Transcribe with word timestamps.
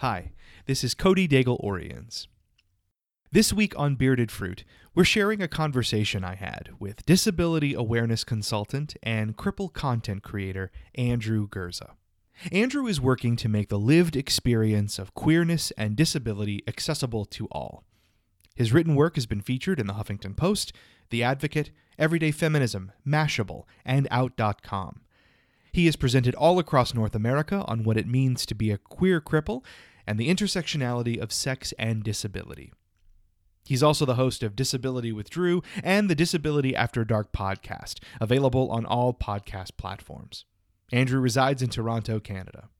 Hi, 0.00 0.30
this 0.66 0.84
is 0.84 0.94
Cody 0.94 1.26
Daigle 1.26 1.60
Orians. 1.60 2.28
This 3.32 3.52
week 3.52 3.76
on 3.76 3.96
Bearded 3.96 4.30
Fruit, 4.30 4.62
we're 4.94 5.02
sharing 5.02 5.42
a 5.42 5.48
conversation 5.48 6.22
I 6.22 6.36
had 6.36 6.70
with 6.78 7.04
disability 7.04 7.74
awareness 7.74 8.22
consultant 8.22 8.96
and 9.02 9.36
cripple 9.36 9.72
content 9.72 10.22
creator 10.22 10.70
Andrew 10.94 11.48
Gurza. 11.48 11.94
Andrew 12.52 12.86
is 12.86 13.00
working 13.00 13.34
to 13.38 13.48
make 13.48 13.70
the 13.70 13.76
lived 13.76 14.14
experience 14.14 15.00
of 15.00 15.14
queerness 15.14 15.72
and 15.72 15.96
disability 15.96 16.62
accessible 16.68 17.24
to 17.24 17.46
all. 17.46 17.82
His 18.54 18.72
written 18.72 18.94
work 18.94 19.16
has 19.16 19.26
been 19.26 19.40
featured 19.40 19.80
in 19.80 19.88
the 19.88 19.94
Huffington 19.94 20.36
Post, 20.36 20.72
The 21.10 21.24
Advocate, 21.24 21.72
Everyday 21.98 22.30
Feminism, 22.30 22.92
Mashable, 23.04 23.64
and 23.84 24.06
Out.com. 24.12 25.00
He 25.72 25.86
is 25.86 25.96
presented 25.96 26.34
all 26.34 26.58
across 26.58 26.94
North 26.94 27.14
America 27.14 27.64
on 27.68 27.84
what 27.84 27.96
it 27.96 28.06
means 28.06 28.46
to 28.46 28.54
be 28.54 28.70
a 28.70 28.78
queer 28.78 29.20
cripple 29.20 29.64
and 30.08 30.18
the 30.18 30.30
intersectionality 30.30 31.20
of 31.20 31.30
sex 31.30 31.74
and 31.78 32.02
disability. 32.02 32.72
He's 33.66 33.82
also 33.82 34.06
the 34.06 34.14
host 34.14 34.42
of 34.42 34.56
Disability 34.56 35.12
with 35.12 35.28
Drew 35.28 35.62
and 35.84 36.08
the 36.08 36.14
Disability 36.14 36.74
After 36.74 37.04
Dark 37.04 37.30
podcast, 37.30 37.96
available 38.18 38.70
on 38.70 38.86
all 38.86 39.12
podcast 39.12 39.76
platforms. 39.76 40.46
Andrew 40.90 41.20
resides 41.20 41.60
in 41.60 41.68
Toronto, 41.68 42.18
Canada. 42.20 42.70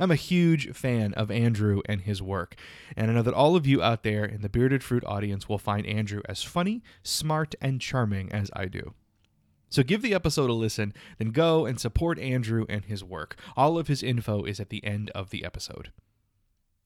I'm 0.00 0.10
a 0.10 0.16
huge 0.16 0.72
fan 0.72 1.14
of 1.14 1.30
Andrew 1.30 1.80
and 1.86 2.00
his 2.00 2.20
work, 2.20 2.56
and 2.96 3.08
I 3.08 3.14
know 3.14 3.22
that 3.22 3.32
all 3.32 3.54
of 3.54 3.64
you 3.64 3.80
out 3.80 4.02
there 4.02 4.24
in 4.24 4.42
the 4.42 4.48
Bearded 4.48 4.82
Fruit 4.82 5.04
audience 5.06 5.48
will 5.48 5.58
find 5.58 5.86
Andrew 5.86 6.22
as 6.28 6.42
funny, 6.42 6.82
smart, 7.04 7.54
and 7.60 7.80
charming 7.80 8.32
as 8.32 8.50
I 8.54 8.64
do. 8.66 8.94
So 9.74 9.82
give 9.82 10.02
the 10.02 10.14
episode 10.14 10.50
a 10.50 10.52
listen, 10.52 10.94
then 11.18 11.30
go 11.30 11.66
and 11.66 11.80
support 11.80 12.16
Andrew 12.20 12.64
and 12.68 12.84
his 12.84 13.02
work. 13.02 13.34
All 13.56 13.76
of 13.76 13.88
his 13.88 14.04
info 14.04 14.44
is 14.44 14.60
at 14.60 14.68
the 14.68 14.84
end 14.84 15.10
of 15.16 15.30
the 15.30 15.44
episode. 15.44 15.90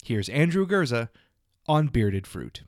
Here's 0.02 0.30
Andrew 0.30 0.66
Gurza 0.66 1.11
on 1.66 1.88
Bearded 1.88 2.27
Fruit. 2.27 2.62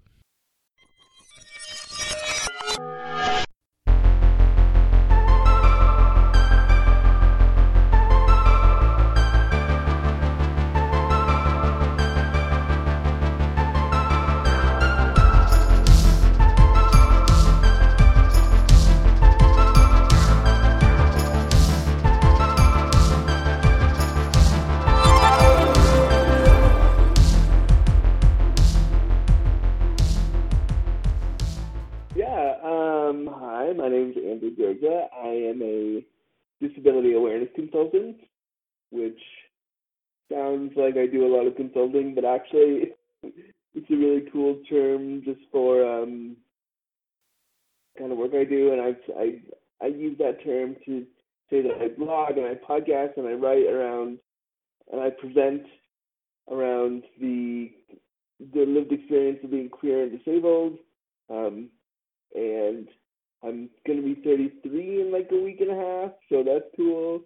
Consulting, 41.80 42.14
but 42.14 42.24
actually 42.24 42.92
it's 43.22 43.90
a 43.90 43.96
really 43.96 44.24
cool 44.32 44.60
term 44.68 45.22
just 45.24 45.40
for 45.52 45.84
um, 45.84 46.36
kind 47.98 48.12
of 48.12 48.18
work 48.18 48.32
I 48.34 48.44
do, 48.44 48.72
and 48.72 48.80
I 48.80 49.20
I 49.20 49.84
I 49.84 49.88
use 49.88 50.16
that 50.18 50.42
term 50.44 50.76
to 50.86 51.06
say 51.50 51.62
that 51.62 51.80
I 51.80 51.88
blog 51.88 52.36
and 52.36 52.46
I 52.46 52.54
podcast 52.54 53.16
and 53.16 53.26
I 53.26 53.32
write 53.32 53.66
around 53.66 54.18
and 54.92 55.00
I 55.00 55.10
present 55.10 55.62
around 56.50 57.04
the 57.20 57.70
the 58.54 58.64
lived 58.66 58.92
experience 58.92 59.38
of 59.44 59.50
being 59.50 59.68
queer 59.68 60.02
and 60.02 60.18
disabled. 60.18 60.78
Um, 61.28 61.68
and 62.34 62.88
I'm 63.42 63.70
gonna 63.86 64.02
be 64.02 64.20
33 64.24 65.02
in 65.02 65.12
like 65.12 65.28
a 65.32 65.40
week 65.40 65.60
and 65.60 65.70
a 65.70 65.74
half, 65.74 66.12
so 66.28 66.42
that's 66.42 66.64
cool. 66.76 67.22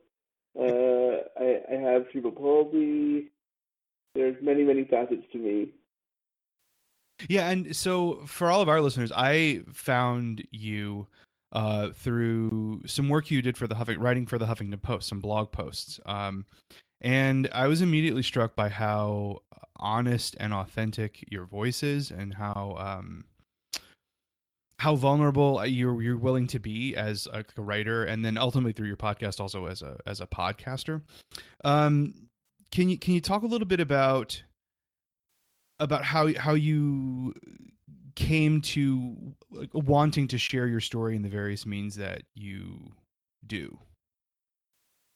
Uh, 0.59 1.43
I 1.43 1.61
I 1.73 1.81
have 1.81 2.07
cerebral 2.13 2.33
palsy. 2.33 3.31
There's 4.15 4.37
many 4.43 4.63
many 4.63 4.85
facets 4.85 5.25
to 5.33 5.39
me. 5.39 5.69
Yeah, 7.29 7.49
and 7.51 7.75
so 7.75 8.23
for 8.27 8.51
all 8.51 8.61
of 8.61 8.69
our 8.69 8.81
listeners, 8.81 9.13
I 9.15 9.63
found 9.73 10.45
you 10.51 11.07
uh, 11.53 11.91
through 11.91 12.83
some 12.87 13.09
work 13.09 13.31
you 13.31 13.41
did 13.41 13.57
for 13.57 13.67
the 13.67 13.75
Huffing, 13.75 14.01
writing 14.01 14.27
for 14.27 14.39
the 14.39 14.47
Huffington 14.47 14.83
Post, 14.83 15.09
some 15.09 15.21
blog 15.21 15.53
posts, 15.53 16.01
um, 16.07 16.45
and 17.01 17.49
I 17.53 17.69
was 17.69 17.83
immediately 17.83 18.23
struck 18.23 18.57
by 18.57 18.69
how 18.69 19.43
honest 19.77 20.37
and 20.41 20.53
authentic 20.53 21.25
your 21.31 21.45
voice 21.45 21.83
is, 21.83 22.11
and 22.11 22.35
how 22.35 22.77
um, 22.79 23.25
how 24.81 24.97
vulnerable 24.97 25.65
you're 25.65 26.03
you're 26.03 26.17
willing 26.17 26.47
to 26.49 26.59
be 26.59 26.97
as 26.97 27.29
a, 27.33 27.45
writer, 27.57 28.05
and 28.05 28.25
then 28.25 28.37
ultimately 28.37 28.73
through 28.73 28.89
your 28.89 28.97
podcast 28.97 29.41
also 29.41 29.67
as 29.67 29.83
a 29.83 29.97
as 30.07 30.21
a 30.21 30.27
podcaster. 30.27 31.03
Um, 31.65 32.15
can 32.75 32.89
you 32.89 32.99
can 32.99 33.15
you 33.15 33.21
talk 33.21 33.43
a 33.43 33.47
little 33.47 33.67
bit 33.67 33.81
about 33.81 34.43
about 35.79 36.05
how 36.05 36.35
how 36.35 36.55
you 36.55 37.33
came 38.17 38.61
to 38.61 39.17
like, 39.51 39.71
wanting 39.73 40.29
to 40.29 40.39
share 40.39 40.67
your 40.67 40.81
story 40.81 41.15
in 41.17 41.23
the 41.23 41.29
various 41.29 41.65
means 41.65 41.97
that 41.97 42.23
you 42.35 42.93
do? 43.47 43.79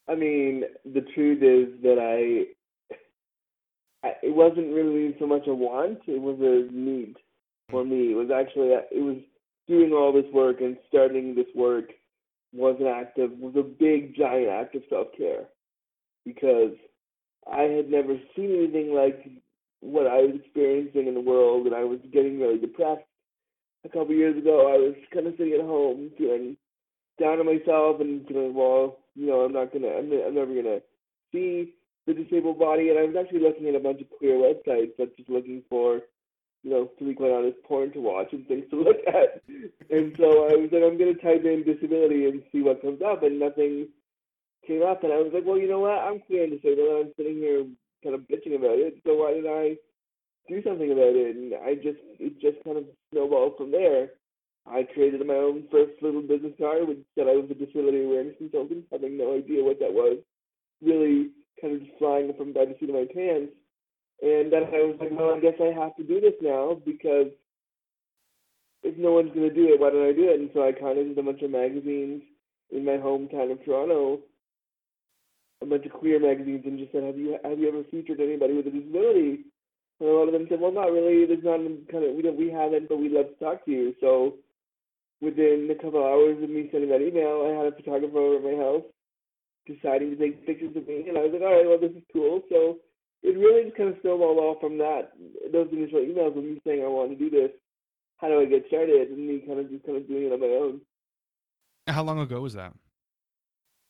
I 0.09 0.15
mean, 0.15 0.65
the 0.85 1.03
truth 1.15 1.43
is 1.43 1.83
that 1.83 1.99
I, 1.99 2.97
I 4.07 4.13
it 4.23 4.35
wasn't 4.35 4.73
really 4.73 5.17
so 5.19 5.27
much 5.27 5.47
a 5.49 5.55
want; 5.55 5.99
it 6.07 6.21
was 6.21 6.39
a 6.41 6.73
need 6.73 7.17
for 7.71 7.85
me. 7.85 8.13
It 8.13 8.15
was 8.15 8.31
actually 8.31 8.69
it 8.69 9.03
was 9.03 9.19
doing 9.67 9.93
all 9.93 10.13
this 10.13 10.33
work 10.33 10.61
and 10.61 10.77
starting 10.89 11.35
this 11.35 11.53
work 11.57 11.91
was 12.55 12.77
an 12.81 12.87
act 12.87 13.19
of 13.19 13.33
was 13.33 13.55
a 13.57 13.63
big 13.63 14.17
giant 14.17 14.49
act 14.49 14.77
of 14.77 14.83
self 14.89 15.09
care 15.17 15.45
because 16.25 16.73
I 17.53 17.62
had 17.62 17.91
never 17.91 18.16
seen 18.36 18.54
anything 18.56 18.94
like 18.94 19.28
what 19.81 20.06
I 20.06 20.22
was 20.22 20.34
experiencing 20.34 21.06
in 21.06 21.14
the 21.14 21.20
world 21.20 21.66
and 21.66 21.75
I 21.75 21.84
was 21.84 22.00
getting 22.12 22.41
really 22.41 22.59
depressed. 22.59 23.04
A 23.84 23.88
couple 23.88 24.14
years 24.14 24.36
ago 24.36 24.72
I 24.72 24.76
was 24.76 24.94
kind 25.12 25.26
of 25.26 25.34
sitting 25.38 25.54
at 25.54 25.60
home 25.60 26.10
feeling 26.19 26.56
down 27.20 27.41
on 27.41 27.47
myself 27.47 28.00
and 28.00 28.26
feeling 28.26 28.54
well, 28.54 28.98
you 29.14 29.26
know, 29.26 29.41
I'm 29.41 29.53
not 29.53 29.72
gonna 29.72 29.88
I'm, 29.88 30.12
I'm 30.12 30.34
never 30.34 30.54
gonna 30.54 30.81
see 31.32 31.75
the 32.06 32.14
disabled 32.14 32.59
body 32.59 32.91
and 32.91 32.98
I 32.98 33.04
was 33.04 33.16
actually 33.19 33.41
looking 33.41 33.69
at 33.69 33.75
a 33.75 33.80
bunch 33.80 34.00
of 34.00 34.10
queer 34.10 34.34
websites 34.34 34.92
that's 34.98 35.16
just 35.16 35.30
looking 35.30 35.62
for 35.69 36.03
you 36.62 36.70
know, 36.70 36.91
to 36.98 37.04
be 37.04 37.15
quite 37.15 37.30
honest, 37.30 37.62
porn 37.65 37.92
to 37.92 38.00
watch 38.00 38.32
and 38.32 38.47
things 38.47 38.65
to 38.70 38.82
look 38.82 38.97
at. 39.06 39.42
And 39.91 40.15
so 40.19 40.44
I 40.48 40.56
was 40.56 40.69
like, 40.72 40.82
I'm 40.82 40.98
to 40.98 41.15
type 41.15 41.44
in 41.44 41.65
disability 41.65 42.26
and 42.26 42.42
see 42.50 42.62
what 42.62 42.82
comes 42.82 43.00
up, 43.00 43.22
and 43.22 43.38
nothing 43.38 43.88
came 44.69 44.84
up. 44.84 45.03
And 45.03 45.12
I 45.12 45.17
was 45.17 45.33
like, 45.33 45.49
well, 45.49 45.56
you 45.56 45.69
know 45.69 45.81
what? 45.81 45.97
I'm 45.97 46.21
queer 46.21 46.45
and 46.45 46.53
disabled, 46.53 46.89
and 46.89 46.99
I'm 47.09 47.12
sitting 47.17 47.41
here 47.41 47.65
kind 48.05 48.15
of 48.15 48.29
bitching 48.29 48.55
about 48.55 48.77
it. 48.77 49.01
So 49.03 49.17
why 49.17 49.33
did 49.33 49.49
I 49.49 49.81
do 50.47 50.62
something 50.62 50.93
about 50.93 51.17
it? 51.17 51.34
And 51.34 51.55
I 51.65 51.75
just, 51.75 52.05
it 52.21 52.39
just 52.39 52.62
kind 52.62 52.77
of 52.77 52.84
snowballed 53.11 53.57
from 53.57 53.73
there. 53.73 54.12
I 54.69 54.84
created 54.93 55.25
my 55.27 55.41
own 55.41 55.65
first 55.73 55.97
little 56.03 56.21
business 56.21 56.53
card 56.61 56.87
which 56.87 57.01
said 57.17 57.25
I 57.27 57.41
was 57.41 57.49
a 57.51 57.57
disability 57.57 58.05
awareness 58.05 58.37
consultant, 58.37 58.84
having 58.93 59.17
no 59.17 59.34
idea 59.34 59.65
what 59.65 59.81
that 59.81 59.91
was. 59.91 60.21
Really 60.84 61.33
kind 61.61 61.75
of 61.75 61.81
just 61.81 61.97
flying 61.99 62.31
from 62.37 62.53
by 62.53 62.67
the 62.67 62.77
seat 62.78 62.93
of 62.93 62.95
my 62.95 63.09
pants 63.09 63.57
and 64.21 64.53
then 64.53 64.65
I 64.65 64.83
was 64.83 64.97
like, 64.99 65.11
well, 65.12 65.34
I 65.34 65.41
guess 65.41 65.55
I 65.61 65.73
have 65.78 65.95
to 65.97 66.03
do 66.03 66.21
this 66.21 66.34
now 66.43 66.81
because 66.84 67.28
if 68.83 68.99
no 68.99 69.12
one's 69.12 69.33
going 69.33 69.49
to 69.49 69.55
do 69.55 69.73
it, 69.73 69.81
why 69.81 69.91
don't 69.91 70.09
I 70.09 70.12
do 70.12 70.31
it? 70.31 70.41
And 70.41 70.51
so 70.55 70.67
I 70.67 70.73
contacted 70.73 71.17
a 71.17 71.23
bunch 71.23 71.43
of 71.43 71.51
magazines 71.51 72.23
in 72.71 72.84
my 72.84 72.99
hometown 72.99 73.53
of 73.53 73.65
Toronto, 73.65 74.21
a 75.61 75.67
bunch 75.67 75.87
of 75.87 75.93
queer 75.93 76.21
magazines, 76.21 76.63
and 76.65 76.79
just 76.79 76.93
said, 76.93 77.05
have 77.05 77.19
you 77.19 77.37
have 77.43 77.59
you 77.59 77.69
ever 77.69 77.83
featured 77.91 78.21
anybody 78.21 78.55
with 78.55 78.67
a 78.67 78.71
disability? 78.71 79.45
And 80.01 80.09
a 80.09 80.13
lot 80.13 80.28
of 80.28 80.33
them 80.33 80.47
said, 80.49 80.60
well, 80.60 80.72
not 80.72 80.93
really. 80.93 81.27
There's 81.27 81.43
not 81.43 81.59
kind 81.91 82.05
of 82.05 82.15
we 82.15 82.22
don't 82.22 82.39
we 82.39 82.51
haven't, 82.51 82.89
but 82.89 82.99
we'd 82.99 83.13
love 83.13 83.27
to 83.28 83.45
talk 83.45 83.65
to 83.65 83.71
you. 83.71 83.95
So 84.01 84.34
within 85.21 85.69
a 85.71 85.75
couple 85.75 86.01
of 86.01 86.07
hours 86.07 86.43
of 86.43 86.51
me 86.51 86.69
sending 86.71 86.91
that 86.91 87.03
email, 87.03 87.43
I 87.47 87.59
had 87.59 87.72
a 87.72 87.77
photographer 87.77 88.19
over 88.19 88.37
at 88.37 88.45
my 88.45 88.63
house 88.63 88.84
deciding 89.66 90.10
to 90.10 90.16
take 90.16 90.47
pictures 90.47 90.75
of 90.77 90.87
me, 90.87 91.05
and 91.09 91.19
I 91.19 91.22
was 91.22 91.33
like, 91.33 91.43
all 91.43 91.53
right, 91.53 91.66
well, 91.66 91.78
this 91.78 91.93
is 91.93 92.03
cool. 92.13 92.41
So 92.49 92.78
it 93.22 93.37
really 93.37 93.65
just 93.65 93.77
kind 93.77 93.91
of 93.91 93.97
snowballed 94.01 94.39
off 94.39 94.61
from 94.61 94.78
that. 94.78 95.13
Those 95.53 95.69
initial 95.72 95.99
emails 95.99 96.39
of 96.39 96.45
me 96.45 96.61
saying 96.65 96.83
I 96.83 96.89
want 96.89 97.11
to 97.11 97.16
do 97.16 97.28
this. 97.28 97.51
How 98.16 98.28
do 98.28 98.41
I 98.41 98.47
get 98.47 98.65
started? 98.69 99.11
And 99.11 99.27
me 99.27 99.43
kind 99.47 99.61
of 99.61 99.71
just 99.71 99.84
kind 99.84 99.99
of 99.99 100.09
doing 100.09 100.25
it 100.25 100.33
on 100.33 100.41
my 100.41 100.47
own. 100.47 100.81
How 101.87 102.03
long 102.03 102.21
ago 102.21 102.41
was 102.41 102.54
that? 102.54 102.72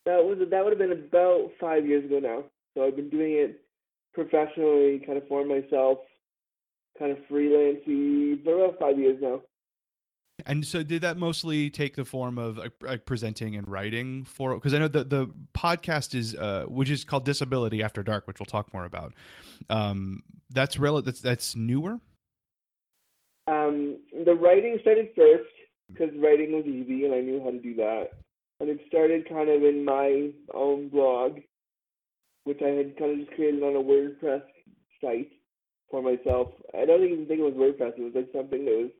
That 0.08 0.24
was 0.24 0.38
that 0.38 0.64
would 0.64 0.72
have 0.72 0.78
been 0.78 0.92
about 0.92 1.50
five 1.60 1.86
years 1.86 2.02
ago 2.02 2.18
now. 2.18 2.44
So 2.72 2.82
I've 2.82 2.96
been 2.96 3.10
doing 3.10 3.32
it 3.32 3.60
professionally, 4.14 5.02
kind 5.04 5.18
of 5.18 5.28
for 5.28 5.44
myself, 5.44 5.98
kind 6.98 7.12
of 7.12 7.18
freelancing 7.30 8.42
for 8.42 8.64
about 8.64 8.78
five 8.80 8.98
years 8.98 9.18
now. 9.20 9.42
And 10.46 10.64
so, 10.64 10.82
did 10.82 11.02
that 11.02 11.18
mostly 11.18 11.68
take 11.68 11.94
the 11.94 12.06
form 12.06 12.38
of 12.38 12.56
like, 12.56 12.72
like 12.80 13.04
presenting 13.04 13.54
and 13.56 13.68
writing 13.68 14.24
for? 14.24 14.54
Because 14.54 14.72
I 14.72 14.78
know 14.78 14.88
the 14.88 15.04
the 15.04 15.30
podcast 15.54 16.14
is, 16.14 16.34
uh, 16.34 16.64
which 16.68 16.88
is 16.88 17.04
called 17.04 17.26
Disability 17.26 17.82
After 17.82 18.02
Dark, 18.02 18.26
which 18.26 18.40
we'll 18.40 18.46
talk 18.46 18.72
more 18.72 18.86
about. 18.86 19.12
Um, 19.68 20.22
that's 20.48 20.78
rel- 20.78 21.02
that's 21.02 21.20
that's 21.20 21.54
newer. 21.54 22.00
Um, 23.46 23.98
the 24.24 24.34
writing 24.34 24.78
started 24.80 25.10
first 25.14 25.50
because 25.92 26.16
writing 26.16 26.52
was 26.52 26.64
easy 26.64 27.04
and 27.04 27.14
I 27.14 27.20
knew 27.20 27.42
how 27.44 27.50
to 27.50 27.58
do 27.58 27.74
that, 27.74 28.12
and 28.60 28.68
it 28.68 28.80
started 28.88 29.28
kind 29.28 29.48
of 29.48 29.62
in 29.62 29.84
my 29.84 30.30
own 30.54 30.88
blog, 30.88 31.38
which 32.44 32.60
I 32.62 32.68
had 32.68 32.96
kind 32.98 33.12
of 33.12 33.26
just 33.26 33.36
created 33.36 33.62
on 33.62 33.76
a 33.76 33.82
WordPress 33.82 34.42
site 35.00 35.30
for 35.90 36.02
myself. 36.02 36.48
I 36.74 36.84
don't 36.84 37.04
even 37.04 37.26
think 37.26 37.40
it 37.40 37.42
was 37.42 37.54
WordPress. 37.54 37.98
It 37.98 38.02
was 38.02 38.12
like 38.14 38.30
something 38.32 38.64
that 38.64 38.76
was 38.76 38.90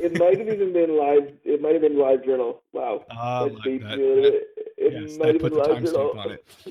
it 0.00 0.18
might 0.18 0.38
have 0.38 0.48
even 0.48 0.72
been 0.72 0.98
live. 0.98 1.32
It 1.44 1.62
might 1.62 1.72
have 1.72 1.82
been 1.82 1.98
live 1.98 2.24
journal. 2.24 2.62
Wow. 2.72 3.04
Uh, 3.10 3.48
like 3.64 3.80
that, 3.82 3.96
that, 3.96 4.42
it 4.76 5.08
yes, 5.08 5.18
might 5.18 5.34
have 5.34 5.42
been 5.42 5.58
live 5.58 5.84
journal. 5.84 6.36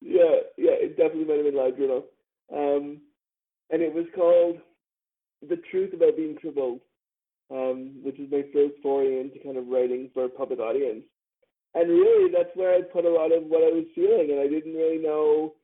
yeah, 0.00 0.40
yeah, 0.56 0.74
it 0.74 0.96
definitely 0.96 1.24
might 1.24 1.36
have 1.36 1.44
been 1.44 1.56
live 1.56 1.76
journal. 1.76 2.04
Um, 2.52 3.00
and 3.70 3.80
it 3.80 3.94
was 3.94 4.06
called 4.14 4.58
"The 5.48 5.56
Truth 5.70 5.94
About 5.94 6.16
Being 6.16 6.36
Crippled," 6.36 6.80
um, 7.50 7.94
which 8.02 8.18
is 8.18 8.30
my 8.30 8.44
first 8.52 8.74
foray 8.82 9.20
into 9.20 9.38
kind 9.38 9.56
of 9.56 9.68
writing 9.68 10.10
for 10.12 10.24
a 10.24 10.28
public 10.28 10.58
audience. 10.58 11.04
And 11.74 11.88
really, 11.88 12.30
that's 12.32 12.54
where 12.54 12.74
I 12.74 12.82
put 12.82 13.04
a 13.04 13.10
lot 13.10 13.32
of 13.32 13.44
what 13.44 13.62
I 13.62 13.74
was 13.74 13.84
feeling, 13.94 14.30
and 14.30 14.40
I 14.40 14.46
didn't 14.46 14.74
really 14.74 14.98
know. 14.98 15.54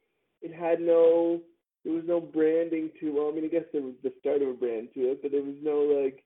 It 0.43 0.53
had 0.53 0.81
no. 0.81 1.41
There 1.85 1.95
was 1.95 2.05
no 2.07 2.21
branding 2.21 2.91
to. 3.01 3.13
Well, 3.13 3.31
I 3.31 3.35
mean, 3.35 3.45
I 3.45 3.49
guess 3.49 3.65
there 3.73 3.83
was 3.83 3.95
the 4.03 4.13
start 4.21 4.43
of 4.43 4.49
a 4.49 4.55
brand 4.55 4.89
to 4.95 5.13
it, 5.13 5.23
but 5.23 5.31
there 5.31 5.43
was 5.43 5.57
no 5.63 5.87
like 6.03 6.25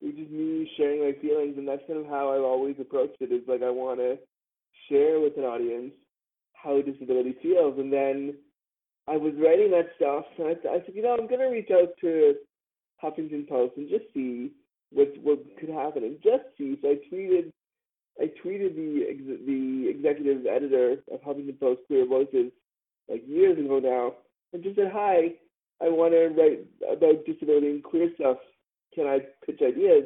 it 0.00 0.06
was 0.06 0.14
just 0.14 0.30
me 0.30 0.70
sharing 0.76 1.00
my 1.00 1.12
feelings, 1.20 1.58
and 1.58 1.66
that's 1.66 1.82
kind 1.86 1.98
of 1.98 2.06
how 2.06 2.32
I've 2.32 2.42
always 2.42 2.76
approached 2.80 3.20
it. 3.20 3.32
Is 3.32 3.46
like 3.46 3.62
I 3.62 3.70
want 3.70 4.00
to 4.00 4.18
share 4.88 5.20
with 5.20 5.36
an 5.36 5.44
audience 5.44 5.92
how 6.54 6.80
disability 6.80 7.36
feels, 7.42 7.78
and 7.78 7.92
then 7.92 8.34
I 9.08 9.16
was 9.16 9.34
writing 9.38 9.70
that 9.72 9.90
stuff, 9.96 10.24
and 10.38 10.48
I, 10.48 10.52
I 10.68 10.84
said, 10.84 10.94
you 10.94 11.02
know, 11.02 11.16
I'm 11.18 11.28
gonna 11.28 11.50
reach 11.50 11.70
out 11.70 11.90
to 12.00 12.34
Huffington 13.02 13.48
Post 13.48 13.76
and 13.76 13.88
just 13.88 14.04
see 14.14 14.52
what 14.92 15.08
what 15.22 15.38
could 15.58 15.68
happen, 15.68 16.04
and 16.04 16.16
just 16.22 16.44
see. 16.56 16.78
So 16.82 16.90
I 16.90 16.96
tweeted, 17.12 17.50
I 18.20 18.30
tweeted 18.44 18.74
the 18.74 19.06
ex- 19.08 19.46
the 19.46 19.88
executive 19.88 20.46
editor 20.46 20.96
of 21.12 21.22
Huffington 21.22 21.58
Post, 21.58 21.82
Queer 21.86 22.06
Voices, 22.06 22.50
like 23.08 23.22
years 23.26 23.58
ago 23.58 23.78
now, 23.78 24.14
and 24.52 24.62
just 24.62 24.76
said, 24.76 24.90
hi, 24.92 25.34
I 25.80 25.88
want 25.88 26.12
to 26.12 26.28
write 26.28 26.66
about 26.90 27.24
disability 27.24 27.68
and 27.68 27.82
queer 27.82 28.10
stuff 28.16 28.38
can 28.94 29.06
I 29.06 29.20
pitch 29.46 29.60
ideas? 29.62 30.04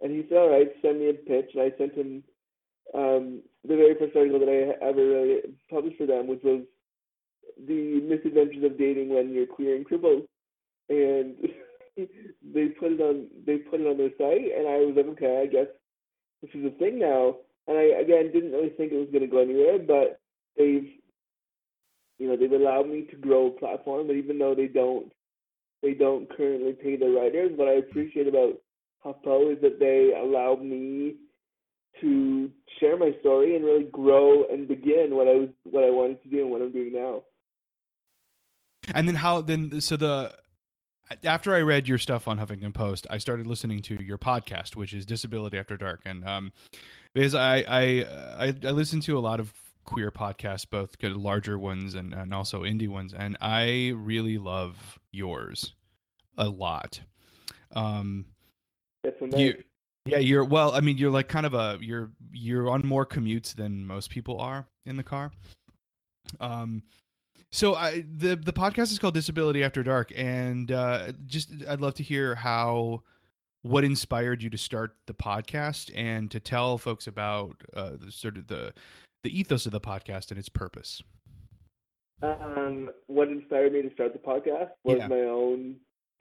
And 0.00 0.10
he 0.10 0.26
said, 0.28 0.38
all 0.38 0.50
right, 0.50 0.68
send 0.82 0.98
me 0.98 1.10
a 1.10 1.14
pitch. 1.14 1.50
And 1.54 1.62
I 1.62 1.76
sent 1.78 1.94
him 1.94 2.24
um, 2.92 3.42
the 3.66 3.76
very 3.76 3.94
first 3.94 4.16
article 4.16 4.40
that 4.40 4.48
I 4.48 4.84
ever 4.84 5.06
really 5.06 5.40
published 5.70 5.98
for 5.98 6.06
them, 6.06 6.26
which 6.26 6.42
was 6.42 6.62
the 7.66 8.00
misadventures 8.02 8.64
of 8.64 8.78
dating 8.78 9.10
when 9.10 9.32
you're 9.32 9.46
queer 9.46 9.76
and 9.76 9.86
crippled. 9.86 10.22
And 10.88 11.36
they 11.96 12.66
put 12.80 12.92
it 12.92 13.00
on 13.00 13.28
they 13.46 13.58
put 13.58 13.80
it 13.80 13.86
on 13.86 13.96
their 13.96 14.10
site, 14.18 14.50
and 14.56 14.66
I 14.66 14.78
was 14.78 14.94
like, 14.96 15.06
okay, 15.06 15.40
I 15.42 15.46
guess 15.46 15.68
this 16.42 16.50
is 16.54 16.64
a 16.64 16.78
thing 16.78 16.98
now. 16.98 17.36
And 17.66 17.78
I 17.78 18.00
again 18.00 18.30
didn't 18.32 18.52
really 18.52 18.70
think 18.70 18.92
it 18.92 18.98
was 18.98 19.08
going 19.10 19.22
to 19.22 19.26
go 19.26 19.40
anywhere, 19.40 19.78
but 19.78 20.20
they've 20.56 20.90
you 22.18 22.28
know 22.28 22.36
they've 22.36 22.52
allowed 22.52 22.88
me 22.88 23.02
to 23.10 23.16
grow 23.16 23.46
a 23.46 23.58
platform. 23.58 24.10
And 24.10 24.18
even 24.18 24.38
though 24.38 24.54
they 24.54 24.68
don't 24.68 25.10
they 25.84 25.92
don't 25.92 26.34
currently 26.34 26.72
pay 26.72 26.96
their 26.96 27.10
writers. 27.10 27.52
What 27.54 27.68
I 27.68 27.72
appreciate 27.72 28.26
about 28.26 28.54
HuffPo 29.04 29.52
is 29.52 29.60
that 29.60 29.78
they 29.78 30.12
allow 30.18 30.56
me 30.56 31.16
to 32.00 32.50
share 32.80 32.96
my 32.96 33.12
story 33.20 33.54
and 33.54 33.64
really 33.64 33.84
grow 33.92 34.44
and 34.50 34.66
begin 34.66 35.08
what 35.14 35.28
I 35.28 35.34
was 35.34 35.48
what 35.64 35.84
I 35.84 35.90
wanted 35.90 36.22
to 36.22 36.28
do 36.30 36.40
and 36.42 36.50
what 36.50 36.62
I'm 36.62 36.72
doing 36.72 36.92
now. 36.92 37.22
And 38.94 39.06
then 39.06 39.14
how 39.14 39.42
then 39.42 39.80
so 39.80 39.96
the 39.96 40.32
after 41.24 41.54
I 41.54 41.60
read 41.60 41.88
your 41.88 41.98
stuff 41.98 42.26
on 42.28 42.38
Huffington 42.38 42.74
Post, 42.74 43.06
I 43.10 43.18
started 43.18 43.46
listening 43.46 43.82
to 43.82 44.02
your 44.02 44.18
podcast, 44.18 44.76
which 44.76 44.92
is 44.92 45.06
Disability 45.06 45.58
After 45.58 45.76
Dark, 45.76 46.00
and 46.04 46.26
um, 46.26 46.52
because 47.12 47.34
I 47.34 47.58
I 47.68 47.82
I, 48.38 48.54
I 48.64 48.70
listen 48.70 49.00
to 49.00 49.18
a 49.18 49.20
lot 49.20 49.40
of 49.40 49.52
queer 49.84 50.10
podcasts, 50.10 50.68
both 50.68 50.98
good 50.98 51.16
larger 51.16 51.58
ones 51.58 51.94
and, 51.94 52.14
and 52.14 52.32
also 52.32 52.62
indie 52.62 52.88
ones, 52.88 53.14
and 53.14 53.36
I 53.40 53.92
really 53.94 54.38
love 54.38 54.98
yours 55.12 55.74
a 56.36 56.48
lot. 56.48 57.00
Um, 57.74 58.26
That's 59.02 59.20
you, 59.36 59.62
yeah, 60.06 60.18
you're 60.18 60.44
well. 60.44 60.72
I 60.72 60.80
mean, 60.80 60.98
you're 60.98 61.10
like 61.10 61.28
kind 61.28 61.46
of 61.46 61.54
a 61.54 61.78
you're 61.80 62.10
you're 62.32 62.68
on 62.70 62.82
more 62.84 63.06
commutes 63.06 63.54
than 63.54 63.86
most 63.86 64.10
people 64.10 64.38
are 64.40 64.66
in 64.84 64.96
the 64.96 65.02
car. 65.02 65.32
Um, 66.40 66.82
so 67.54 67.76
I 67.76 68.04
the 68.18 68.34
the 68.34 68.52
podcast 68.52 68.90
is 68.90 68.98
called 68.98 69.14
Disability 69.14 69.62
After 69.62 69.84
Dark, 69.84 70.12
and 70.16 70.72
uh, 70.72 71.12
just 71.24 71.50
I'd 71.68 71.80
love 71.80 71.94
to 71.94 72.02
hear 72.02 72.34
how 72.34 73.02
what 73.62 73.84
inspired 73.84 74.42
you 74.42 74.50
to 74.50 74.58
start 74.58 74.96
the 75.06 75.14
podcast 75.14 75.92
and 75.94 76.32
to 76.32 76.40
tell 76.40 76.78
folks 76.78 77.06
about 77.06 77.54
uh, 77.74 77.92
the, 77.98 78.10
sort 78.10 78.36
of 78.38 78.48
the 78.48 78.74
the 79.22 79.38
ethos 79.38 79.66
of 79.66 79.72
the 79.72 79.80
podcast 79.80 80.32
and 80.32 80.38
its 80.38 80.48
purpose? 80.48 81.00
Um, 82.22 82.90
what 83.06 83.28
inspired 83.28 83.72
me 83.72 83.82
to 83.82 83.92
start 83.92 84.14
the 84.14 84.18
podcast 84.18 84.70
was 84.82 84.98
yeah. 84.98 85.06
my 85.06 85.20
own 85.20 85.76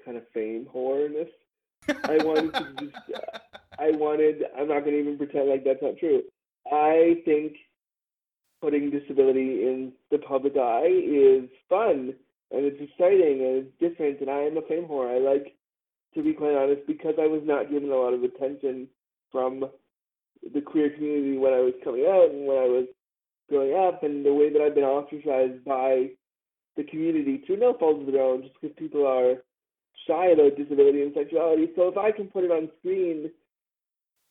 kind 0.05 0.17
of 0.17 0.23
fame 0.35 0.67
whoreness. 0.73 1.29
I 1.87 2.23
wanted 2.23 2.53
to 2.53 2.73
just, 2.79 2.95
I 3.79 3.89
wanted, 3.91 4.43
I'm 4.57 4.67
not 4.67 4.81
going 4.81 4.91
to 4.91 4.99
even 4.99 5.17
pretend 5.17 5.49
like 5.49 5.63
that's 5.65 5.81
not 5.81 5.97
true. 5.97 6.21
I 6.71 7.21
think 7.25 7.55
putting 8.63 8.89
disability 8.89 9.67
in 9.67 9.91
the 10.09 10.17
public 10.17 10.53
eye 10.55 10.87
is 10.87 11.49
fun 11.67 12.13
and 12.51 12.63
it's 12.63 12.79
exciting 12.79 13.43
and 13.43 13.67
it's 13.67 13.79
different 13.81 14.21
and 14.21 14.29
I 14.29 14.39
am 14.39 14.55
a 14.55 14.61
fame 14.61 14.85
whore. 14.85 15.13
I 15.13 15.19
like, 15.19 15.53
to 16.15 16.23
be 16.23 16.31
quite 16.31 16.55
honest, 16.55 16.87
because 16.87 17.15
I 17.19 17.27
was 17.27 17.41
not 17.43 17.69
given 17.69 17.91
a 17.91 17.95
lot 17.95 18.13
of 18.13 18.23
attention 18.23 18.87
from 19.33 19.65
the 20.53 20.61
queer 20.61 20.91
community 20.91 21.37
when 21.37 21.51
I 21.51 21.59
was 21.59 21.73
coming 21.83 22.05
out 22.07 22.29
and 22.31 22.47
when 22.47 22.57
I 22.57 22.69
was 22.71 22.85
growing 23.49 23.75
up, 23.75 24.03
and 24.03 24.25
the 24.25 24.33
way 24.33 24.49
that 24.49 24.61
I've 24.61 24.75
been 24.75 24.85
ostracized 24.85 25.65
by 25.65 26.11
the 26.77 26.83
community 26.85 27.43
through 27.45 27.57
no 27.57 27.73
fault 27.77 27.99
of 27.99 28.13
their 28.13 28.23
own, 28.23 28.43
just 28.43 28.53
because 28.61 28.75
people 28.77 29.05
are 29.05 29.43
shy 30.07 30.27
about 30.27 30.55
disability 30.55 31.01
and 31.01 31.13
sexuality. 31.13 31.67
So 31.75 31.89
if 31.89 31.97
I 31.97 32.11
can 32.11 32.27
put 32.27 32.45
it 32.45 32.51
on 32.51 32.69
screen, 32.79 33.29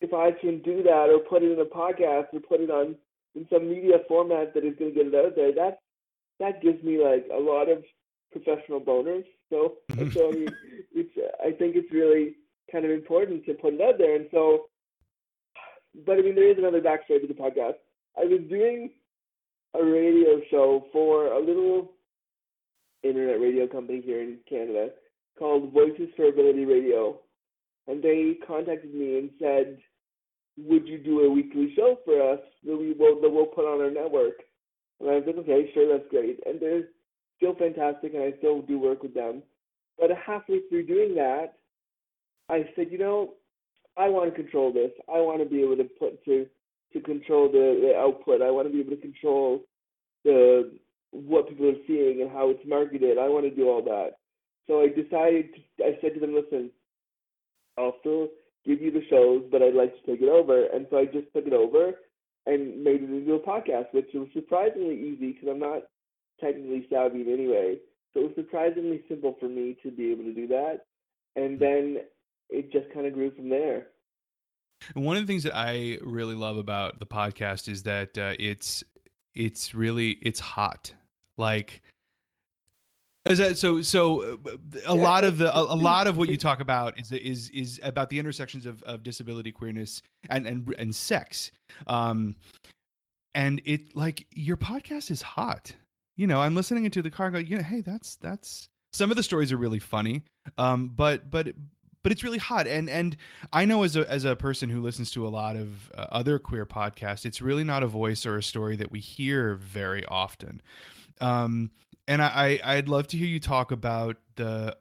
if 0.00 0.14
I 0.14 0.32
can 0.32 0.62
do 0.62 0.82
that, 0.84 1.11
or 1.12 1.19
put 1.19 1.43
it 1.43 1.52
in 1.52 1.61
a 1.61 1.69
podcast, 1.69 2.32
or 2.32 2.40
put 2.40 2.61
it 2.61 2.70
on 2.70 2.96
in 3.34 3.46
some 3.50 3.69
media 3.69 3.99
format 4.08 4.55
that 4.55 4.64
is 4.64 4.76
going 4.79 4.93
to 4.93 4.96
get 4.96 5.06
it 5.06 5.14
out 5.14 5.37
there, 5.37 5.52
that 5.55 5.79
that 6.40 6.62
gives 6.62 6.82
me 6.82 7.02
like 7.02 7.26
a 7.32 7.38
lot 7.38 7.69
of 7.69 7.84
professional 8.32 8.81
boners. 8.81 9.25
So, 9.50 9.75
mm-hmm. 9.90 10.11
so 10.11 10.29
I 10.29 10.32
mean, 10.32 10.49
it's 10.94 11.12
I 11.40 11.53
think 11.53 11.77
it's 11.77 11.93
really 11.93 12.36
kind 12.70 12.84
of 12.84 12.91
important 12.91 13.44
to 13.46 13.55
put 13.55 13.74
it 13.74 13.81
out 13.81 13.98
there. 13.98 14.17
And 14.17 14.27
so 14.31 14.67
but 16.06 16.19
I 16.19 16.22
mean, 16.22 16.34
there 16.34 16.51
is 16.51 16.58
another 16.58 16.81
backstory 16.81 17.20
to 17.20 17.27
the 17.27 17.34
podcast. 17.34 17.77
I 18.17 18.24
was 18.24 18.41
doing 18.48 18.91
a 19.74 19.84
radio 19.84 20.41
show 20.51 20.86
for 20.93 21.27
a 21.27 21.39
little 21.39 21.93
internet 23.03 23.41
radio 23.41 23.67
company 23.67 24.01
here 24.01 24.20
in 24.20 24.39
Canada 24.48 24.91
called 25.39 25.72
Voices 25.72 26.08
for 26.17 26.29
Ability 26.29 26.65
Radio, 26.65 27.20
and 27.89 28.03
they 28.03 28.39
contacted 28.46 28.94
me 28.94 29.19
and 29.19 29.31
said, 29.39 29.79
"Would 30.59 30.87
you 30.87 30.99
do 30.99 31.21
a 31.21 31.31
weekly 31.31 31.75
show 31.75 31.99
for 32.05 32.21
us 32.32 32.41
that 32.65 32.77
we 32.77 32.93
will 32.93 33.21
that 33.21 33.31
we'll 33.31 33.47
put 33.47 33.65
on 33.65 33.81
our 33.81 33.91
network?" 33.91 34.43
And 35.01 35.11
I 35.11 35.15
like, 35.15 35.29
"Okay, 35.29 35.71
sure, 35.73 35.89
that's 35.89 36.09
great." 36.11 36.41
And 36.47 36.61
they're 36.61 36.89
still 37.37 37.55
fantastic, 37.55 38.15
and 38.15 38.23
I 38.23 38.37
still 38.39 38.63
do 38.63 38.79
work 38.79 39.03
with 39.03 39.15
them. 39.15 39.43
But 39.99 40.11
halfway 40.11 40.61
through 40.69 40.87
doing 40.87 41.15
that, 41.17 41.59
I 42.49 42.69
said, 42.75 42.93
"You 42.93 42.99
know, 42.99 43.35
I 43.97 44.09
want 44.09 44.31
to 44.31 44.43
control 44.43 44.73
this. 44.73 44.93
I 45.09 45.21
want 45.21 45.43
to 45.43 45.49
be 45.49 45.63
able 45.63 45.77
to 45.77 45.85
put 45.85 46.25
to 46.25 46.47
to 46.93 47.01
control 47.01 47.51
the, 47.51 47.81
the 47.81 47.97
output. 47.97 48.43
I 48.43 48.51
want 48.51 48.69
to 48.69 48.73
be 48.73 48.81
able 48.81 48.97
to 48.97 49.01
control 49.01 49.65
the 50.25 50.79
what 51.11 51.49
people 51.49 51.69
are 51.69 51.87
seeing 51.87 52.23
and 52.23 52.31
how 52.31 52.51
it's 52.51 52.67
marketed. 52.67 53.19
I 53.19 53.29
want 53.29 53.44
to 53.44 53.51
do 53.51 53.69
all 53.69 53.82
that. 53.82 54.13
So 54.67 54.81
I 54.81 54.89
decided. 54.89 55.55
To, 55.55 55.85
I 55.85 55.99
said 56.01 56.15
to 56.15 56.21
them, 56.21 56.35
"Listen, 56.35 56.71
I'll 57.79 57.97
still 58.01 58.29
give 58.65 58.81
you 58.81 58.91
the 58.91 59.05
shows, 59.09 59.45
but 59.51 59.63
I'd 59.63 59.75
like 59.75 59.95
to 59.95 60.07
take 60.11 60.23
it 60.23 60.29
over." 60.29 60.67
And 60.67 60.87
so 60.91 60.99
I 60.99 61.05
just 61.07 61.33
took 61.35 61.47
it 61.47 61.53
over 61.53 61.93
and 62.47 62.83
made 62.83 63.03
it 63.03 63.11
into 63.11 63.35
a 63.35 63.41
podcast, 63.41 63.93
which 63.93 64.09
was 64.15 64.29
surprisingly 64.35 64.99
easy 64.99 65.33
because 65.33 65.49
I'm 65.49 65.61
not 65.61 65.83
technically 66.41 66.87
savvy 66.91 67.23
in 67.23 67.33
any 67.33 67.49
way. 67.49 67.79
So 68.13 68.21
it 68.21 68.25
was 68.25 68.33
surprisingly 68.35 69.03
simple 69.09 69.37
for 69.41 69.49
me 69.49 69.77
to 69.83 69.91
be 69.91 70.11
able 70.11 70.25
to 70.25 70.35
do 70.35 70.47
that. 70.49 70.81
And 71.37 71.59
then 71.59 71.99
it 72.51 72.73
just 72.73 72.93
kind 72.93 73.07
of 73.07 73.15
grew 73.15 73.31
from 73.35 73.49
there. 73.49 73.87
One 74.95 75.17
of 75.17 75.23
the 75.23 75.33
things 75.33 75.45
that 75.45 75.57
I 75.57 75.99
really 76.03 76.35
love 76.35 76.57
about 76.57 76.99
the 76.99 77.07
podcast 77.07 77.69
is 77.69 77.85
that 77.85 78.19
uh, 78.19 78.35
it's 78.39 78.83
it's 79.35 79.75
really 79.75 80.19
it's 80.23 80.41
hot. 80.41 80.93
Like 81.39 81.83
Is 83.24 83.38
that 83.38 83.56
so? 83.56 83.82
So 83.82 84.22
uh, 84.22 84.36
a 84.86 84.94
lot 84.94 85.22
of 85.22 85.38
the 85.38 85.56
a, 85.56 85.60
a, 85.60 85.76
lot 85.76 86.08
of 86.08 86.17
what 86.17 86.29
you 86.29 86.36
talk 86.36 86.60
about 86.60 86.98
is 86.98 87.12
is 87.12 87.50
is 87.50 87.81
about 87.84 88.10
the 88.10 88.19
intersections 88.19 88.67
of, 88.67 88.82
of 88.82 89.05
disability, 89.05 89.52
queerness, 89.52 90.02
and 90.29 90.46
and 90.46 90.74
and 90.76 90.94
sex. 90.94 91.52
Um, 91.86 92.34
and 93.34 93.62
it 93.64 93.94
like 93.94 94.26
your 94.32 94.56
podcast 94.56 95.10
is 95.10 95.22
hot. 95.22 95.72
You 96.17 96.26
know, 96.26 96.41
I'm 96.41 96.56
listening 96.56 96.84
into 96.84 97.00
the 97.00 97.10
car. 97.10 97.26
And 97.26 97.34
go, 97.34 97.38
yeah, 97.41 97.62
hey, 97.62 97.81
that's 97.81 98.17
that's 98.17 98.69
some 98.93 99.10
of 99.12 99.17
the 99.17 99.22
stories 99.22 99.52
are 99.52 99.56
really 99.56 99.79
funny. 99.79 100.24
Um, 100.58 100.88
but 100.88 101.31
but 101.31 101.55
but 102.02 102.10
it's 102.10 102.24
really 102.24 102.38
hot 102.38 102.67
and 102.67 102.91
and 102.91 103.17
i 103.52 103.64
know 103.64 103.84
as 103.84 103.94
a 103.94 104.10
as 104.10 104.24
a 104.24 104.34
person 104.34 104.69
who 104.69 104.81
listens 104.81 105.12
to 105.12 105.24
a 105.24 105.31
lot 105.31 105.55
of 105.55 105.88
uh, 105.96 106.06
other 106.10 106.36
queer 106.38 106.67
podcasts 106.67 107.24
it's 107.24 107.41
really 107.41 107.62
not 107.62 107.84
a 107.84 107.86
voice 107.86 108.26
or 108.26 108.36
a 108.36 108.43
story 108.43 108.74
that 108.74 108.91
we 108.91 108.98
hear 108.98 109.55
very 109.55 110.05
often 110.06 110.60
um 111.20 111.70
and 112.09 112.23
I, 112.23 112.61
I 112.65 112.77
would 112.77 112.89
love 112.89 113.06
to 113.09 113.17
hear 113.17 113.27
you 113.27 113.41
talk 113.41 113.71
about 113.71 114.17
the 114.37 114.77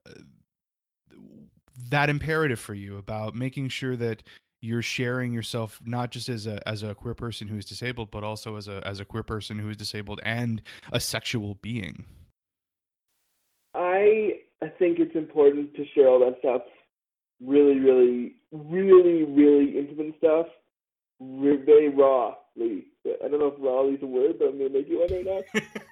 that 1.89 2.09
imperative 2.09 2.59
for 2.59 2.73
you 2.73 2.97
about 2.97 3.35
making 3.35 3.69
sure 3.69 3.95
that 3.95 4.23
you're 4.61 4.83
sharing 4.83 5.33
yourself 5.33 5.79
not 5.83 6.11
just 6.11 6.29
as 6.29 6.45
a 6.47 6.67
as 6.67 6.83
a 6.83 6.93
queer 6.93 7.15
person 7.15 7.47
who 7.47 7.57
is 7.57 7.65
disabled, 7.65 8.11
but 8.11 8.23
also 8.23 8.55
as 8.55 8.67
a 8.67 8.85
as 8.85 8.99
a 8.99 9.05
queer 9.05 9.23
person 9.23 9.57
who 9.57 9.69
is 9.69 9.77
disabled 9.77 10.19
and 10.23 10.61
a 10.91 10.99
sexual 10.99 11.55
being. 11.61 12.05
I 13.73 14.41
I 14.61 14.67
think 14.67 14.99
it's 14.99 15.15
important 15.15 15.75
to 15.75 15.85
share 15.93 16.07
all 16.07 16.19
that 16.19 16.37
stuff. 16.39 16.61
Really, 17.43 17.79
really, 17.79 18.35
really, 18.51 19.23
really 19.23 19.79
intimate 19.79 20.15
stuff. 20.19 20.45
Very 21.19 21.89
rawly. 21.89 22.85
I 23.05 23.27
don't 23.27 23.39
know 23.39 23.47
if 23.47 23.55
rawly 23.59 23.93
is 23.93 24.03
a 24.03 24.07
word, 24.07 24.37
but 24.37 24.49
I'm 24.49 24.57
gonna 24.59 24.69
make 24.69 24.87
you 24.87 24.99
one 24.99 25.09
right 25.11 25.43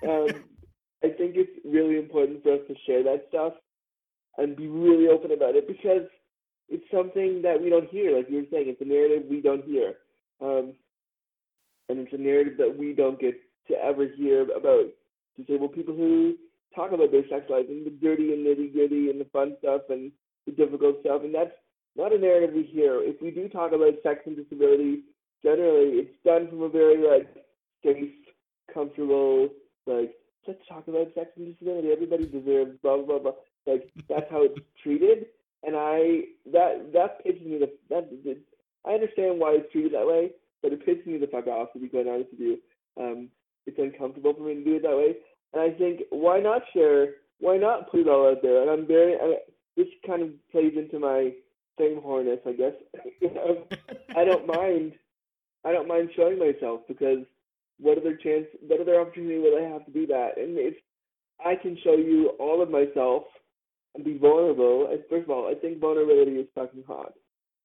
now. 0.03 0.09
um, 0.09 0.43
I 1.03 1.09
think 1.09 1.35
it's 1.35 1.51
really 1.65 1.97
important 1.97 2.43
for 2.43 2.53
us 2.53 2.61
to 2.67 2.75
share 2.85 3.03
that 3.03 3.25
stuff 3.29 3.53
and 4.37 4.55
be 4.55 4.67
really 4.67 5.07
open 5.07 5.31
about 5.31 5.55
it 5.55 5.67
because 5.67 6.07
it's 6.67 6.85
something 6.91 7.41
that 7.41 7.61
we 7.61 7.69
don't 7.69 7.89
hear. 7.89 8.15
Like 8.15 8.29
you 8.29 8.37
were 8.37 8.51
saying, 8.51 8.65
it's 8.67 8.81
a 8.81 8.85
narrative 8.85 9.23
we 9.29 9.41
don't 9.41 9.63
hear. 9.63 9.95
Um, 10.41 10.73
and 11.89 11.99
it's 11.99 12.13
a 12.13 12.17
narrative 12.17 12.57
that 12.57 12.77
we 12.77 12.93
don't 12.93 13.19
get 13.19 13.35
to 13.67 13.75
ever 13.75 14.07
hear 14.07 14.43
about 14.55 14.85
disabled 15.37 15.73
people 15.73 15.95
who 15.95 16.35
talk 16.75 16.91
about 16.91 17.11
their 17.11 17.27
sex 17.29 17.45
lives 17.49 17.69
and 17.69 17.85
the 17.85 17.91
dirty 17.91 18.33
and 18.33 18.45
nitty 18.45 18.73
gritty 18.73 19.09
and 19.09 19.19
the 19.19 19.25
fun 19.33 19.55
stuff 19.59 19.81
and 19.89 20.11
the 20.45 20.51
difficult 20.51 20.97
stuff. 21.01 21.23
And 21.23 21.33
that's 21.33 21.55
not 21.95 22.13
a 22.13 22.17
narrative 22.17 22.51
we 22.53 22.63
hear. 22.63 23.01
If 23.01 23.21
we 23.21 23.31
do 23.31 23.49
talk 23.49 23.71
about 23.71 23.93
sex 24.03 24.21
and 24.25 24.35
disability, 24.35 25.03
generally 25.43 26.05
it's 26.05 26.15
done 26.23 26.47
from 26.49 26.61
a 26.61 26.69
very 26.69 26.97
like 26.97 27.27
safe, 27.83 28.11
comfortable, 28.73 29.49
like 29.87 30.13
let's 30.47 30.59
talk 30.67 30.87
about 30.87 31.13
sex 31.15 31.29
and 31.35 31.51
disability. 31.51 31.89
Everybody 31.91 32.25
deserves 32.25 32.77
blah 32.81 33.01
blah 33.01 33.19
blah. 33.19 33.31
Like 33.65 33.91
that's 34.07 34.29
how 34.29 34.43
it's 34.43 34.59
treated, 34.83 35.27
and 35.63 35.75
I 35.75 36.23
that 36.51 36.91
that 36.93 37.25
pisses 37.25 37.45
me 37.45 37.59
the 37.59 37.71
that, 37.89 38.09
that 38.23 38.37
I 38.85 38.93
understand 38.93 39.39
why 39.39 39.53
it's 39.53 39.71
treated 39.71 39.93
that 39.93 40.07
way, 40.07 40.31
but 40.61 40.73
it 40.73 40.85
pisses 40.85 41.05
me 41.05 41.17
the 41.17 41.27
fuck 41.27 41.47
off 41.47 41.73
to 41.73 41.79
be 41.79 41.87
quite 41.87 42.07
honest 42.07 42.31
with 42.31 42.39
you. 42.39 42.57
Um, 42.99 43.29
it's 43.65 43.79
uncomfortable 43.79 44.33
for 44.33 44.43
me 44.43 44.55
to 44.55 44.63
do 44.63 44.75
it 44.75 44.83
that 44.83 44.97
way, 44.97 45.15
and 45.53 45.61
I 45.61 45.77
think 45.77 46.01
why 46.09 46.39
not 46.39 46.61
share? 46.73 47.15
Why 47.39 47.57
not 47.57 47.89
put 47.89 48.01
it 48.01 48.07
all 48.07 48.29
out 48.29 48.41
there? 48.41 48.61
And 48.61 48.69
I'm 48.69 48.87
very 48.87 49.15
I, 49.15 49.37
this 49.77 49.87
kind 50.05 50.21
of 50.21 50.29
plays 50.51 50.73
into 50.75 50.99
my 50.99 51.31
same 51.79 52.01
horness, 52.01 52.39
I 52.45 52.51
guess. 52.53 52.73
I 54.15 54.25
don't 54.25 54.47
mind. 54.47 54.93
I 55.65 55.71
don't 55.71 55.87
mind 55.87 56.09
showing 56.15 56.39
myself 56.39 56.81
because 56.87 57.25
what 57.79 57.97
other 57.97 58.15
chance, 58.15 58.45
what 58.67 58.81
other 58.81 58.99
opportunity 58.99 59.39
will 59.39 59.57
I 59.57 59.69
have 59.69 59.85
to 59.85 59.91
do 59.91 60.05
that? 60.07 60.37
And 60.37 60.57
if 60.57 60.75
I 61.43 61.55
can 61.55 61.77
show 61.83 61.95
you 61.95 62.29
all 62.39 62.61
of 62.61 62.69
myself 62.69 63.23
and 63.95 64.03
be 64.03 64.17
vulnerable, 64.17 64.87
first 65.09 65.23
of 65.23 65.29
all, 65.29 65.47
I 65.49 65.55
think 65.55 65.79
vulnerability 65.79 66.31
is 66.31 66.47
fucking 66.53 66.83
hot. 66.87 67.13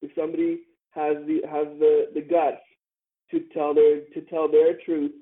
If 0.03 0.11
somebody 0.17 0.61
has 0.95 1.17
the 1.27 1.41
has 1.51 1.67
the 1.79 2.09
the 2.15 2.21
guts 2.21 2.63
to 3.31 3.41
tell 3.53 3.75
their 3.75 4.01
to 4.15 4.21
tell 4.31 4.51
their 4.51 4.79
truth 4.85 5.13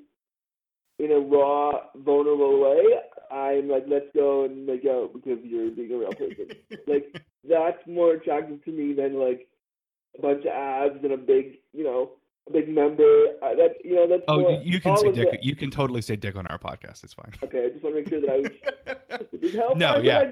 in 0.99 1.13
a 1.13 1.19
raw, 1.19 1.73
vulnerable 1.97 2.61
way, 2.61 2.83
I'm 3.31 3.69
like, 3.69 3.85
let's 3.89 4.07
go 4.15 4.45
and 4.45 4.67
make 4.67 4.85
out 4.85 5.13
because 5.15 5.39
you're 5.43 5.71
being 5.71 5.93
a 5.93 5.99
real 5.99 6.13
person. 6.13 6.49
like 6.87 7.17
that's 7.49 7.79
more 7.87 8.13
attractive 8.13 8.63
to 8.65 8.71
me 8.71 8.93
than 8.93 9.19
like 9.19 9.49
a 10.19 10.23
bunch 10.23 10.45
of 10.45 10.53
abs 10.53 11.03
and 11.03 11.13
a 11.13 11.17
big, 11.17 11.59
you 11.73 11.85
know, 11.85 12.13
big 12.51 12.69
member. 12.69 13.27
Uh, 13.43 13.55
that 13.55 13.77
you 13.85 13.95
know 13.95 14.09
that's. 14.09 14.23
Oh, 14.29 14.41
more, 14.41 14.63
you 14.63 14.81
can 14.81 14.97
say 14.97 15.13
dick. 15.13 15.41
You 15.43 15.55
can 15.55 15.71
totally 15.71 16.03
say 16.03 16.17
dick 16.17 16.37
on 16.37 16.47
our 16.49 16.59
podcast. 16.59 17.05
It's 17.05 17.15
fine. 17.15 17.33
Okay, 17.43 17.67
I 17.67 17.69
just 17.71 17.85
want 17.85 17.97
to 17.97 18.03
make 18.03 18.09
sure 18.09 18.21
that 18.21 18.31
I 18.31 18.39
was. 18.39 19.77
no, 19.77 19.99
yeah. 19.99 20.25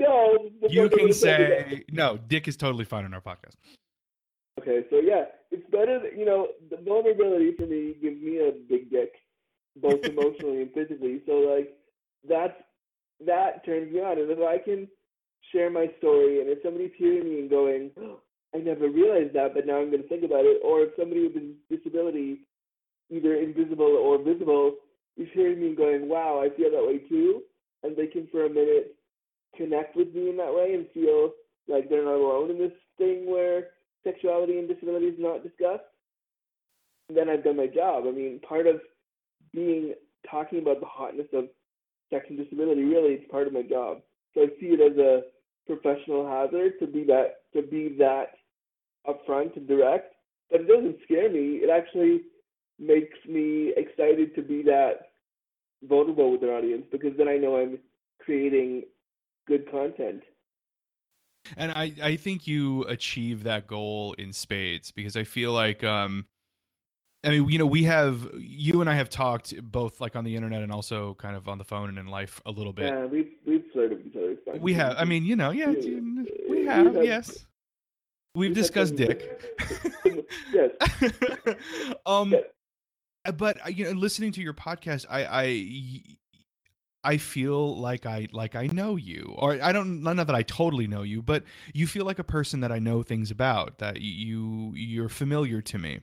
You 0.69 0.89
can 0.89 1.13
say 1.13 1.85
no. 1.91 2.19
Dick 2.29 2.49
is 2.49 2.57
totally 2.57 2.85
fine 2.85 3.05
on 3.05 3.15
our 3.15 3.21
podcast. 3.21 3.57
Okay, 4.61 4.85
so 4.91 4.97
yeah, 4.97 5.25
it's 5.51 5.69
better. 5.71 6.01
That, 6.01 6.19
you 6.19 6.25
know, 6.25 6.49
the 6.71 6.77
vulnerability 6.79 7.55
for 7.57 7.67
me 7.67 7.95
gives 8.01 8.21
me 8.21 8.39
a 8.39 8.53
big 8.69 8.91
dick, 8.91 9.13
both 9.77 10.05
emotionally 10.05 10.63
and 10.63 10.73
physically. 10.73 11.23
So 11.27 11.33
like, 11.33 11.75
that's 12.29 12.57
that 13.25 13.65
turns 13.65 13.93
me 13.93 14.01
on, 14.01 14.19
and 14.19 14.31
if 14.31 14.39
I 14.39 14.59
can 14.59 14.89
share 15.53 15.71
my 15.71 15.91
story, 15.99 16.41
and 16.41 16.49
if 16.49 16.59
somebody's 16.63 16.93
hearing 16.97 17.25
me 17.25 17.41
and 17.41 17.51
going, 17.51 17.91
I 18.55 18.59
never 18.59 18.89
realized 18.89 19.35
that, 19.35 19.55
but 19.55 19.67
now 19.67 19.79
I'm 19.79 19.91
going 19.91 20.03
to 20.03 20.09
think 20.09 20.25
about 20.25 20.45
it. 20.45 20.61
Or 20.65 20.83
if 20.83 20.91
somebody 20.99 21.29
with 21.29 21.37
a 21.37 21.75
disability, 21.75 22.41
either 23.11 23.37
invisible 23.37 23.97
or 23.97 24.19
visible, 24.19 24.75
is 25.17 25.29
hearing 25.33 25.61
me 25.61 25.75
going, 25.75 26.09
wow, 26.09 26.43
I 26.43 26.55
feel 26.57 26.71
that 26.71 26.87
way 26.87 26.99
too, 27.09 27.43
and 27.83 27.97
they 27.97 28.07
can 28.07 28.27
for 28.33 28.47
a 28.47 28.51
minute 28.51 28.97
connect 29.57 29.97
with 29.97 30.15
me 30.15 30.31
in 30.31 30.37
that 30.37 30.55
way 30.55 30.75
and 30.75 30.87
feel 30.95 31.33
like 31.69 31.89
they're 31.89 32.05
not 32.05 32.15
alone 32.15 32.51
in 32.51 32.59
this 32.59 32.73
thing 32.99 33.31
where 33.31 33.69
sexuality 34.05 34.59
and 34.59 34.69
disability 34.69 35.07
is 35.07 35.19
not 35.19 35.43
discussed, 35.43 35.85
then 37.15 37.29
I've 37.29 37.45
done 37.45 37.57
my 37.57 37.67
job. 37.67 38.05
I 38.07 38.13
mean, 38.13 38.41
part 38.47 38.67
of 38.67 38.81
being 39.53 39.95
talking 40.31 40.61
about 40.61 40.81
the 40.81 40.87
hotness 40.87 41.27
of 41.33 41.45
sex 42.11 42.27
and 42.29 42.39
disability, 42.39 42.83
really, 42.85 43.15
it's 43.15 43.31
part 43.31 43.47
of 43.47 43.53
my 43.53 43.63
job. 43.63 43.99
So 44.35 44.43
I 44.43 44.47
see 44.61 44.67
it 44.67 44.81
as 44.81 44.97
a 44.99 45.23
professional 45.67 46.27
hazard 46.27 46.75
to 46.81 46.87
be 46.87 47.05
that 47.05 47.43
to 47.55 47.63
be 47.63 47.95
that 47.99 48.33
upfront 49.07 49.57
and 49.57 49.67
direct, 49.67 50.15
but 50.51 50.61
it 50.61 50.69
doesn't 50.69 50.97
scare 51.05 51.31
me. 51.31 51.61
It 51.63 51.71
actually 51.71 52.23
makes 52.79 53.17
me 53.29 53.73
excited 53.77 54.35
to 54.35 54.43
be 54.43 54.63
that 54.63 55.11
vulnerable 55.83 56.33
with 56.33 56.43
an 56.43 56.51
audience 56.51 56.85
because 56.91 57.17
then 57.17 57.29
I 57.29 57.37
know 57.37 57.57
I'm 57.57 57.79
creating 58.19 58.85
good 59.47 59.71
content. 59.71 60.23
And 61.57 61.73
I, 61.73 61.93
I 62.03 62.17
think 62.17 62.47
you 62.47 62.85
achieve 62.85 63.45
that 63.45 63.67
goal 63.67 64.15
in 64.19 64.33
spades 64.33 64.91
because 64.91 65.17
I 65.17 65.25
feel 65.25 65.53
like 65.53 65.83
um 65.83 66.27
I 67.23 67.29
mean, 67.29 67.51
you 67.51 67.59
know, 67.59 67.67
we 67.67 67.85
have 67.85 68.29
you 68.35 68.81
and 68.81 68.89
I 68.89 68.95
have 68.95 69.11
talked 69.11 69.55
both 69.63 70.01
like 70.01 70.17
on 70.17 70.25
the 70.25 70.35
internet 70.37 70.63
and 70.63 70.73
also 70.73 71.15
kind 71.15 71.37
of 71.37 71.49
on 71.49 71.59
the 71.59 71.65
phone 71.65 71.91
and 71.91 71.99
in 71.99 72.07
life 72.07 72.41
a 72.47 72.51
little 72.51 72.73
bit. 72.73 72.93
Yeah, 72.93 73.05
we've 73.05 73.33
we've 73.47 73.65
flirted 73.73 73.99
with 73.99 74.07
each 74.07 74.49
other. 74.49 74.59
We 74.59 74.73
have. 74.75 74.97
I 74.97 75.05
mean, 75.05 75.25
you 75.25 75.37
know, 75.37 75.51
yeah, 75.51 75.69
we 76.49 76.65
have. 76.65 77.05
Yes, 77.05 77.45
we've 78.35 78.55
discussed 78.55 78.97
dick. 78.97 79.43
yes. 80.53 80.71
um, 82.07 82.35
but 83.37 83.59
uh, 83.65 83.69
you 83.69 83.85
know, 83.85 83.93
listening 83.93 84.33
to 84.33 84.43
your 84.43 84.55
podcast, 84.55 85.07
I 85.09 85.25
I 85.25 87.13
I 87.13 87.17
feel 87.17 87.79
like 87.79 88.07
I 88.07 88.29
like 88.33 88.55
I 88.55 88.67
know 88.69 88.97
you, 88.97 89.35
or 89.39 89.61
I 89.63 89.73
don't 89.73 90.03
not 90.03 90.17
that 90.17 90.35
I 90.35 90.43
totally 90.43 90.87
know 90.87 91.03
you, 91.03 91.23
but 91.23 91.45
you 91.73 91.87
feel 91.87 92.05
like 92.05 92.19
a 92.19 92.25
person 92.25 92.61
that 92.61 92.73
I 92.73 92.79
know 92.79 93.03
things 93.03 93.31
about 93.31 93.79
that 93.79 94.01
you 94.01 94.73
you're 94.75 95.09
familiar 95.09 95.61
to 95.63 95.79
me. 95.79 96.01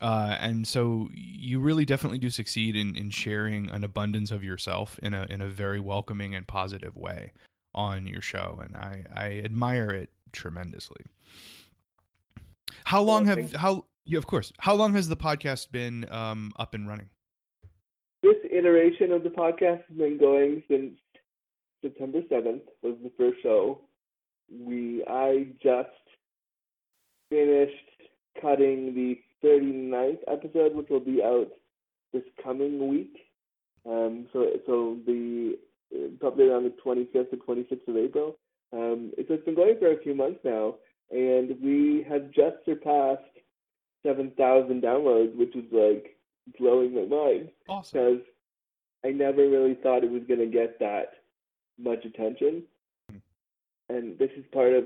Uh, 0.00 0.36
and 0.40 0.66
so 0.66 1.08
you 1.14 1.60
really 1.60 1.84
definitely 1.84 2.18
do 2.18 2.28
succeed 2.28 2.74
in, 2.74 2.96
in 2.96 3.08
sharing 3.08 3.70
an 3.70 3.84
abundance 3.84 4.32
of 4.32 4.42
yourself 4.42 4.98
in 5.00 5.14
a 5.14 5.26
in 5.30 5.40
a 5.40 5.48
very 5.48 5.78
welcoming 5.78 6.34
and 6.34 6.46
positive 6.48 6.96
way 6.96 7.30
on 7.74 8.06
your 8.06 8.20
show, 8.20 8.60
and 8.62 8.76
I, 8.76 9.04
I 9.14 9.26
admire 9.44 9.90
it 9.90 10.10
tremendously. 10.32 11.04
How 12.84 13.02
long 13.02 13.26
have 13.26 13.52
how 13.54 13.86
yeah, 14.04 14.18
of 14.18 14.26
course. 14.26 14.52
How 14.58 14.74
long 14.74 14.94
has 14.94 15.08
the 15.08 15.16
podcast 15.16 15.70
been 15.70 16.06
um, 16.10 16.52
up 16.58 16.74
and 16.74 16.88
running? 16.88 17.08
This 18.22 18.36
iteration 18.50 19.12
of 19.12 19.22
the 19.22 19.30
podcast 19.30 19.82
has 19.88 19.96
been 19.96 20.18
going 20.18 20.62
since 20.68 20.92
September 21.82 22.20
seventh 22.28 22.62
was 22.82 22.96
the 23.02 23.10
first 23.16 23.42
show. 23.42 23.80
We 24.50 25.04
I 25.08 25.46
just 25.62 25.88
finished 27.30 27.72
cutting 28.40 28.94
the 28.94 29.18
39th 29.44 30.18
episode, 30.28 30.74
which 30.74 30.88
will 30.88 31.00
be 31.00 31.22
out 31.22 31.48
this 32.12 32.22
coming 32.42 32.88
week. 32.88 33.16
Um, 33.86 34.26
so 34.32 34.46
so 34.66 34.96
the 35.06 35.58
probably 36.20 36.48
around 36.48 36.64
the 36.64 36.74
25th 36.84 37.32
or 37.32 37.54
26th 37.54 37.88
of 37.88 37.96
April. 37.96 38.38
Um, 38.72 39.12
so 39.16 39.34
it's 39.34 39.44
been 39.44 39.54
going 39.54 39.76
for 39.78 39.92
a 39.92 40.02
few 40.02 40.14
months 40.14 40.40
now, 40.44 40.76
and 41.12 41.56
we 41.62 42.04
have 42.08 42.30
just 42.30 42.56
surpassed 42.64 43.22
7,000 44.04 44.82
downloads, 44.82 45.36
which 45.36 45.54
is 45.54 45.64
like 45.70 46.16
blowing 46.58 46.94
my 46.94 47.04
mind. 47.04 47.50
Awesome. 47.68 47.92
Because 47.92 48.26
I 49.04 49.10
never 49.10 49.48
really 49.48 49.74
thought 49.82 50.04
it 50.04 50.10
was 50.10 50.22
going 50.26 50.40
to 50.40 50.46
get 50.46 50.78
that 50.80 51.12
much 51.78 52.04
attention. 52.04 52.62
Hmm. 53.10 53.18
And 53.88 54.18
this 54.18 54.30
is 54.36 54.44
part 54.52 54.72
of 54.72 54.84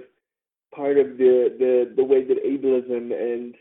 part 0.74 0.98
of 0.98 1.16
the, 1.16 1.54
the, 1.58 1.92
the 1.96 2.04
way 2.04 2.24
that 2.24 2.44
ableism 2.44 3.12
and 3.12 3.54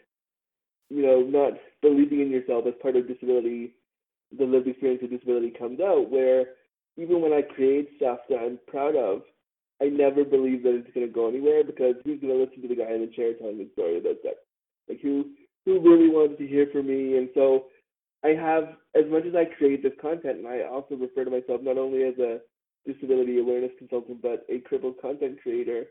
you 0.90 1.02
know, 1.02 1.22
not 1.22 1.54
believing 1.82 2.22
in 2.22 2.30
yourself 2.30 2.66
as 2.68 2.74
part 2.82 2.96
of 2.96 3.08
disability, 3.08 3.74
the 4.38 4.46
lived 4.46 4.68
experience 4.68 5.02
of 5.04 5.10
disability 5.10 5.52
comes 5.52 5.80
out 5.80 6.10
where 6.10 6.46
even 6.98 7.22
when 7.22 7.34
I 7.34 7.42
create 7.42 7.90
stuff 7.98 8.20
that 8.30 8.40
I'm 8.40 8.60
proud 8.68 8.96
of, 8.96 9.22
I 9.82 9.86
never 9.86 10.24
believe 10.24 10.64
that 10.64 10.76
it's 10.76 10.94
gonna 10.94 11.08
go 11.08 11.28
anywhere 11.28 11.64
because 11.64 11.96
who's 12.04 12.22
gonna 12.22 12.34
listen 12.34 12.62
to 12.62 12.68
the 12.68 12.76
guy 12.76 12.92
in 12.94 13.02
the 13.02 13.14
chair 13.16 13.34
telling 13.34 13.58
the 13.58 13.70
story 13.74 13.98
about 13.98 14.22
sex? 14.24 14.36
Like 14.88 15.02
who 15.02 15.32
who 15.66 15.80
really 15.80 16.10
wants 16.10 16.38
to 16.38 16.48
hear 16.48 16.68
from 16.72 16.88
me? 16.88 17.18
And 17.18 17.30
so 17.34 17.66
I 18.24 18.30
have 18.30 18.78
as 18.96 19.06
much 19.10 19.26
as 19.26 19.36
I 19.36 19.46
create 19.46 19.84
this 19.84 19.94
content 20.02 20.40
and 20.40 20.48
I 20.48 20.62
also 20.64 20.96
refer 20.96 21.26
to 21.26 21.32
myself 21.32 21.62
not 21.62 21.78
only 21.78 22.04
as 22.04 22.18
a 22.20 22.40
disability 22.86 23.40
awareness 23.40 23.72
consultant 23.78 24.22
but 24.22 24.46
a 24.50 24.60
crippled 24.60 25.02
content 25.02 25.42
creator. 25.42 25.86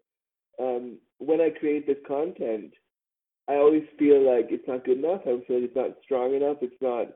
Um, 0.58 0.98
when 1.18 1.40
I 1.40 1.50
create 1.50 1.86
this 1.86 1.98
content, 2.06 2.72
I 3.48 3.54
always 3.54 3.82
feel 3.98 4.24
like 4.24 4.46
it's 4.50 4.66
not 4.66 4.84
good 4.84 4.98
enough. 4.98 5.20
I 5.22 5.36
feel 5.46 5.60
like 5.60 5.68
it's 5.70 5.76
not 5.76 5.98
strong 6.02 6.34
enough. 6.34 6.58
It's 6.62 6.80
not. 6.80 7.08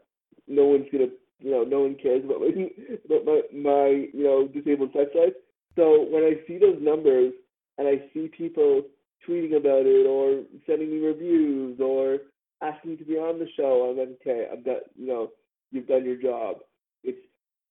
No 0.47 0.67
one's 0.67 0.87
gonna. 0.93 1.09
You 1.41 1.53
know, 1.53 1.63
no 1.63 1.81
one 1.83 1.95
cares 1.95 2.25
about 2.25 2.41
my 2.41 2.49
about 3.07 3.25
my 3.25 3.41
my 3.53 3.87
you 4.13 4.25
know 4.25 4.49
disabled 4.49 4.91
sex 4.93 5.11
life. 5.15 5.33
So 5.79 6.07
when 6.11 6.25
I 6.25 6.45
see 6.49 6.59
those 6.59 6.79
numbers 6.81 7.33
and 7.79 7.87
I 7.87 8.03
see 8.13 8.29
people 8.37 8.83
tweeting 9.27 9.57
about 9.57 9.87
it 9.87 10.07
or 10.09 10.43
sending 10.67 10.91
me 10.91 11.07
reviews 11.07 11.79
or 11.81 12.19
asking 12.61 12.93
me 12.93 12.97
to 12.97 13.05
be 13.05 13.15
on 13.15 13.39
the 13.39 13.47
show, 13.57 13.89
I'm 13.89 13.99
like, 13.99 14.19
okay, 14.21 14.49
I've 14.53 14.65
got 14.65 14.79
you 14.97 15.07
know, 15.07 15.31
you've 15.71 15.87
done 15.87 16.05
your 16.05 16.17
job. 16.17 16.57
It's 17.05 17.19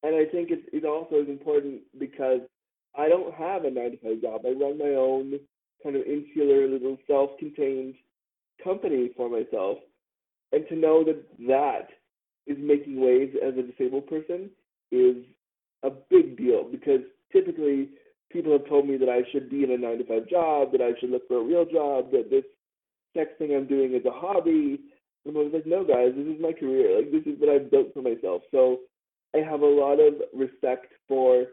and 0.03 0.15
I 0.15 0.23
think 0.23 0.51
it's 0.51 0.65
it 0.71 0.85
also 0.85 1.15
is 1.15 1.27
important 1.27 1.81
because 1.99 2.39
I 2.97 3.09
don't 3.09 3.33
have 3.33 3.65
a 3.65 3.71
nine 3.71 3.91
to 3.91 3.97
five 3.97 4.21
job. 4.21 4.41
I 4.45 4.51
run 4.51 4.77
my 4.77 4.95
own 4.95 5.37
kind 5.83 5.97
of 5.97 6.03
insular 6.03 6.65
little 6.65 6.97
self-contained 7.07 7.95
company 8.63 9.11
for 9.17 9.29
myself, 9.29 9.79
and 10.53 10.65
to 10.69 10.75
know 10.77 11.03
that 11.03 11.21
that 11.47 11.89
is 12.47 12.57
making 12.57 13.01
waves 13.01 13.35
as 13.45 13.53
a 13.57 13.63
disabled 13.63 14.07
person 14.07 14.49
is 14.93 15.17
a 15.83 15.89
big 16.09 16.37
deal 16.37 16.63
because 16.63 17.01
typically 17.31 17.89
people 18.31 18.51
have 18.51 18.67
told 18.67 18.87
me 18.87 18.97
that 18.97 19.09
I 19.09 19.21
should 19.31 19.49
be 19.49 19.63
in 19.63 19.71
a 19.71 19.77
nine 19.77 19.99
to 19.99 20.05
five 20.05 20.29
job, 20.29 20.71
that 20.71 20.81
I 20.81 20.97
should 20.99 21.11
look 21.11 21.27
for 21.27 21.37
a 21.37 21.43
real 21.43 21.65
job, 21.65 22.11
that 22.11 22.29
this 22.29 22.43
next 23.15 23.37
thing 23.37 23.55
I'm 23.55 23.67
doing 23.67 23.93
is 23.93 24.05
a 24.05 24.11
hobby. 24.11 24.79
And 25.25 25.35
I 25.35 25.39
was 25.41 25.51
like, 25.53 25.65
no, 25.65 25.83
guys, 25.83 26.13
this 26.15 26.27
is 26.27 26.41
my 26.41 26.53
career. 26.53 26.97
Like, 26.97 27.11
this 27.11 27.25
is 27.25 27.39
what 27.39 27.49
I've 27.49 27.71
built 27.71 27.93
for 27.93 28.01
myself. 28.01 28.43
So 28.51 28.79
I 29.35 29.39
have 29.39 29.61
a 29.61 29.65
lot 29.65 29.99
of 29.99 30.13
respect 30.33 30.93
for 31.07 31.45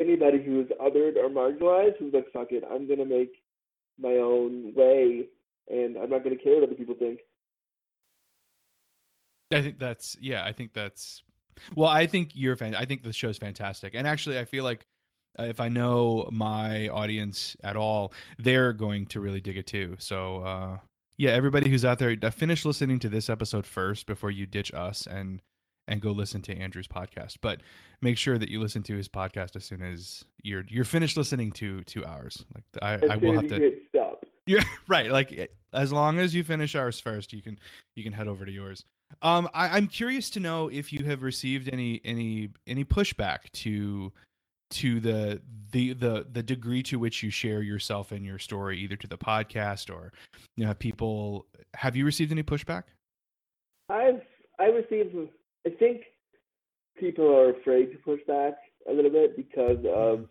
anybody 0.00 0.42
who 0.42 0.60
is 0.60 0.68
othered 0.80 1.16
or 1.16 1.28
marginalized 1.28 1.98
who's 1.98 2.14
like, 2.14 2.32
fuck 2.32 2.48
it, 2.50 2.64
I'm 2.68 2.86
going 2.86 2.98
to 2.98 3.04
make 3.04 3.32
my 4.00 4.14
own 4.14 4.72
way 4.74 5.28
and 5.70 5.96
I'm 5.96 6.10
not 6.10 6.24
going 6.24 6.36
to 6.36 6.42
care 6.42 6.54
what 6.54 6.64
other 6.64 6.74
people 6.74 6.94
think. 6.98 7.20
I 9.52 9.60
think 9.60 9.78
that's 9.78 10.16
yeah. 10.20 10.44
I 10.44 10.52
think 10.52 10.72
that's 10.72 11.22
well. 11.74 11.88
I 11.88 12.06
think 12.06 12.30
you're 12.32 12.56
fan. 12.56 12.74
I 12.74 12.86
think 12.86 13.02
the 13.02 13.12
show's 13.12 13.36
fantastic, 13.36 13.92
and 13.94 14.06
actually, 14.06 14.38
I 14.38 14.46
feel 14.46 14.64
like 14.64 14.86
if 15.38 15.60
I 15.60 15.68
know 15.68 16.28
my 16.30 16.88
audience 16.88 17.56
at 17.62 17.76
all, 17.76 18.12
they're 18.38 18.72
going 18.72 19.06
to 19.06 19.20
really 19.20 19.40
dig 19.40 19.56
it 19.56 19.66
too. 19.66 19.96
So 19.98 20.42
uh, 20.42 20.78
yeah, 21.16 21.30
everybody 21.30 21.70
who's 21.70 21.84
out 21.84 21.98
there, 21.98 22.16
uh, 22.22 22.30
finish 22.30 22.64
listening 22.64 22.98
to 23.00 23.08
this 23.08 23.30
episode 23.30 23.66
first 23.66 24.06
before 24.06 24.30
you 24.30 24.46
ditch 24.46 24.72
us 24.74 25.06
and 25.06 25.40
and 25.88 26.00
go 26.00 26.12
listen 26.12 26.40
to 26.42 26.56
Andrew's 26.56 26.88
podcast. 26.88 27.38
But 27.40 27.60
make 28.00 28.16
sure 28.16 28.38
that 28.38 28.48
you 28.48 28.60
listen 28.60 28.82
to 28.84 28.96
his 28.96 29.08
podcast 29.08 29.56
as 29.56 29.64
soon 29.64 29.82
as 29.82 30.24
you're 30.42 30.64
you're 30.68 30.84
finished 30.84 31.16
listening 31.16 31.52
to 31.52 31.82
to 31.84 32.04
ours. 32.04 32.44
Like 32.54 32.64
I, 32.82 33.06
I 33.12 33.16
will 33.16 33.34
have 33.34 33.48
to 33.48 33.72
stop. 33.88 34.24
Yeah, 34.46 34.64
right. 34.88 35.10
Like 35.10 35.32
eh, 35.32 35.46
as 35.72 35.92
long 35.92 36.18
as 36.18 36.34
you 36.34 36.44
finish 36.44 36.74
ours 36.74 37.00
first, 37.00 37.32
you 37.32 37.42
can 37.42 37.58
you 37.94 38.02
can 38.02 38.12
head 38.12 38.28
over 38.28 38.44
to 38.44 38.52
yours. 38.52 38.84
Um, 39.20 39.48
I, 39.52 39.76
I'm 39.76 39.88
curious 39.88 40.30
to 40.30 40.40
know 40.40 40.68
if 40.68 40.92
you 40.92 41.04
have 41.04 41.22
received 41.22 41.68
any 41.72 42.00
any 42.04 42.50
any 42.66 42.84
pushback 42.84 43.50
to 43.52 44.12
to 44.72 45.00
the 45.00 45.40
the 45.70 45.92
the 45.94 46.26
the 46.30 46.42
degree 46.42 46.82
to 46.84 46.98
which 46.98 47.22
you 47.22 47.30
share 47.30 47.62
yourself 47.62 48.12
and 48.12 48.24
your 48.24 48.38
story, 48.38 48.78
either 48.78 48.96
to 48.96 49.06
the 49.06 49.18
podcast 49.18 49.92
or 49.92 50.12
you 50.56 50.64
know 50.64 50.74
people. 50.74 51.46
Have 51.74 51.96
you 51.96 52.04
received 52.04 52.32
any 52.32 52.42
pushback? 52.42 52.84
I've 53.88 54.22
I 54.58 54.66
received. 54.66 55.14
I 55.66 55.70
think 55.70 56.02
people 56.98 57.26
are 57.34 57.50
afraid 57.50 57.92
to 57.92 57.98
push 57.98 58.20
back 58.26 58.54
a 58.88 58.92
little 58.92 59.10
bit 59.10 59.36
because 59.36 59.78
of 59.78 60.20
mm. 60.20 60.28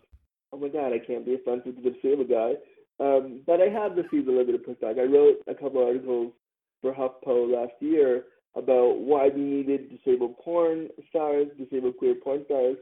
oh 0.52 0.58
my 0.58 0.68
god, 0.68 0.92
I 0.92 0.98
can't 0.98 1.24
be 1.24 1.34
offensive 1.34 1.76
to 1.76 1.82
the 1.82 1.90
disabled 1.90 2.28
guy. 2.28 2.54
Um, 3.00 3.40
but 3.46 3.60
I 3.60 3.68
have 3.68 3.96
received 3.96 4.28
a 4.28 4.30
little 4.30 4.46
bit 4.46 4.54
of 4.54 4.60
pushback. 4.62 4.98
I 4.98 5.04
wrote 5.04 5.38
a 5.48 5.54
couple 5.54 5.84
articles 5.84 6.32
for 6.80 6.92
HuffPo 6.92 7.52
last 7.52 7.72
year 7.80 8.24
about 8.54 8.98
why 8.98 9.28
we 9.28 9.40
needed 9.40 9.90
disabled 9.90 10.36
porn 10.38 10.88
stars, 11.08 11.48
disabled 11.58 11.96
queer 11.96 12.14
porn 12.14 12.44
stars, 12.44 12.76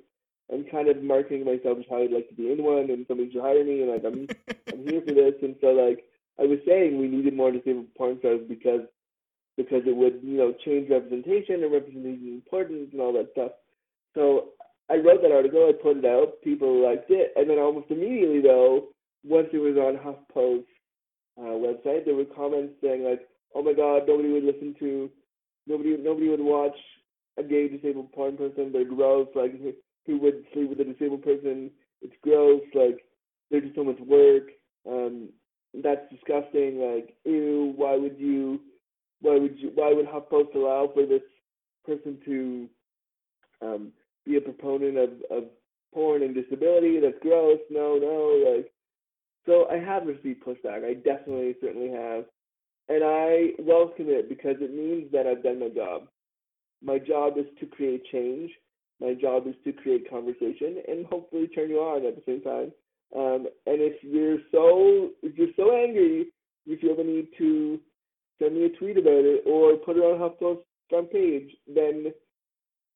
and 0.50 0.70
kind 0.70 0.88
of 0.88 1.02
marketing 1.02 1.44
myself 1.44 1.78
as 1.78 1.84
how 1.88 2.02
I'd 2.02 2.12
like 2.12 2.28
to 2.28 2.34
be 2.34 2.50
in 2.50 2.62
one, 2.62 2.90
and 2.90 3.06
somebody 3.06 3.30
should 3.30 3.42
hire 3.42 3.64
me, 3.64 3.82
and 3.82 3.90
like 3.90 4.04
I'm 4.04 4.28
I'm 4.72 4.86
here 4.86 5.02
for 5.06 5.14
this. 5.14 5.34
And 5.42 5.56
so 5.60 5.68
like 5.68 6.04
I 6.38 6.44
was 6.44 6.58
saying, 6.66 6.98
we 6.98 7.08
needed 7.08 7.36
more 7.36 7.52
disabled 7.52 7.94
porn 7.96 8.18
stars 8.18 8.40
because 8.48 8.82
because 9.56 9.82
it 9.86 9.96
would 9.96 10.20
you 10.22 10.36
know 10.36 10.54
change 10.64 10.90
representation 10.90 11.62
and 11.62 11.72
representation 11.72 12.34
importance 12.34 12.90
and 12.92 13.00
all 13.00 13.12
that 13.12 13.30
stuff. 13.32 13.52
So 14.14 14.50
I 14.90 14.96
wrote 14.96 15.22
that 15.22 15.32
article, 15.32 15.68
I 15.68 15.72
put 15.72 15.98
it 15.98 16.04
out, 16.04 16.42
people 16.42 16.82
liked 16.82 17.10
it, 17.10 17.32
and 17.36 17.48
then 17.48 17.58
almost 17.58 17.90
immediately 17.90 18.40
though 18.40 18.88
once 19.24 19.48
it 19.52 19.58
was 19.58 19.76
on 19.76 20.00
HuffPo's 20.00 20.64
uh, 21.38 21.42
website, 21.42 22.04
there 22.04 22.14
were 22.14 22.24
comments 22.24 22.74
saying 22.82 23.04
like, 23.04 23.20
"Oh 23.54 23.62
my 23.62 23.72
God, 23.72 24.02
nobody 24.08 24.30
would 24.30 24.44
listen 24.44 24.74
to, 24.80 25.10
nobody, 25.66 25.96
nobody 25.96 26.28
would 26.28 26.40
watch 26.40 26.76
a 27.38 27.42
gay 27.42 27.68
disabled 27.68 28.12
porn 28.12 28.36
person. 28.36 28.70
They're 28.72 28.84
gross. 28.84 29.28
Like, 29.34 29.52
who 30.10 30.18
would 30.18 30.44
sleep 30.52 30.68
with 30.68 30.80
a 30.80 30.84
disabled 30.84 31.22
person? 31.22 31.70
It's 32.02 32.14
gross. 32.22 32.62
Like, 32.74 33.04
there's 33.50 33.62
just 33.62 33.76
so 33.76 33.84
much 33.84 34.00
work. 34.00 34.48
Um, 34.88 35.28
that's 35.82 36.10
disgusting. 36.10 36.80
Like, 36.80 37.14
ew. 37.24 37.72
Why 37.76 37.96
would 37.96 38.18
you? 38.18 38.60
Why 39.20 39.38
would 39.38 39.58
you? 39.58 39.70
Why 39.74 39.92
would 39.92 40.06
HuffPost 40.06 40.54
allow 40.54 40.90
for 40.92 41.06
this 41.06 41.22
person 41.86 42.18
to 42.24 42.68
um, 43.62 43.92
be 44.26 44.36
a 44.36 44.40
proponent 44.40 44.98
of 44.98 45.10
of 45.30 45.44
porn 45.94 46.22
and 46.22 46.34
disability? 46.34 46.98
That's 46.98 47.22
gross. 47.22 47.60
No, 47.70 47.96
no. 47.96 48.56
Like, 48.56 48.72
so 49.46 49.66
I 49.70 49.78
have 49.78 50.06
received 50.06 50.44
pushback. 50.44 50.84
I 50.84 50.94
definitely, 50.94 51.54
certainly 51.60 51.90
have. 51.90 52.24
And 52.88 53.04
I 53.04 53.50
welcome 53.60 54.06
it 54.08 54.28
because 54.28 54.56
it 54.60 54.74
means 54.74 55.12
that 55.12 55.26
I've 55.26 55.44
done 55.44 55.60
my 55.60 55.68
job. 55.68 56.08
My 56.82 56.98
job 56.98 57.38
is 57.38 57.46
to 57.60 57.66
create 57.66 58.04
change. 58.10 58.50
My 59.00 59.14
job 59.14 59.46
is 59.46 59.54
to 59.64 59.72
create 59.72 60.10
conversation 60.10 60.82
and 60.86 61.06
hopefully 61.06 61.48
turn 61.48 61.70
you 61.70 61.78
on 61.78 62.04
at 62.04 62.16
the 62.16 62.22
same 62.26 62.42
time. 62.42 62.72
Um, 63.16 63.46
and 63.66 63.80
if 63.80 64.02
you're 64.02 64.38
so 64.52 65.10
if 65.22 65.36
you're 65.36 65.48
so 65.56 65.74
angry, 65.74 66.20
if 66.22 66.28
you 66.66 66.78
feel 66.78 66.96
the 66.96 67.04
need 67.04 67.28
to 67.38 67.80
send 68.40 68.54
me 68.54 68.66
a 68.66 68.68
tweet 68.70 68.98
about 68.98 69.24
it 69.24 69.42
or 69.46 69.76
put 69.76 69.96
it 69.96 70.00
on 70.00 70.18
HuffPost's 70.18 70.64
front 70.88 71.10
page, 71.12 71.50
then 71.66 72.12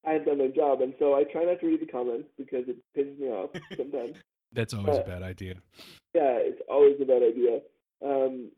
I've 0.05 0.25
done 0.25 0.37
my 0.37 0.47
job. 0.47 0.81
And 0.81 0.93
so 0.99 1.15
I 1.15 1.23
try 1.23 1.43
not 1.45 1.59
to 1.61 1.67
read 1.67 1.81
the 1.81 1.85
comments 1.85 2.29
because 2.37 2.65
it 2.67 2.77
pisses 2.97 3.19
me 3.19 3.27
off 3.27 3.49
sometimes. 3.77 4.15
That's 4.53 4.73
always 4.73 4.97
but, 4.97 5.07
a 5.07 5.09
bad 5.09 5.23
idea. 5.23 5.55
Yeah, 6.13 6.37
it's 6.37 6.61
always 6.69 6.95
a 7.01 7.05
bad 7.05 7.23
idea. 7.23 7.59
Um, 8.05 8.51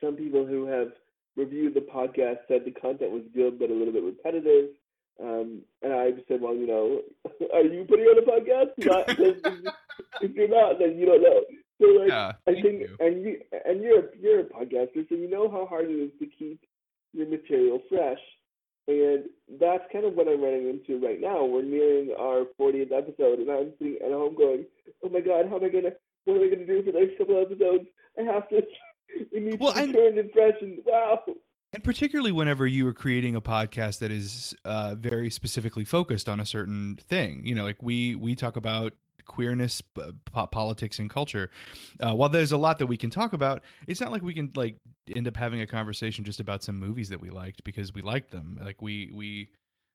some 0.00 0.16
people 0.16 0.46
who 0.46 0.66
have 0.66 0.88
reviewed 1.36 1.74
the 1.74 1.80
podcast 1.80 2.38
said 2.48 2.64
the 2.64 2.70
content 2.70 3.10
was 3.10 3.22
good 3.34 3.58
but 3.58 3.70
a 3.70 3.74
little 3.74 3.92
bit 3.92 4.02
repetitive. 4.02 4.70
Um, 5.20 5.62
and 5.82 5.92
I 5.92 6.10
just 6.10 6.28
said, 6.28 6.40
well, 6.40 6.54
you 6.54 6.66
know, 6.66 7.00
are 7.54 7.62
you 7.62 7.84
putting 7.88 8.06
on 8.06 8.18
a 8.18 8.26
podcast? 8.26 8.72
Not, 8.78 9.08
if 10.22 10.34
you're 10.34 10.48
not, 10.48 10.78
then 10.78 10.96
you 10.98 11.06
don't 11.06 11.22
know. 11.22 11.42
So 11.80 11.88
like, 11.88 12.08
yeah, 12.08 12.32
I 12.46 12.52
think, 12.52 12.80
you. 12.80 12.96
and 13.00 13.22
you 13.22 13.40
and 13.64 13.82
you're 13.82 14.14
you're 14.20 14.40
a 14.40 14.44
podcaster, 14.44 15.08
so 15.08 15.14
you 15.16 15.28
know 15.28 15.50
how 15.50 15.66
hard 15.66 15.86
it 15.90 15.94
is 15.94 16.12
to 16.20 16.26
keep 16.26 16.60
your 17.12 17.28
material 17.28 17.80
fresh. 17.88 18.20
And 18.88 19.24
that's 19.60 19.84
kind 19.92 20.04
of 20.04 20.14
what 20.14 20.28
I'm 20.28 20.42
running 20.42 20.68
into 20.68 21.04
right 21.04 21.20
now. 21.20 21.44
We're 21.44 21.62
nearing 21.62 22.14
our 22.18 22.44
40th 22.58 22.92
episode, 22.92 23.38
and 23.38 23.50
I'm 23.50 23.72
sitting 23.78 23.98
at 24.04 24.12
home 24.12 24.34
going, 24.36 24.64
"Oh 25.04 25.08
my 25.08 25.20
God, 25.20 25.48
how 25.48 25.56
am 25.56 25.64
I 25.64 25.68
gonna? 25.68 25.92
What 26.24 26.36
am 26.36 26.42
I 26.42 26.50
gonna 26.50 26.66
do 26.66 26.82
for 26.84 26.92
the 26.92 27.00
next 27.00 27.18
couple 27.18 27.40
episodes? 27.40 27.86
I 28.18 28.22
have 28.22 28.48
to. 28.50 28.62
It 29.30 29.42
needs 29.42 29.58
well, 29.60 29.74
to 29.74 29.86
be 29.86 29.92
turned 29.92 30.16
and 30.16 30.32
fresh, 30.32 30.54
and 30.62 30.78
wow." 30.86 31.22
And 31.72 31.82
particularly 31.82 32.32
whenever 32.32 32.66
you 32.66 32.86
are 32.86 32.92
creating 32.92 33.34
a 33.34 33.40
podcast 33.40 34.00
that 34.00 34.10
is 34.10 34.54
uh, 34.64 34.94
very 34.94 35.30
specifically 35.30 35.84
focused 35.84 36.28
on 36.28 36.38
a 36.38 36.44
certain 36.44 36.96
thing, 36.96 37.46
you 37.46 37.54
know, 37.54 37.64
like 37.64 37.82
we 37.82 38.14
we 38.14 38.34
talk 38.34 38.56
about 38.56 38.92
queerness, 39.24 39.82
politics, 40.32 40.98
and 40.98 41.08
culture. 41.08 41.50
Uh, 42.00 42.14
while 42.14 42.28
there's 42.28 42.52
a 42.52 42.56
lot 42.58 42.78
that 42.78 42.86
we 42.86 42.96
can 42.96 43.08
talk 43.08 43.32
about, 43.32 43.62
it's 43.86 44.00
not 44.00 44.12
like 44.12 44.22
we 44.22 44.34
can 44.34 44.50
like 44.54 44.76
end 45.14 45.26
up 45.26 45.36
having 45.36 45.60
a 45.60 45.66
conversation 45.66 46.24
just 46.24 46.40
about 46.40 46.62
some 46.62 46.78
movies 46.78 47.08
that 47.08 47.20
we 47.20 47.30
liked 47.30 47.64
because 47.64 47.94
we 47.94 48.02
liked 48.02 48.30
them. 48.30 48.58
Like 48.62 48.82
we 48.82 49.10
we 49.14 49.48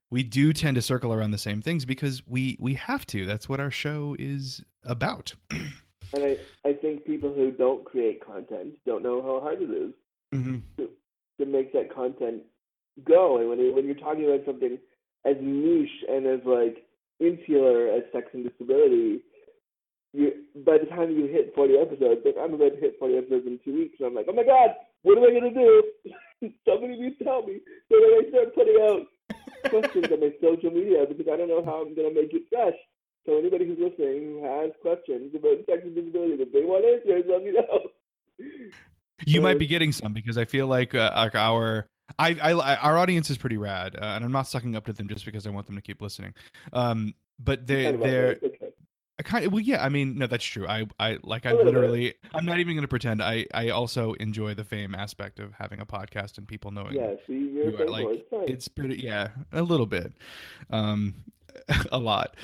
we 0.09 0.23
do 0.23 0.53
tend 0.53 0.75
to 0.75 0.81
circle 0.81 1.13
around 1.13 1.31
the 1.31 1.37
same 1.37 1.61
things 1.61 1.85
because 1.85 2.25
we 2.25 2.57
we 2.59 2.73
have 2.73 3.05
to. 3.07 3.25
That's 3.25 3.47
what 3.47 3.59
our 3.59 3.71
show 3.71 4.15
is 4.17 4.63
about. 4.83 5.35
and 5.51 5.69
I 6.15 6.37
I 6.65 6.73
think 6.73 7.05
people 7.05 7.31
who 7.31 7.51
don't 7.51 7.85
create 7.85 8.25
content 8.25 8.73
don't 8.85 9.03
know 9.03 9.21
how 9.21 9.41
hard 9.41 9.61
it 9.61 9.69
is 9.69 9.93
mm-hmm. 10.33 10.57
to, 10.77 10.89
to 11.39 11.45
make 11.45 11.73
that 11.73 11.93
content 11.93 12.43
go. 13.05 13.39
And 13.39 13.49
when 13.49 13.59
it, 13.59 13.73
when 13.73 13.85
you're 13.85 13.95
talking 13.95 14.25
about 14.25 14.45
something 14.45 14.77
as 15.25 15.35
niche 15.41 16.03
and 16.09 16.25
as 16.25 16.39
like 16.45 16.85
insular 17.19 17.89
as 17.89 18.03
sex 18.11 18.27
and 18.33 18.47
disability, 18.47 19.21
you 20.13 20.31
by 20.65 20.77
the 20.77 20.89
time 20.89 21.11
you 21.11 21.27
hit 21.27 21.53
40 21.55 21.77
episodes, 21.77 22.21
like 22.25 22.35
I'm 22.39 22.53
about 22.53 22.73
to 22.73 22.79
hit 22.79 22.99
40 22.99 23.17
episodes 23.17 23.47
in 23.47 23.59
two 23.63 23.73
weeks, 23.73 23.97
and 23.99 24.07
I'm 24.07 24.15
like, 24.15 24.27
oh 24.29 24.33
my 24.33 24.43
god, 24.43 24.71
what 25.03 25.17
am 25.17 25.23
I 25.23 25.33
gonna 25.33 25.53
do? 25.53 25.83
Somebody 26.65 27.15
to 27.17 27.23
help 27.23 27.47
me. 27.47 27.59
So 27.89 27.97
then 27.97 28.13
I 28.13 28.29
start 28.29 28.55
putting 28.55 28.77
out 28.81 29.01
questions 29.69 30.05
on 30.11 30.19
my 30.21 30.31
social 30.41 30.71
media 30.71 31.05
because 31.07 31.27
I 31.31 31.37
don't 31.37 31.49
know 31.49 31.65
how 31.65 31.81
I'm 31.81 31.95
gonna 31.95 32.13
make 32.13 32.33
it 32.33 32.43
fresh. 32.49 32.77
So 33.25 33.37
anybody 33.37 33.67
who's 33.67 33.79
listening 33.79 34.39
who 34.39 34.45
has 34.45 34.71
questions 34.81 35.35
about 35.35 35.65
sex 35.67 35.81
and 35.83 35.95
disability 35.95 36.37
that 36.37 36.53
they 36.53 36.63
want 36.63 36.85
answers, 36.85 37.25
let 37.27 37.43
me 37.43 37.51
know. 37.51 37.91
You 39.25 39.41
might 39.41 39.59
be 39.59 39.67
getting 39.67 39.91
some 39.91 40.13
because 40.13 40.37
I 40.37 40.45
feel 40.45 40.67
like 40.67 40.93
uh, 40.93 41.11
like 41.15 41.35
our 41.35 41.87
I, 42.19 42.35
I, 42.35 42.75
our 42.75 42.97
audience 42.97 43.29
is 43.29 43.37
pretty 43.37 43.57
rad, 43.57 43.95
uh, 43.95 44.05
and 44.05 44.23
I'm 44.23 44.31
not 44.31 44.47
sucking 44.47 44.75
up 44.75 44.85
to 44.85 44.93
them 44.93 45.07
just 45.07 45.25
because 45.25 45.45
I 45.45 45.49
want 45.49 45.67
them 45.67 45.75
to 45.75 45.81
keep 45.81 46.01
listening. 46.01 46.33
Um, 46.73 47.13
but 47.39 47.67
they 47.67 47.91
they're. 47.91 48.37
I 49.19 49.23
kind 49.23 49.45
of 49.45 49.51
well, 49.51 49.61
yeah. 49.61 49.83
I 49.83 49.89
mean, 49.89 50.19
no, 50.19 50.27
that's 50.27 50.45
true. 50.45 50.67
I 50.67 50.85
I 50.99 51.17
like 51.23 51.45
I 51.47 51.53
literally. 51.53 52.13
I'm 52.33 52.45
not 52.45 52.59
even 52.59 52.75
going 52.75 52.83
to 52.83 52.87
pretend. 52.87 53.21
I 53.21 53.47
I 53.53 53.69
also 53.69 54.13
enjoy 54.13 54.53
the 54.53 54.63
fame 54.63 54.93
aspect 54.93 55.39
of 55.39 55.53
having 55.53 55.79
a 55.79 55.87
podcast 55.87 56.37
and 56.37 56.47
people 56.47 56.69
knowing. 56.71 56.93
Yeah, 56.93 57.15
see, 57.25 57.51
you're 57.53 57.87
like 57.87 58.25
it's 58.31 58.67
pretty. 58.67 59.01
Yeah, 59.01 59.29
a 59.51 59.63
little 59.63 59.87
bit, 59.87 60.13
um, 60.69 61.15
a 61.91 61.97
lot. 61.97 62.35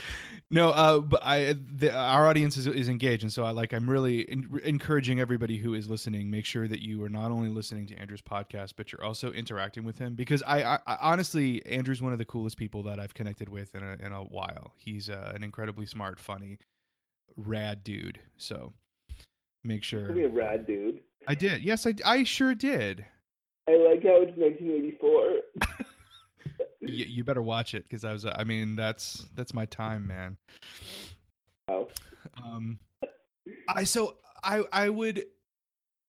No, 0.52 0.70
uh, 0.70 1.00
but 1.00 1.24
I 1.24 1.54
the, 1.54 1.92
our 1.92 2.28
audience 2.28 2.58
is, 2.58 2.68
is 2.68 2.88
engaged, 2.88 3.24
and 3.24 3.34
so 3.34 3.44
I 3.44 3.52
like 3.52 3.74
I'm 3.74 3.90
really 3.90 4.22
in, 4.22 4.60
encouraging 4.64 5.20
everybody 5.20 5.58
who 5.58 5.74
is 5.74 5.90
listening. 5.90 6.30
Make 6.30 6.46
sure 6.46 6.68
that 6.68 6.82
you 6.82 7.04
are 7.04 7.10
not 7.10 7.32
only 7.32 7.50
listening 7.50 7.88
to 7.88 7.96
Andrew's 7.96 8.22
podcast, 8.22 8.74
but 8.78 8.92
you're 8.92 9.04
also 9.04 9.32
interacting 9.32 9.84
with 9.84 9.98
him 9.98 10.14
because 10.14 10.44
I, 10.44 10.64
I, 10.64 10.80
I 10.86 10.98
honestly 11.02 11.66
Andrew's 11.66 12.02
one 12.02 12.14
of 12.14 12.20
the 12.20 12.26
coolest 12.26 12.58
people 12.58 12.84
that 12.84 13.00
I've 13.00 13.14
connected 13.14 13.50
with 13.50 13.74
in 13.74 13.84
a 13.84 14.06
in 14.06 14.12
a 14.12 14.24
while. 14.24 14.74
He's 14.78 15.10
uh, 15.10 15.32
an 15.34 15.44
incredibly 15.44 15.88
smart, 15.88 16.20
funny, 16.20 16.60
rad 17.36 17.84
dude. 17.84 18.20
So 18.38 18.74
make 19.64 19.84
sure. 19.84 20.12
Be 20.12 20.24
a 20.24 20.30
rad 20.30 20.68
dude. 20.68 21.00
I 21.28 21.36
did. 21.36 21.64
Yes, 21.64 21.88
I 21.88 21.96
I 22.06 22.24
sure 22.24 22.54
did. 22.54 23.06
I 23.68 23.72
like 23.72 24.04
how 24.04 24.22
it's 24.22 24.38
1984. 24.38 25.86
you, 26.86 27.06
you 27.06 27.24
better 27.24 27.42
watch 27.42 27.74
it 27.74 27.84
because 27.84 28.04
I 28.04 28.14
was. 28.14 28.26
I 28.26 28.44
mean, 28.44 28.76
that's 28.76 29.26
that's 29.36 29.54
my 29.54 29.66
time, 29.66 30.08
man. 30.08 30.38
Oh. 31.68 31.88
Um, 32.44 32.80
I 33.68 33.84
so 33.84 34.18
I 34.44 34.64
I 34.72 34.90
would. 34.90 35.26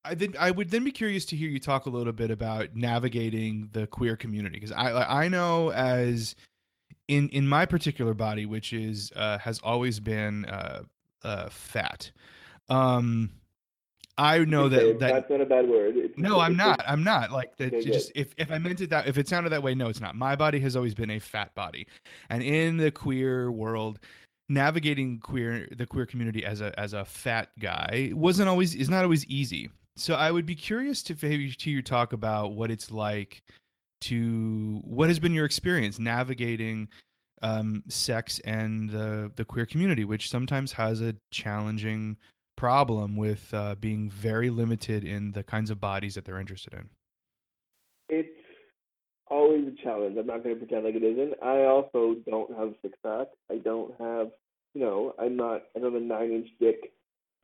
I 0.04 0.14
then 0.14 0.34
I 0.38 0.50
would 0.50 0.70
then 0.70 0.84
be 0.84 0.92
curious 0.92 1.24
to 1.26 1.36
hear 1.36 1.48
you 1.48 1.58
talk 1.58 1.86
a 1.86 1.90
little 1.90 2.12
bit 2.12 2.30
about 2.30 2.74
navigating 2.74 3.70
the 3.72 3.86
queer 3.86 4.16
community 4.16 4.56
because 4.56 4.72
I 4.72 5.22
I 5.24 5.28
know 5.28 5.70
as 5.72 6.34
in 7.08 7.28
in 7.30 7.48
my 7.48 7.66
particular 7.66 8.14
body, 8.14 8.46
which 8.46 8.72
is 8.72 9.12
uh, 9.16 9.38
has 9.38 9.60
always 9.62 10.00
been 10.00 10.44
uh, 10.46 10.82
uh, 11.22 11.48
fat. 11.50 12.10
Um, 12.68 13.30
I 14.16 14.38
know 14.38 14.68
that, 14.68 15.00
that 15.00 15.12
that's 15.12 15.30
not 15.30 15.40
a 15.40 15.46
bad 15.46 15.68
word. 15.68 15.96
It's, 15.96 16.16
no, 16.16 16.38
I'm 16.38 16.56
not. 16.56 16.82
I'm 16.86 17.02
not 17.02 17.32
like 17.32 17.56
that. 17.56 17.74
Okay, 17.74 17.84
just 17.84 18.12
if 18.14 18.32
if 18.36 18.52
I 18.52 18.58
meant 18.58 18.80
it 18.80 18.90
that 18.90 19.08
if 19.08 19.18
it 19.18 19.28
sounded 19.28 19.50
that 19.50 19.62
way, 19.62 19.74
no, 19.74 19.88
it's 19.88 20.00
not. 20.00 20.14
My 20.14 20.36
body 20.36 20.60
has 20.60 20.76
always 20.76 20.94
been 20.94 21.10
a 21.10 21.18
fat 21.18 21.54
body, 21.54 21.86
and 22.30 22.42
in 22.42 22.76
the 22.76 22.92
queer 22.92 23.50
world, 23.50 23.98
navigating 24.48 25.18
queer 25.18 25.68
the 25.76 25.86
queer 25.86 26.06
community 26.06 26.44
as 26.44 26.60
a 26.60 26.78
as 26.78 26.92
a 26.92 27.04
fat 27.04 27.48
guy 27.58 28.12
wasn't 28.14 28.48
always 28.48 28.74
is 28.74 28.88
not 28.88 29.02
always 29.02 29.26
easy. 29.26 29.68
So 29.96 30.14
I 30.14 30.30
would 30.30 30.46
be 30.46 30.54
curious 30.54 31.02
to 31.04 31.16
maybe 31.20 31.50
to 31.52 31.70
you 31.70 31.82
talk 31.82 32.12
about 32.12 32.52
what 32.52 32.70
it's 32.70 32.90
like 32.90 33.42
to 34.02 34.80
what 34.84 35.08
has 35.08 35.18
been 35.18 35.32
your 35.32 35.46
experience 35.46 35.98
navigating 35.98 36.88
um, 37.42 37.82
sex 37.88 38.38
and 38.44 38.90
the 38.90 39.32
the 39.34 39.44
queer 39.44 39.66
community, 39.66 40.04
which 40.04 40.30
sometimes 40.30 40.72
has 40.72 41.00
a 41.00 41.16
challenging 41.32 42.16
problem 42.56 43.16
with 43.16 43.52
uh, 43.52 43.74
being 43.76 44.10
very 44.10 44.50
limited 44.50 45.04
in 45.04 45.32
the 45.32 45.42
kinds 45.42 45.70
of 45.70 45.80
bodies 45.80 46.14
that 46.14 46.24
they're 46.24 46.40
interested 46.40 46.74
in? 46.74 46.88
It's 48.08 48.28
always 49.26 49.66
a 49.66 49.82
challenge. 49.82 50.16
I'm 50.18 50.26
not 50.26 50.42
going 50.42 50.54
to 50.54 50.64
pretend 50.64 50.84
like 50.84 50.94
it 50.94 51.02
isn't. 51.02 51.34
I 51.42 51.64
also 51.64 52.16
don't 52.28 52.50
have 52.56 52.68
a 52.68 52.74
six 52.82 52.96
pack. 53.04 53.28
I 53.50 53.56
don't 53.58 53.92
have, 54.00 54.30
you 54.74 54.80
know, 54.80 55.14
I'm 55.18 55.36
not. 55.36 55.62
I 55.74 55.80
don't 55.80 55.92
have 55.92 56.02
a 56.02 56.04
nine 56.04 56.30
inch 56.30 56.48
dick. 56.60 56.92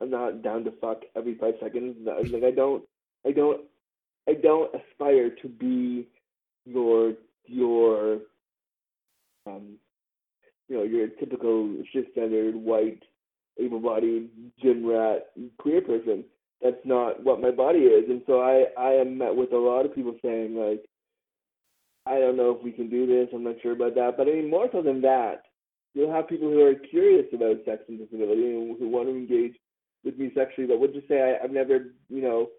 I'm 0.01 0.09
not 0.09 0.41
down 0.41 0.63
to 0.63 0.71
fuck 0.81 1.01
every 1.15 1.35
five 1.35 1.55
seconds. 1.61 1.95
Like 2.05 2.43
I 2.43 2.51
don't. 2.51 2.83
I 3.25 3.31
don't. 3.31 3.61
I 4.27 4.33
don't 4.33 4.71
aspire 4.73 5.31
to 5.41 5.47
be 5.47 6.07
your 6.65 7.13
your 7.47 8.19
um 9.47 9.77
you 10.67 10.77
know 10.77 10.83
your 10.83 11.07
typical 11.07 11.75
cisgendered 11.93 12.53
white 12.53 13.01
able-bodied 13.59 14.29
gym 14.61 14.85
rat 14.85 15.27
queer 15.57 15.81
person. 15.81 16.23
That's 16.61 16.85
not 16.85 17.23
what 17.23 17.41
my 17.41 17.51
body 17.51 17.79
is, 17.79 18.09
and 18.09 18.21
so 18.27 18.41
I 18.41 18.65
I 18.79 18.91
am 18.91 19.17
met 19.17 19.35
with 19.35 19.51
a 19.51 19.57
lot 19.57 19.85
of 19.85 19.95
people 19.95 20.15
saying 20.21 20.55
like, 20.55 20.85
I 22.05 22.19
don't 22.19 22.37
know 22.37 22.51
if 22.51 22.63
we 22.63 22.71
can 22.71 22.89
do 22.89 23.05
this. 23.05 23.29
I'm 23.33 23.43
not 23.43 23.61
sure 23.61 23.73
about 23.73 23.95
that. 23.95 24.13
But 24.17 24.27
I 24.27 24.33
mean, 24.33 24.49
more 24.49 24.67
so 24.71 24.81
than 24.81 25.01
that, 25.01 25.43
you'll 25.93 26.13
have 26.13 26.27
people 26.27 26.49
who 26.49 26.61
are 26.61 26.75
curious 26.75 27.25
about 27.33 27.65
sex 27.65 27.83
and 27.87 27.99
disability 27.99 28.55
and 28.55 28.77
who 28.79 28.89
want 28.89 29.07
to 29.07 29.15
engage 29.15 29.55
with 30.03 30.17
me 30.17 30.31
sexually, 30.35 30.67
but 30.67 30.79
would 30.79 30.93
just 30.93 31.07
say 31.07 31.21
I, 31.21 31.43
I've 31.43 31.51
never, 31.51 31.93
you 32.09 32.21
know, 32.21 32.49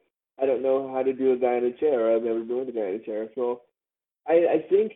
I 0.41 0.47
don't 0.47 0.63
know 0.63 0.93
how 0.93 1.03
to 1.03 1.13
do 1.13 1.33
a 1.33 1.37
guy 1.37 1.57
in 1.57 1.65
a 1.65 1.73
chair. 1.73 2.07
Or 2.07 2.17
I've 2.17 2.23
never 2.23 2.41
been 2.41 2.59
with 2.59 2.69
a 2.69 2.73
guy 2.73 2.89
in 2.89 2.95
a 2.97 3.05
chair. 3.05 3.29
So 3.35 3.63
I, 4.29 4.33
I 4.33 4.65
think 4.69 4.93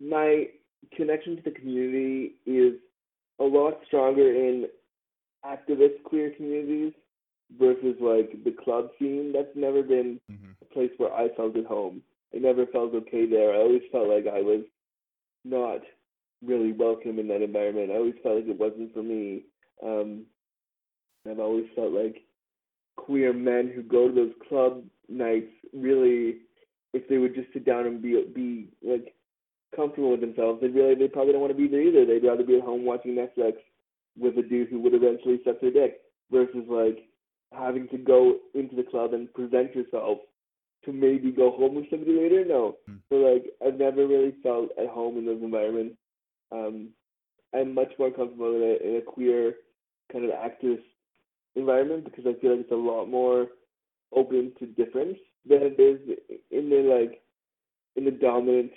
my 0.00 0.46
connection 0.96 1.36
to 1.36 1.42
the 1.42 1.50
community 1.50 2.36
is 2.46 2.74
a 3.38 3.44
lot 3.44 3.80
stronger 3.86 4.32
in 4.32 4.66
activist 5.44 6.02
queer 6.04 6.30
communities 6.36 6.92
versus 7.58 7.96
like 8.00 8.32
the 8.44 8.54
club 8.62 8.90
scene. 8.98 9.32
That's 9.34 9.54
never 9.54 9.82
been 9.82 10.20
mm-hmm. 10.30 10.50
a 10.62 10.74
place 10.74 10.90
where 10.98 11.12
I 11.12 11.28
felt 11.36 11.56
at 11.56 11.66
home. 11.66 12.02
I 12.34 12.38
never 12.38 12.66
felt 12.66 12.94
okay 12.94 13.26
there. 13.26 13.54
I 13.54 13.58
always 13.58 13.82
felt 13.90 14.08
like 14.08 14.26
I 14.26 14.40
was 14.40 14.62
not 15.44 15.80
really 16.44 16.72
welcome 16.72 17.18
in 17.18 17.28
that 17.28 17.42
environment. 17.42 17.90
I 17.90 17.96
always 17.96 18.14
felt 18.22 18.36
like 18.36 18.48
it 18.48 18.58
wasn't 18.58 18.94
for 18.94 19.02
me. 19.02 19.42
Um, 19.84 20.24
I've 21.28 21.40
always 21.40 21.66
felt 21.74 21.92
like 21.92 22.22
queer 22.96 23.32
men 23.32 23.70
who 23.74 23.82
go 23.82 24.08
to 24.08 24.14
those 24.14 24.32
club 24.48 24.82
nights 25.08 25.50
really, 25.72 26.38
if 26.92 27.08
they 27.08 27.18
would 27.18 27.34
just 27.34 27.52
sit 27.52 27.64
down 27.64 27.86
and 27.86 28.00
be 28.00 28.24
be 28.34 28.68
like 28.82 29.14
comfortable 29.74 30.12
with 30.12 30.20
themselves, 30.20 30.60
they 30.60 30.68
really 30.68 30.94
they 30.94 31.08
probably 31.08 31.32
don't 31.32 31.42
want 31.42 31.52
to 31.52 31.58
be 31.58 31.68
there 31.68 31.82
either. 31.82 32.06
They'd 32.06 32.26
rather 32.26 32.44
be 32.44 32.56
at 32.56 32.64
home 32.64 32.84
watching 32.84 33.14
Netflix 33.14 33.54
with 34.18 34.38
a 34.38 34.42
dude 34.42 34.68
who 34.68 34.80
would 34.80 34.94
eventually 34.94 35.40
suck 35.44 35.60
their 35.60 35.70
dick 35.70 36.00
versus 36.30 36.64
like 36.68 37.10
having 37.52 37.88
to 37.88 37.98
go 37.98 38.36
into 38.54 38.76
the 38.76 38.82
club 38.82 39.14
and 39.14 39.32
present 39.34 39.74
yourself 39.74 40.18
to 40.84 40.92
maybe 40.92 41.30
go 41.30 41.50
home 41.50 41.74
with 41.74 41.90
somebody 41.90 42.12
later. 42.12 42.44
No. 42.44 42.76
Mm. 42.88 42.98
So 43.08 43.16
like 43.16 43.44
I've 43.64 43.78
never 43.78 44.06
really 44.06 44.34
felt 44.42 44.70
at 44.78 44.88
home 44.88 45.18
in 45.18 45.26
those 45.26 45.42
environments. 45.42 45.96
Um 46.52 46.90
I'm 47.54 47.74
much 47.74 47.92
more 47.98 48.10
comfortable 48.10 48.54
in 48.54 48.62
a 48.62 48.88
in 48.88 48.96
a 48.96 49.02
queer 49.02 49.54
kind 50.12 50.24
of 50.24 50.30
activist 50.30 50.84
environment 51.56 52.04
because 52.04 52.24
I 52.26 52.40
feel 52.40 52.52
like 52.52 52.60
it's 52.60 52.72
a 52.72 52.76
lot 52.76 53.06
more 53.06 53.48
open 54.14 54.52
to 54.58 54.66
difference 54.66 55.18
than 55.48 55.62
it 55.62 55.80
is 55.80 56.18
in 56.50 56.70
the 56.70 56.76
like 56.76 57.20
in 57.96 58.04
the 58.04 58.10
dominant 58.10 58.72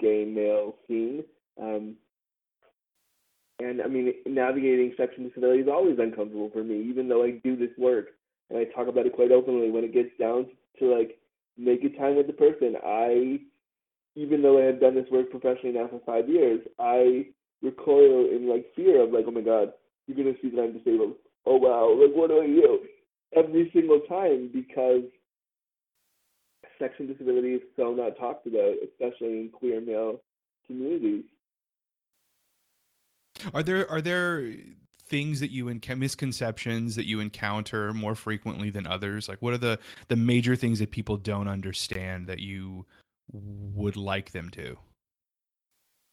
gay 0.00 0.24
male 0.24 0.76
scene. 0.86 1.24
Um 1.60 1.96
and 3.60 3.82
I 3.82 3.88
mean, 3.88 4.12
navigating 4.26 4.94
sexual 4.96 5.24
disability 5.24 5.60
is 5.60 5.68
always 5.68 5.98
uncomfortable 5.98 6.50
for 6.52 6.62
me, 6.62 6.80
even 6.88 7.08
though 7.08 7.24
I 7.24 7.32
do 7.42 7.56
this 7.56 7.76
work 7.76 8.08
and 8.50 8.58
I 8.58 8.64
talk 8.64 8.88
about 8.88 9.06
it 9.06 9.14
quite 9.14 9.32
openly. 9.32 9.70
When 9.70 9.84
it 9.84 9.92
gets 9.92 10.10
down 10.18 10.46
to 10.78 10.94
like 10.94 11.18
making 11.56 11.94
time 11.94 12.16
with 12.16 12.26
the 12.26 12.32
person, 12.32 12.76
I, 12.84 13.40
even 14.14 14.42
though 14.42 14.60
I 14.60 14.66
have 14.66 14.80
done 14.80 14.94
this 14.94 15.10
work 15.10 15.30
professionally 15.30 15.76
now 15.76 15.88
for 15.88 16.00
five 16.06 16.28
years, 16.28 16.60
I 16.78 17.26
recoil 17.62 18.30
in 18.30 18.48
like 18.48 18.66
fear 18.76 19.02
of 19.02 19.12
like, 19.12 19.24
oh 19.26 19.32
my 19.32 19.40
god, 19.40 19.72
you're 20.06 20.16
gonna 20.16 20.36
see 20.40 20.50
that 20.50 20.62
I'm 20.62 20.72
disabled. 20.72 21.14
Oh 21.44 21.56
wow, 21.56 21.94
like 22.00 22.14
what 22.14 22.30
do 22.30 22.40
I 22.40 22.46
do? 22.46 22.80
Every 23.36 23.70
single 23.74 24.00
time 24.08 24.50
because 24.52 25.02
and 26.80 27.08
disability 27.08 27.54
is 27.54 27.62
so 27.76 27.92
not 27.92 28.16
talked 28.16 28.46
about, 28.46 28.74
especially 28.84 29.40
in 29.40 29.50
queer 29.52 29.80
male 29.80 30.20
communities. 30.66 31.24
Are 33.54 33.62
there 33.62 33.90
are 33.90 34.00
there 34.00 34.52
things 35.04 35.40
that 35.40 35.50
you 35.50 35.68
encounter 35.68 35.98
misconceptions 35.98 36.94
that 36.96 37.06
you 37.06 37.20
encounter 37.20 37.92
more 37.94 38.14
frequently 38.14 38.70
than 38.70 38.86
others? 38.86 39.28
Like 39.28 39.40
what 39.40 39.52
are 39.54 39.58
the 39.58 39.78
the 40.08 40.16
major 40.16 40.56
things 40.56 40.78
that 40.80 40.90
people 40.90 41.16
don't 41.16 41.48
understand 41.48 42.26
that 42.26 42.40
you 42.40 42.86
would 43.32 43.96
like 43.96 44.32
them 44.32 44.50
to? 44.50 44.76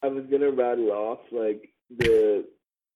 I 0.03 0.07
was 0.07 0.25
gonna 0.29 0.51
rattle 0.51 0.91
off 0.91 1.19
like 1.31 1.73
the 1.89 2.45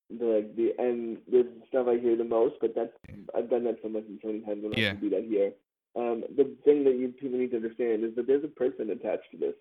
the 0.10 0.26
like 0.26 0.56
the 0.56 0.74
and 0.80 1.18
the 1.30 1.48
stuff 1.68 1.88
I 1.88 1.98
hear 2.00 2.16
the 2.16 2.24
most, 2.24 2.56
but 2.62 2.74
that's 2.76 2.92
I've 3.36 3.50
done 3.50 3.64
that 3.66 3.78
so 3.82 3.90
much 3.90 4.04
and 4.08 4.20
so 4.22 4.28
many 4.30 4.42
times. 4.42 4.64
I'm 4.64 4.72
not 4.72 4.78
Yeah. 4.78 4.94
do 4.94 5.10
that 5.12 5.24
here. 5.26 5.52
Um, 5.96 6.24
the 6.38 6.56
thing 6.66 6.84
that 6.86 6.96
you 6.98 7.10
people 7.10 7.40
need 7.40 7.50
to 7.52 7.58
understand 7.58 8.04
is 8.04 8.16
that 8.16 8.28
there's 8.28 8.44
a 8.44 8.48
person 8.48 8.92
attached 8.92 9.32
to 9.32 9.38
this. 9.38 9.56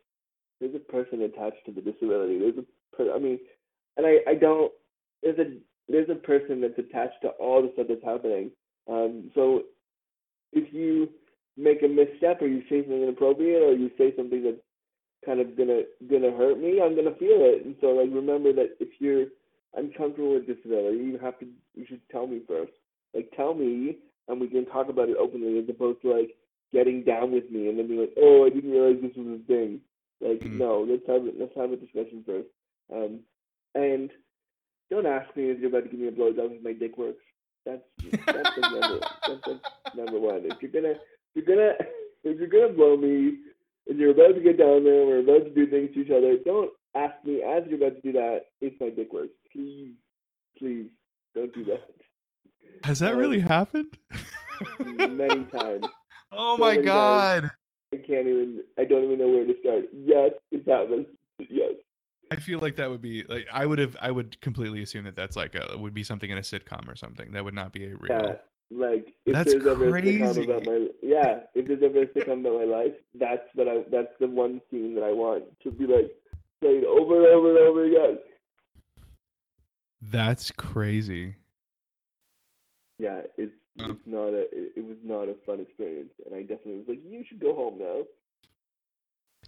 There's 0.61 0.75
a 0.75 0.79
person 0.79 1.23
attached 1.23 1.65
to 1.67 1.73
the 1.73 1.81
disability. 1.81 2.39
There's 2.39 2.59
a 2.59 2.65
per- 2.97 3.15
I 3.15 3.19
mean, 3.19 3.39
and 3.99 4.07
I 4.07 4.19
I 4.31 4.35
don't. 4.35 4.73
There's 5.23 5.39
a 5.39 5.59
there's 5.89 6.09
a 6.09 6.15
person 6.15 6.61
that's 6.61 6.79
attached 6.79 7.21
to 7.23 7.29
all 7.41 7.63
the 7.63 7.71
stuff 7.75 7.87
that's 7.89 8.05
happening. 8.05 8.51
Um, 8.89 9.31
so 9.35 9.65
if 10.53 10.73
you 10.73 11.11
make 11.57 11.83
a 11.83 11.89
misstep 11.89 12.41
or 12.41 12.47
you 12.47 12.63
say 12.71 12.83
something 12.83 13.03
inappropriate 13.03 13.63
or 13.63 13.73
you 13.75 13.91
say 13.99 14.15
something 14.17 14.43
that's 14.45 14.63
kind 15.27 15.41
of 15.41 15.57
gonna 15.57 15.83
gonna 16.11 16.31
hurt 16.31 16.59
me, 16.59 16.81
I'm 16.83 16.97
gonna 16.97 17.17
feel 17.17 17.43
it. 17.43 17.65
And 17.67 17.75
so 17.81 17.89
like 17.89 18.11
remember 18.13 18.53
that 18.55 18.77
if 18.81 18.89
you're 19.01 19.27
uncomfortable 19.77 20.35
with 20.35 20.47
disability, 20.47 20.99
you 20.99 21.19
have 21.21 21.39
to 21.41 21.47
you 21.75 21.85
should 21.87 22.01
tell 22.11 22.27
me 22.27 22.41
first. 22.47 22.73
Like 23.15 23.31
tell 23.37 23.55
me 23.55 23.99
and 24.29 24.41
we 24.41 24.49
can 24.49 24.67
talk 24.67 24.89
about 24.89 25.09
it 25.09 25.17
openly 25.19 25.59
as 25.59 25.69
opposed 25.69 26.03
to 26.03 26.13
like 26.15 26.37
getting 26.73 27.03
down 27.03 27.33
with 27.33 27.51
me 27.51 27.69
and 27.69 27.79
then 27.79 27.89
be 27.89 27.97
like, 27.97 28.13
Oh, 28.19 28.47
I 28.47 28.51
didn't 28.51 28.71
realize 28.71 29.01
this 29.03 29.17
was 29.17 29.41
a 29.41 29.47
thing. 29.47 29.81
Like 30.21 30.43
Mhm. 30.43 30.59
no, 30.59 30.87
let's 30.89 31.07
have 31.07 31.27
it 31.27 31.39
let's 31.39 31.57
have 31.57 31.73
a 31.73 31.77
discussion 31.77 32.23
first. 32.25 32.49
Um 32.93 33.21
and 33.83 34.11
don't 34.91 35.07
ask 35.07 35.35
me 35.37 35.45
if 35.51 35.59
you're 35.59 35.69
about 35.69 35.85
to 35.85 35.89
give 35.91 36.01
me 36.01 36.09
a 36.09 36.13
blowjob 36.13 36.57
if 36.57 36.63
my 36.63 36.73
dick 36.73 36.97
works. 36.99 37.23
That's 37.67 37.83
that's 38.27 38.51
the 38.57 38.61
number 38.63 39.01
that's, 39.01 39.41
that's 39.47 39.97
number 39.97 40.19
one. 40.19 40.43
If 40.47 40.63
you're 40.63 40.71
gonna 40.73 40.95
if 41.35 41.47
you're 41.47 41.57
gonna 41.57 41.73
if 42.25 42.39
you're 42.39 42.49
gonna 42.49 42.73
blow 42.75 42.97
me 42.97 43.39
and 43.89 43.99
you're 43.99 44.11
about 44.11 44.35
to 44.35 44.41
get 44.41 44.59
down 44.59 44.85
there, 44.85 45.07
we're 45.07 45.21
about 45.21 45.45
to 45.45 45.51
do 45.55 45.67
things 45.67 45.91
to 45.95 46.01
each 46.03 46.11
other, 46.11 46.37
don't 46.45 46.71
ask 46.95 47.15
me 47.25 47.43
as 47.43 47.65
you're 47.69 47.79
about 47.83 47.97
to 47.97 48.01
do 48.03 48.13
that 48.13 48.41
if 48.61 48.73
my 48.81 48.91
dick 48.91 49.13
works. 49.13 49.33
Please, 49.53 49.93
please, 50.59 50.87
don't 51.35 51.55
do 51.55 51.65
that. 51.65 51.83
Has 52.85 52.99
that 53.01 53.13
Um, 53.13 53.19
really 53.19 53.41
happened? 53.41 53.97
Many 54.79 55.45
times. 55.59 55.87
oh 56.33 56.57
so 56.57 56.61
my 56.61 56.73
many 56.75 56.83
god. 56.85 57.41
times. 57.43 57.53
I 57.93 57.97
can't 57.97 58.27
even, 58.27 58.61
I 58.79 58.85
don't 58.85 59.05
even 59.05 59.19
know 59.19 59.29
where 59.29 59.47
to 59.47 59.55
start. 59.61 59.85
Yes, 59.95 60.33
it 60.53 60.69
happens. 60.69 61.07
Yes. 61.39 61.73
I 62.31 62.37
feel 62.37 62.59
like 62.61 62.77
that 62.77 62.91
would 62.91 63.03
be 63.03 63.25
like 63.25 63.47
I 63.53 63.67
would 63.67 63.79
have 63.79 63.97
I 64.01 64.11
would 64.11 64.41
completely 64.41 64.83
assume 64.83 65.05
that 65.05 65.17
that's 65.17 65.37
like 65.37 65.55
a 65.55 65.77
would 65.77 65.95
be 65.95 66.05
something 66.05 66.31
in 66.31 66.39
a 66.39 66.43
sitcom 66.43 66.89
or 66.89 66.97
something. 66.97 67.33
That 67.33 67.45
would 67.45 67.55
not 67.55 67.73
be 67.73 67.87
a 67.87 67.97
real. 67.97 68.11
Yeah. 68.11 68.33
Like 68.71 69.15
if 69.25 69.33
That's 69.33 69.53
there's 69.53 69.67
ever 69.67 69.97
a 69.97 70.03
sitcom 70.03 70.45
about 70.45 70.67
my 70.67 70.89
yeah, 71.03 71.41
if 71.55 71.67
there's 71.67 71.83
ever 71.83 72.03
a 72.03 72.07
sitcom 72.07 72.41
about 72.41 72.59
my 72.59 72.65
life, 72.65 72.93
that's 73.15 73.49
what 73.55 73.67
I 73.67 73.85
that's 73.91 74.13
the 74.21 74.29
one 74.29 74.61
scene 74.71 74.95
that 74.95 75.05
I 75.05 75.13
want 75.13 75.45
to 75.63 75.71
be 75.71 75.87
like 75.87 76.11
played 76.61 76.85
over 76.85 77.17
and 77.17 77.27
over 77.27 77.51
and 77.51 77.59
over 77.59 77.85
again. 77.85 78.19
That's 80.03 80.51
crazy. 80.51 81.37
yeah, 82.99 83.23
it's 83.37 83.53
it's 83.77 84.07
not 84.07 84.29
a 84.29 84.43
it, 84.53 84.73
it 84.77 84.85
was 84.85 84.99
not 85.03 85.29
a 85.29 85.35
fun 85.47 85.61
experience, 85.61 86.13
and 86.27 86.35
I 86.35 86.41
definitely 86.43 86.79
was 86.79 86.89
like, 86.89 87.01
you 87.09 87.25
should 87.27 87.41
go 87.41 87.55
home 87.55 87.79
now. 87.79 88.03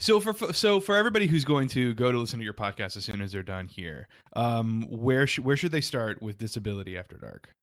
So 0.00 0.18
for 0.18 0.54
so 0.54 0.80
for 0.80 0.96
everybody 0.96 1.26
who's 1.26 1.44
going 1.44 1.68
to 1.68 1.92
go 1.92 2.10
to 2.10 2.18
listen 2.18 2.38
to 2.38 2.44
your 2.44 2.54
podcast 2.54 2.96
as 2.96 3.04
soon 3.04 3.20
as 3.20 3.32
they're 3.32 3.42
done 3.42 3.68
here, 3.68 4.08
um, 4.34 4.86
where 4.88 5.26
sh- 5.26 5.40
where 5.40 5.58
should 5.58 5.72
they 5.72 5.82
start 5.82 6.22
with 6.22 6.38
Disability 6.38 6.96
After 6.96 7.18
Dark? 7.18 7.54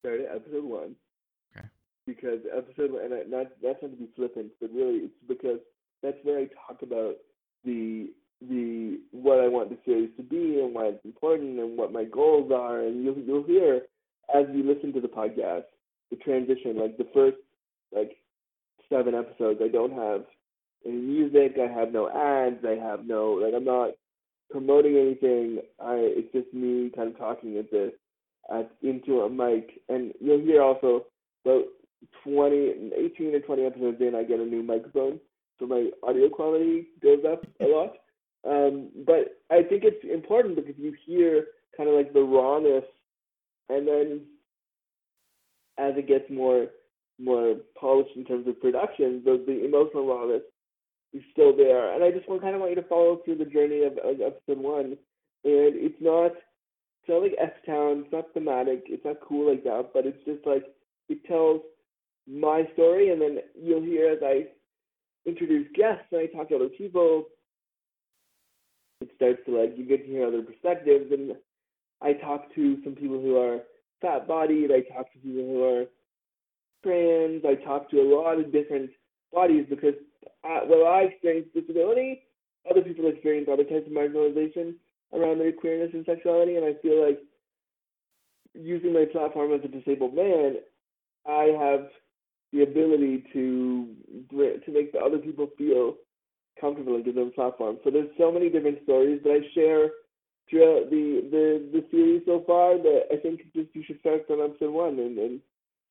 Start 0.00 0.20
at 0.20 0.34
episode 0.34 0.64
one. 0.64 0.96
Okay. 1.56 1.68
Because 2.08 2.40
episode 2.52 2.90
one, 2.90 3.04
and 3.04 3.14
I, 3.14 3.22
not 3.28 3.52
that's 3.62 3.80
not 3.82 3.92
to 3.92 3.96
be 3.96 4.08
flippant, 4.16 4.50
but 4.60 4.70
really 4.74 4.96
it's 5.04 5.14
because 5.28 5.60
that's 6.02 6.16
where 6.24 6.40
I 6.40 6.48
talk 6.66 6.82
about 6.82 7.14
the 7.64 8.10
the 8.40 8.98
what 9.12 9.38
I 9.38 9.46
want 9.46 9.70
the 9.70 9.78
series 9.84 10.10
to 10.16 10.24
be 10.24 10.58
and 10.58 10.74
why 10.74 10.86
it's 10.86 11.04
important 11.04 11.60
and 11.60 11.78
what 11.78 11.92
my 11.92 12.02
goals 12.02 12.50
are, 12.52 12.80
and 12.80 13.04
you'll 13.04 13.18
you'll 13.18 13.44
hear 13.44 13.82
as 14.34 14.46
you 14.52 14.64
listen 14.64 14.92
to 14.94 15.00
the 15.00 15.06
podcast 15.06 15.66
the 16.10 16.16
transition. 16.16 16.80
Like 16.80 16.98
the 16.98 17.06
first 17.14 17.36
like 17.92 18.16
seven 18.88 19.14
episodes, 19.14 19.60
I 19.62 19.68
don't 19.68 19.92
have 19.92 20.24
any 20.86 20.96
music, 20.96 21.56
I 21.58 21.70
have 21.72 21.92
no 21.92 22.08
ads, 22.08 22.64
I 22.64 22.82
have 22.82 23.06
no 23.06 23.32
like 23.32 23.54
I'm 23.54 23.64
not 23.64 23.90
promoting 24.50 24.96
anything. 24.96 25.60
I 25.80 25.94
it's 25.96 26.32
just 26.32 26.52
me 26.52 26.90
kind 26.94 27.10
of 27.10 27.18
talking 27.18 27.56
at 27.58 27.70
the 27.70 27.92
at 28.52 28.70
into 28.82 29.20
a 29.20 29.30
mic, 29.30 29.80
and 29.88 30.12
you'll 30.20 30.40
hear 30.40 30.62
also 30.62 31.06
about 31.44 31.64
20, 32.24 32.92
18 32.96 33.34
or 33.34 33.40
20 33.40 33.64
episodes 33.64 34.00
in, 34.00 34.14
I 34.14 34.24
get 34.24 34.40
a 34.40 34.44
new 34.44 34.62
microphone, 34.62 35.20
so 35.58 35.66
my 35.66 35.90
audio 36.02 36.28
quality 36.28 36.88
goes 37.02 37.20
up 37.30 37.46
a 37.60 37.64
lot. 37.66 37.96
Um, 38.48 38.88
but 39.06 39.40
I 39.50 39.62
think 39.62 39.84
it's 39.84 40.04
important 40.04 40.56
because 40.56 40.74
you 40.78 40.94
hear 41.06 41.46
kind 41.76 41.88
of 41.88 41.94
like 41.94 42.12
the 42.12 42.22
rawness, 42.22 42.84
and 43.68 43.86
then 43.86 44.22
as 45.78 45.94
it 45.96 46.08
gets 46.08 46.30
more 46.30 46.66
more 47.22 47.56
polished 47.78 48.16
in 48.16 48.24
terms 48.24 48.48
of 48.48 48.60
production, 48.60 49.22
the 49.24 49.42
the 49.46 49.64
emotional 49.64 50.06
rawness 50.06 50.42
is 51.12 51.22
still 51.32 51.56
there. 51.56 51.94
And 51.94 52.04
I 52.04 52.10
just 52.10 52.28
want 52.28 52.42
kind 52.42 52.54
of 52.54 52.60
want 52.60 52.70
you 52.72 52.82
to 52.82 52.88
follow 52.88 53.20
through 53.24 53.36
the 53.36 53.44
journey 53.44 53.84
of, 53.84 53.92
of 53.98 54.20
episode 54.20 54.62
one. 54.62 54.96
And 55.44 55.74
it's 55.74 56.00
not 56.00 56.32
it's 56.32 57.08
not 57.08 57.22
like 57.22 57.34
S 57.40 57.52
Town, 57.66 58.04
it's 58.04 58.12
not 58.12 58.32
thematic, 58.34 58.84
it's 58.86 59.04
not 59.04 59.16
cool 59.26 59.50
like 59.50 59.64
that, 59.64 59.90
but 59.94 60.06
it's 60.06 60.22
just 60.24 60.46
like 60.46 60.64
it 61.08 61.24
tells 61.24 61.62
my 62.28 62.68
story 62.74 63.10
and 63.10 63.20
then 63.20 63.38
you'll 63.60 63.82
hear 63.82 64.10
as 64.12 64.18
I 64.22 64.46
introduce 65.26 65.66
guests 65.74 66.04
and 66.12 66.20
I 66.20 66.26
talk 66.26 66.48
to 66.50 66.56
other 66.56 66.68
people, 66.68 67.24
it 69.00 69.10
starts 69.16 69.40
to 69.46 69.58
like 69.58 69.74
you 69.76 69.86
get 69.86 70.04
to 70.04 70.10
hear 70.10 70.26
other 70.26 70.42
perspectives 70.42 71.10
and 71.10 71.32
I 72.02 72.12
talk 72.12 72.54
to 72.54 72.78
some 72.84 72.94
people 72.94 73.20
who 73.20 73.36
are 73.36 73.60
fat 74.00 74.28
bodied, 74.28 74.70
I 74.70 74.80
talk 74.92 75.12
to 75.12 75.18
people 75.18 75.42
who 75.42 75.64
are 75.64 75.84
trans, 76.82 77.44
I 77.44 77.54
talk 77.64 77.90
to 77.90 78.00
a 78.00 78.08
lot 78.14 78.38
of 78.38 78.52
different 78.52 78.90
bodies 79.32 79.66
because 79.68 79.94
uh, 80.44 80.60
well 80.66 80.86
I 80.86 81.02
experience 81.02 81.48
disability, 81.54 82.22
other 82.70 82.82
people 82.82 83.06
experience 83.06 83.48
other 83.52 83.64
types 83.64 83.86
of 83.86 83.92
marginalization 83.92 84.74
around 85.12 85.38
their 85.38 85.52
queerness 85.52 85.90
and 85.92 86.04
sexuality, 86.06 86.56
and 86.56 86.64
I 86.64 86.74
feel 86.80 87.04
like 87.06 87.20
using 88.54 88.92
my 88.92 89.04
platform 89.10 89.52
as 89.52 89.60
a 89.64 89.68
disabled 89.68 90.14
man, 90.14 90.56
I 91.26 91.54
have 91.58 91.88
the 92.52 92.62
ability 92.62 93.24
to 93.32 93.88
to 94.30 94.72
make 94.72 94.92
the 94.92 94.98
other 94.98 95.18
people 95.18 95.48
feel 95.56 95.94
comfortable 96.60 96.96
and 96.96 97.04
give 97.04 97.14
them 97.14 97.28
a 97.28 97.30
platform. 97.30 97.78
So 97.84 97.90
there's 97.90 98.10
so 98.18 98.30
many 98.30 98.50
different 98.50 98.82
stories 98.84 99.20
that 99.24 99.30
I 99.30 99.54
share 99.54 99.90
throughout 100.48 100.90
the 100.90 101.28
the, 101.30 101.70
the 101.72 101.84
series 101.90 102.22
so 102.26 102.42
far 102.46 102.76
that 102.76 103.02
I 103.12 103.16
think 103.16 103.40
just 103.54 103.68
you 103.74 103.84
should 103.86 104.00
start 104.00 104.26
from 104.26 104.40
episode 104.40 104.72
one 104.72 104.98
and, 104.98 105.18
and 105.18 105.40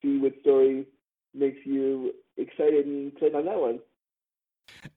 see 0.02 0.18
what 0.20 0.34
story 0.42 0.86
makes 1.34 1.60
you 1.66 2.14
excited 2.38 2.86
and 2.86 3.16
click 3.18 3.34
on 3.36 3.46
that 3.46 3.60
one. 3.60 3.80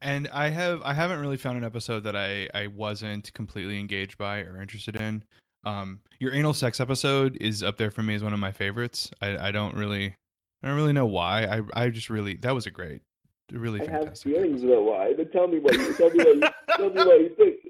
And 0.01 0.29
I 0.33 0.49
have 0.49 0.83
I 0.83 0.93
haven't 0.95 1.21
really 1.21 1.37
found 1.37 1.59
an 1.59 1.65
episode 1.65 2.05
that 2.05 2.17
I 2.17 2.49
I 2.55 2.69
wasn't 2.69 3.33
completely 3.35 3.79
engaged 3.79 4.19
by 4.19 4.41
or 4.41 4.61
interested 4.61 4.97
in. 4.97 5.23
Um, 5.65 6.01
your 6.19 6.35
anal 6.35 6.55
sex 6.55 6.81
episode 6.81 7.37
is 7.41 7.63
up 7.63 7.77
there 7.77 7.91
for 7.91 8.03
me 8.03 8.15
as 8.15 8.25
one 8.25 8.33
of 8.33 8.41
my 8.41 8.51
favorites. 8.51 9.11
I, 9.21 9.49
I 9.49 9.53
don't 9.53 9.77
really 9.77 10.15
I 10.63 10.69
don't 10.69 10.77
really 10.77 10.93
know 10.93 11.07
why. 11.07 11.45
I 11.45 11.85
I 11.85 11.89
just 11.89 12.11
really 12.11 12.37
that 12.37 12.55
was 12.55 12.67
a 12.67 12.71
great, 12.71 13.03
really 13.51 13.81
I 13.87 13.91
have 13.91 14.19
feelings 14.19 14.63
about 14.63 14.85
why, 14.85 15.13
but 15.17 15.33
tell 15.33 15.49
me 15.49 15.59
what 15.59 15.75
you 15.75 15.95
tell 15.95 16.11
me 16.11 16.25
what 16.25 16.37
you, 16.37 16.41
tell 16.77 16.91
me 16.91 17.05
what 17.05 17.21
you 17.21 17.35
think. 17.37 17.57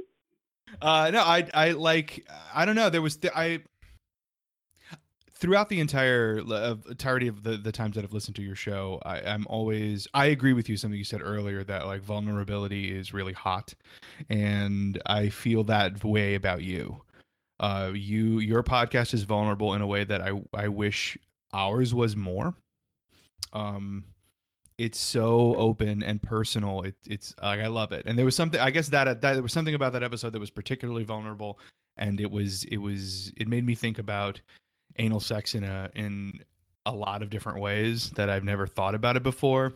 Uh, 0.81 1.11
no, 1.13 1.21
I 1.21 1.47
I 1.53 1.71
like 1.73 2.27
I 2.55 2.65
don't 2.65 2.75
know. 2.75 2.89
There 2.89 3.03
was 3.03 3.19
I 3.37 3.61
throughout 5.43 5.69
the 5.69 5.81
entire 5.81 6.41
uh, 6.49 6.77
entirety 6.89 7.27
of 7.27 7.43
the 7.43 7.57
the 7.57 7.73
times 7.73 7.97
that 7.97 8.05
I've 8.05 8.13
listened 8.13 8.37
to 8.37 8.43
your 8.43 8.55
show, 8.55 9.01
I, 9.05 9.21
I'm 9.23 9.45
always 9.49 10.07
I 10.15 10.27
agree 10.27 10.53
with 10.53 10.69
you. 10.69 10.77
Something 10.77 10.97
you 10.97 11.05
said 11.05 11.21
earlier 11.21 11.65
that 11.65 11.85
like 11.87 12.01
vulnerability 12.03 12.97
is 12.97 13.13
really 13.13 13.33
hot, 13.33 13.75
and 14.31 15.03
I 15.05 15.31
feel 15.31 15.65
that 15.65 16.05
way 16.05 16.37
about 16.37 16.63
you. 16.63 17.03
Uh, 17.59 17.91
you 17.93 18.39
your 18.39 18.63
podcast 18.63 19.15
is 19.15 19.25
vulnerable 19.25 19.75
in 19.75 19.83
a 19.83 19.87
way 19.87 20.05
that 20.05 20.23
I 20.23 20.41
I 20.55 20.69
wish 20.69 21.19
ours 21.53 21.93
was 21.93 22.15
more. 22.15 22.55
Um, 23.53 24.05
it's 24.79 24.99
so 24.99 25.57
open 25.57 26.05
and 26.05 26.23
personal. 26.23 26.83
It, 26.83 26.95
it's 27.05 27.35
like 27.43 27.61
I 27.61 27.67
love 27.67 27.91
it. 27.91 28.07
And 28.07 28.17
there 28.17 28.25
was 28.25 28.37
something 28.37 28.61
I 28.61 28.71
guess 28.71 28.89
that, 28.91 29.21
that 29.21 29.35
there 29.35 29.43
was 29.43 29.53
something 29.53 29.75
about 29.75 29.93
that 29.95 30.05
episode 30.05 30.33
that 30.35 30.39
was 30.39 30.51
particularly 30.51 31.03
vulnerable, 31.03 31.59
and 31.97 32.21
it 32.21 32.31
was 32.31 32.63
it 32.65 32.77
was 32.77 33.33
it 33.37 33.49
made 33.49 33.67
me 33.67 33.75
think 33.75 33.99
about 33.99 34.41
anal 34.99 35.21
sex 35.21 35.55
in 35.55 35.65
a 35.65 35.91
in 35.95 36.41
a 36.87 36.93
lot 36.93 37.23
of 37.23 37.31
different 37.31 37.61
ways 37.61 38.11
that 38.11 38.29
I've 38.29 38.45
never 38.45 38.67
thought 38.67 38.95
about 38.95 39.17
it 39.17 39.23
before. 39.23 39.73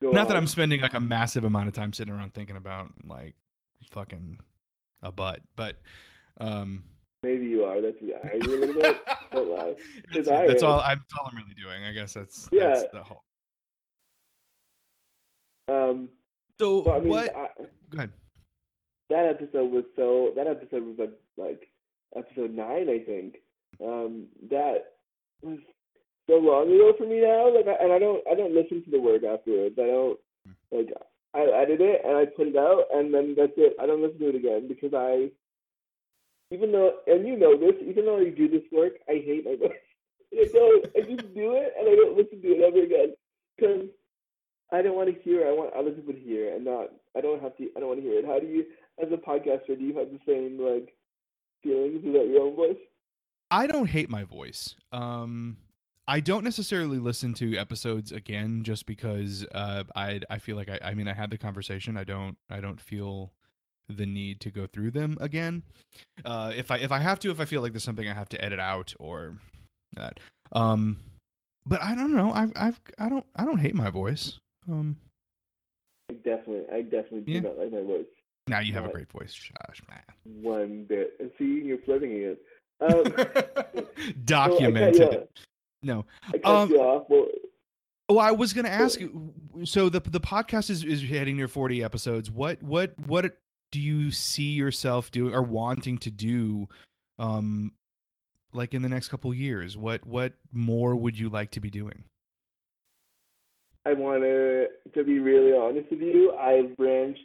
Go 0.00 0.10
Not 0.12 0.28
that. 0.28 0.36
I'm 0.36 0.46
spending 0.46 0.80
like 0.80 0.94
a 0.94 1.00
massive 1.00 1.44
amount 1.44 1.68
of 1.68 1.74
time 1.74 1.92
sitting 1.92 2.12
around 2.14 2.34
thinking 2.34 2.56
about 2.56 2.92
like 3.04 3.34
fucking 3.90 4.38
a 5.02 5.10
butt, 5.10 5.40
but 5.56 5.76
um 6.40 6.84
Maybe 7.24 7.46
you 7.46 7.64
are. 7.64 7.80
That's 7.80 7.96
I 8.24 8.28
agree 8.36 8.54
a 8.54 8.58
little 8.60 8.80
bit. 8.80 9.00
Don't 9.32 9.50
lie. 9.50 9.74
that's, 10.14 10.28
I 10.28 10.46
that's 10.46 10.62
all 10.62 10.80
I'm 10.80 10.98
that's 10.98 11.14
all 11.18 11.28
I'm 11.30 11.36
really 11.36 11.54
doing. 11.60 11.82
I 11.84 11.92
guess 11.92 12.12
that's 12.14 12.48
Yeah. 12.52 12.68
that's 12.68 12.84
the 12.92 13.02
whole. 13.02 13.22
Um, 15.68 16.08
So 16.58 16.84
so 16.84 16.92
I 16.92 16.98
mean, 17.00 17.08
what? 17.08 17.34
I, 17.36 17.48
Go 17.90 17.96
ahead. 17.98 18.12
that 19.10 19.26
episode 19.26 19.70
was 19.72 19.84
so 19.96 20.32
that 20.36 20.46
episode 20.46 20.84
was 20.84 20.96
like 20.98 21.12
like 21.36 21.68
episode 22.16 22.54
nine 22.54 22.88
I 22.88 23.00
think. 23.04 23.38
Um, 23.84 24.26
that 24.50 24.96
was 25.42 25.58
so 26.28 26.36
long 26.36 26.66
ago 26.72 26.92
for 26.98 27.06
me 27.06 27.20
now. 27.20 27.54
Like, 27.54 27.66
I, 27.66 27.82
and 27.82 27.92
I 27.92 27.98
don't 27.98 28.22
I 28.30 28.34
don't 28.34 28.54
listen 28.54 28.82
to 28.84 28.90
the 28.90 29.00
work 29.00 29.24
afterwards. 29.24 29.76
I 29.78 29.86
don't 29.86 30.18
like 30.70 30.88
I 31.34 31.42
edit 31.62 31.80
it 31.80 32.02
and 32.04 32.16
I 32.16 32.26
put 32.26 32.48
it 32.48 32.56
out 32.56 32.84
and 32.92 33.12
then 33.12 33.34
that's 33.36 33.52
it. 33.56 33.74
I 33.80 33.86
don't 33.86 34.02
listen 34.02 34.18
to 34.20 34.28
it 34.30 34.36
again 34.36 34.68
because 34.68 34.92
I 34.94 35.30
even 36.50 36.72
though 36.72 37.00
and 37.06 37.26
you 37.26 37.38
know 37.38 37.56
this, 37.56 37.76
even 37.86 38.04
though 38.04 38.18
I 38.18 38.30
do 38.30 38.48
this 38.48 38.66
work, 38.72 38.94
I 39.08 39.22
hate 39.24 39.44
my 39.44 39.56
voice. 39.56 39.76
I 40.32 40.44
don't. 40.52 40.86
I 40.96 41.00
just 41.00 41.34
do 41.34 41.54
it 41.56 41.72
and 41.78 41.88
I 41.88 41.94
don't 41.94 42.16
listen 42.16 42.42
to 42.42 42.48
it 42.48 42.62
ever 42.62 42.82
again 42.82 43.14
because 43.56 43.88
I 44.72 44.82
don't 44.82 44.96
want 44.96 45.08
to 45.14 45.22
hear. 45.22 45.46
I 45.48 45.52
want 45.52 45.72
other 45.74 45.90
people 45.90 46.12
to 46.12 46.20
hear 46.20 46.54
and 46.54 46.64
not. 46.64 46.88
I 47.16 47.20
don't 47.20 47.42
have 47.42 47.56
to. 47.56 47.68
I 47.76 47.80
don't 47.80 47.88
want 47.88 48.00
to 48.00 48.06
hear 48.06 48.18
it. 48.18 48.26
How 48.26 48.38
do 48.38 48.46
you, 48.46 48.64
as 49.02 49.08
a 49.12 49.16
podcaster, 49.16 49.78
do 49.78 49.84
you 49.84 49.96
have 49.96 50.08
the 50.10 50.20
same 50.26 50.60
like 50.60 50.92
feelings 51.62 52.04
about 52.04 52.28
your 52.28 52.42
own 52.42 52.56
voice? 52.56 52.76
I 53.50 53.66
don't 53.66 53.86
hate 53.86 54.10
my 54.10 54.24
voice. 54.24 54.74
Um, 54.92 55.56
I 56.06 56.20
don't 56.20 56.44
necessarily 56.44 56.98
listen 56.98 57.34
to 57.34 57.56
episodes 57.56 58.12
again 58.12 58.62
just 58.62 58.86
because 58.86 59.46
uh, 59.54 59.84
I 59.94 60.20
I 60.30 60.38
feel 60.38 60.56
like 60.56 60.68
I 60.68 60.78
I 60.82 60.94
mean 60.94 61.08
I 61.08 61.14
had 61.14 61.30
the 61.30 61.38
conversation. 61.38 61.96
I 61.96 62.04
don't 62.04 62.36
I 62.50 62.60
don't 62.60 62.80
feel 62.80 63.32
the 63.88 64.06
need 64.06 64.40
to 64.40 64.50
go 64.50 64.66
through 64.66 64.90
them 64.90 65.16
again. 65.20 65.62
Uh, 66.24 66.52
if 66.54 66.70
I 66.70 66.78
if 66.78 66.92
I 66.92 66.98
have 66.98 67.18
to, 67.20 67.30
if 67.30 67.40
I 67.40 67.44
feel 67.44 67.62
like 67.62 67.72
there's 67.72 67.84
something 67.84 68.08
I 68.08 68.14
have 68.14 68.28
to 68.30 68.42
edit 68.44 68.58
out 68.60 68.94
or 68.98 69.36
that. 69.94 70.20
Um, 70.52 70.98
but 71.66 71.82
I 71.82 71.94
don't 71.94 72.14
know. 72.14 72.32
I've 72.32 72.52
I've 72.56 72.80
I 72.98 73.08
don't 73.08 73.26
I 73.36 73.44
don't 73.44 73.58
hate 73.58 73.74
my 73.74 73.90
voice. 73.90 74.38
Um, 74.70 74.96
I 76.10 76.14
definitely 76.14 76.64
I 76.72 76.82
definitely 76.82 77.20
do 77.20 77.32
Yeah. 77.32 77.40
not 77.40 77.58
like 77.58 77.72
my 77.72 77.82
voice 77.82 78.06
now 78.48 78.60
you 78.60 78.72
have 78.72 78.86
a 78.86 78.88
great 78.88 79.10
voice, 79.10 79.34
Josh. 79.34 79.82
one 80.24 80.84
bit. 80.88 81.14
And 81.20 81.30
see, 81.38 81.62
you're 81.64 81.78
flirting 81.78 82.12
again. 82.12 82.36
Um, 82.80 83.04
Documented. 84.24 85.02
I 85.02 85.06
cut, 85.06 85.12
you, 85.12 85.28
No. 85.82 86.04
Um, 86.44 86.70
you 86.70 86.80
off. 86.80 87.06
Well, 87.08 87.26
Oh, 88.10 88.16
I 88.18 88.30
was 88.30 88.54
going 88.54 88.64
to 88.64 88.70
ask 88.70 88.98
you. 89.00 89.34
So 89.64 89.88
the 89.90 90.00
the 90.00 90.20
podcast 90.20 90.70
is 90.70 90.82
is 90.82 91.02
heading 91.02 91.36
near 91.36 91.48
forty 91.48 91.84
episodes. 91.84 92.30
What 92.30 92.62
what 92.62 92.94
what 93.06 93.36
do 93.70 93.80
you 93.80 94.10
see 94.10 94.52
yourself 94.52 95.10
doing 95.10 95.34
or 95.34 95.42
wanting 95.42 95.98
to 95.98 96.10
do, 96.10 96.68
um, 97.18 97.72
like 98.54 98.72
in 98.72 98.80
the 98.80 98.88
next 98.88 99.08
couple 99.08 99.34
years? 99.34 99.76
What 99.76 100.06
what 100.06 100.32
more 100.52 100.96
would 100.96 101.18
you 101.18 101.28
like 101.28 101.50
to 101.50 101.60
be 101.60 101.68
doing? 101.68 102.04
I 103.84 103.92
want 103.92 104.22
to 104.22 104.68
to 104.94 105.04
be 105.04 105.18
really 105.18 105.52
honest 105.52 105.90
with 105.90 106.00
you. 106.00 106.32
I've 106.32 106.76
branched. 106.78 107.20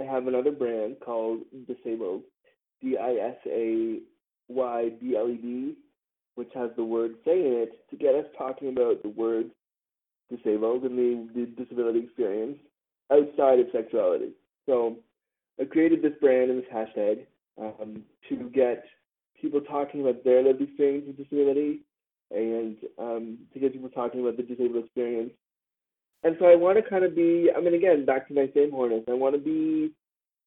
I 0.00 0.02
have 0.02 0.26
another 0.26 0.50
brand 0.50 0.96
called 1.04 1.42
Disaybled, 1.68 2.22
D 2.82 2.96
I 2.98 3.12
S 3.12 3.36
A 3.46 4.00
Y 4.48 4.90
B 5.00 5.16
L 5.16 5.28
E 5.28 5.36
D, 5.36 5.74
which 6.34 6.50
has 6.54 6.70
the 6.76 6.84
word 6.84 7.14
"say" 7.24 7.38
in 7.46 7.52
it 7.52 7.88
to 7.90 7.96
get 7.96 8.14
us 8.14 8.26
talking 8.36 8.68
about 8.68 9.02
the 9.02 9.08
word 9.08 9.50
disabled 10.30 10.82
and 10.84 10.98
the, 10.98 11.28
the 11.34 11.64
disability 11.64 12.00
experience 12.00 12.58
outside 13.12 13.60
of 13.60 13.66
sexuality. 13.72 14.30
So 14.66 14.96
I 15.60 15.64
created 15.64 16.02
this 16.02 16.12
brand 16.20 16.50
and 16.50 16.60
this 16.60 16.68
hashtag 16.72 17.26
um, 17.58 18.02
to 18.28 18.50
get 18.50 18.84
people 19.40 19.60
talking 19.60 20.00
about 20.00 20.24
their 20.24 20.42
lived 20.42 20.62
experience 20.62 21.04
with 21.06 21.16
disability 21.16 21.80
and 22.32 22.76
um, 22.98 23.38
to 23.54 23.60
get 23.60 23.72
people 23.72 23.88
talking 23.90 24.20
about 24.20 24.36
the 24.36 24.42
disabled 24.42 24.84
experience 24.84 25.30
and 26.26 26.36
so 26.40 26.46
I 26.46 26.56
want 26.56 26.76
to 26.76 26.90
kind 26.90 27.04
of 27.04 27.14
be, 27.14 27.50
I 27.56 27.60
mean, 27.60 27.74
again, 27.74 28.04
back 28.04 28.26
to 28.26 28.34
my 28.34 28.50
same 28.52 28.72
hornets. 28.72 29.04
I 29.08 29.14
want 29.14 29.36
to 29.36 29.40
be 29.40 29.92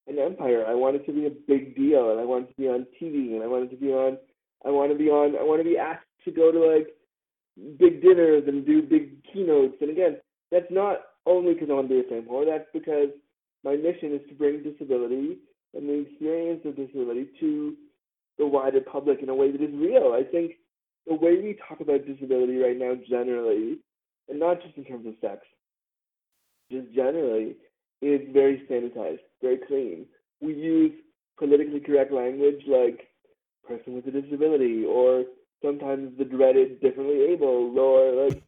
an 0.10 0.20
empire. 0.20 0.66
I 0.68 0.74
want 0.74 0.96
it 0.96 1.06
to 1.06 1.14
be 1.14 1.26
a 1.26 1.30
big 1.30 1.76
deal, 1.76 2.12
and 2.12 2.20
I 2.20 2.26
want 2.26 2.46
it 2.46 2.50
to 2.50 2.62
be 2.62 2.68
on 2.68 2.86
TV, 3.02 3.34
and 3.34 3.44
I 3.44 3.48
want 3.48 3.66
it 3.66 3.70
to 3.70 3.78
be 3.78 3.88
on, 3.88 4.18
I 4.66 4.70
want 4.70 4.92
to 4.92 4.98
be 4.98 5.10
on, 5.10 5.38
I 5.40 5.44
want 5.44 5.62
to 5.62 5.70
be 5.70 5.78
asked 5.78 6.06
to 6.26 6.32
go 6.32 6.52
to 6.52 6.60
like 6.60 6.88
big 7.78 8.02
dinners 8.02 8.44
and 8.48 8.66
do 8.66 8.82
big 8.82 9.24
keynotes. 9.32 9.76
And 9.82 9.90
again, 9.90 10.18
that's 10.52 10.70
not 10.70 10.98
only 11.26 11.54
because 11.54 11.70
I 11.70 11.74
want 11.74 11.90
to 11.90 12.02
be 12.02 12.16
a 12.16 12.22
whore. 12.22 12.46
That's 12.46 12.68
because 12.74 13.10
my 13.64 13.76
mission 13.76 14.14
is 14.14 14.22
to 14.30 14.36
bring 14.36 14.64
disability 14.64 15.38
and 15.74 15.88
the 15.88 16.06
experience 16.10 16.62
of 16.66 16.76
disability 16.76 17.30
to 17.40 17.76
the 18.38 18.48
wider 18.48 18.82
public 18.82 19.22
in 19.22 19.30
a 19.30 19.36
way 19.36 19.52
that 19.52 19.62
is 19.62 19.74
real. 19.74 20.14
I 20.14 20.24
think 20.24 20.54
the 21.06 21.14
way 21.14 21.36
we 21.36 21.58
talk 21.68 21.82
about 21.82 22.08
disability 22.08 22.58
right 22.58 22.78
now, 22.78 22.94
generally, 23.08 23.78
and 24.30 24.40
not 24.40 24.62
just 24.62 24.78
in 24.78 24.86
terms 24.86 25.06
of 25.06 25.14
sex, 25.22 25.42
just 26.72 26.92
generally, 26.94 27.56
is 28.02 28.22
very 28.32 28.64
sanitized, 28.70 29.20
very 29.42 29.60
clean. 29.68 30.06
We 30.42 30.54
use 30.54 30.94
politically 31.38 31.80
correct 31.80 32.12
language 32.12 32.62
like 32.68 33.08
person 33.68 33.94
with 33.94 34.08
a 34.08 34.22
disability 34.22 34.84
or 34.86 35.26
sometimes 35.64 36.18
the 36.18 36.26
dreaded 36.26 36.82
differently 36.82 37.22
able 37.32 37.78
or 37.78 38.26
like 38.26 38.44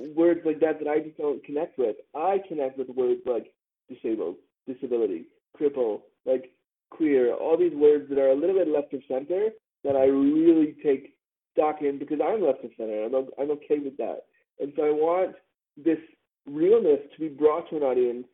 words 0.14 0.40
like 0.44 0.60
that 0.60 0.78
that 0.78 0.88
I 0.88 1.00
just 1.00 1.16
don't 1.16 1.44
connect 1.44 1.78
with. 1.78 1.96
I 2.14 2.38
connect 2.48 2.78
with 2.78 2.88
words 2.88 3.20
like 3.24 3.52
disabled, 3.88 4.36
disability, 4.66 5.26
cripple, 5.58 6.02
like 6.24 6.52
queer, 6.90 7.34
all 7.34 7.56
these 7.56 7.74
words 7.74 8.08
that 8.08 8.18
are 8.18 8.30
a 8.30 8.34
little 8.34 8.56
bit 8.56 8.68
left 8.68 8.92
of 8.94 9.02
center 9.08 9.48
that 9.84 9.96
I 9.96 10.04
really 10.04 10.76
take 10.82 11.14
stock 11.52 11.82
in 11.82 11.98
because 11.98 12.18
I'm 12.22 12.42
left 12.42 12.64
of 12.64 12.70
center. 12.76 13.04
I'm, 13.04 13.14
I'm 13.38 13.50
okay 13.52 13.78
with 13.78 13.96
that. 13.98 14.24
And 14.60 14.72
so 14.76 14.84
I 14.84 14.90
want 14.90 15.36
this 15.76 15.98
realness 16.46 17.00
to 17.14 17.20
be 17.20 17.28
brought 17.28 17.68
to 17.70 17.76
an 17.76 17.82
audience 17.82 18.26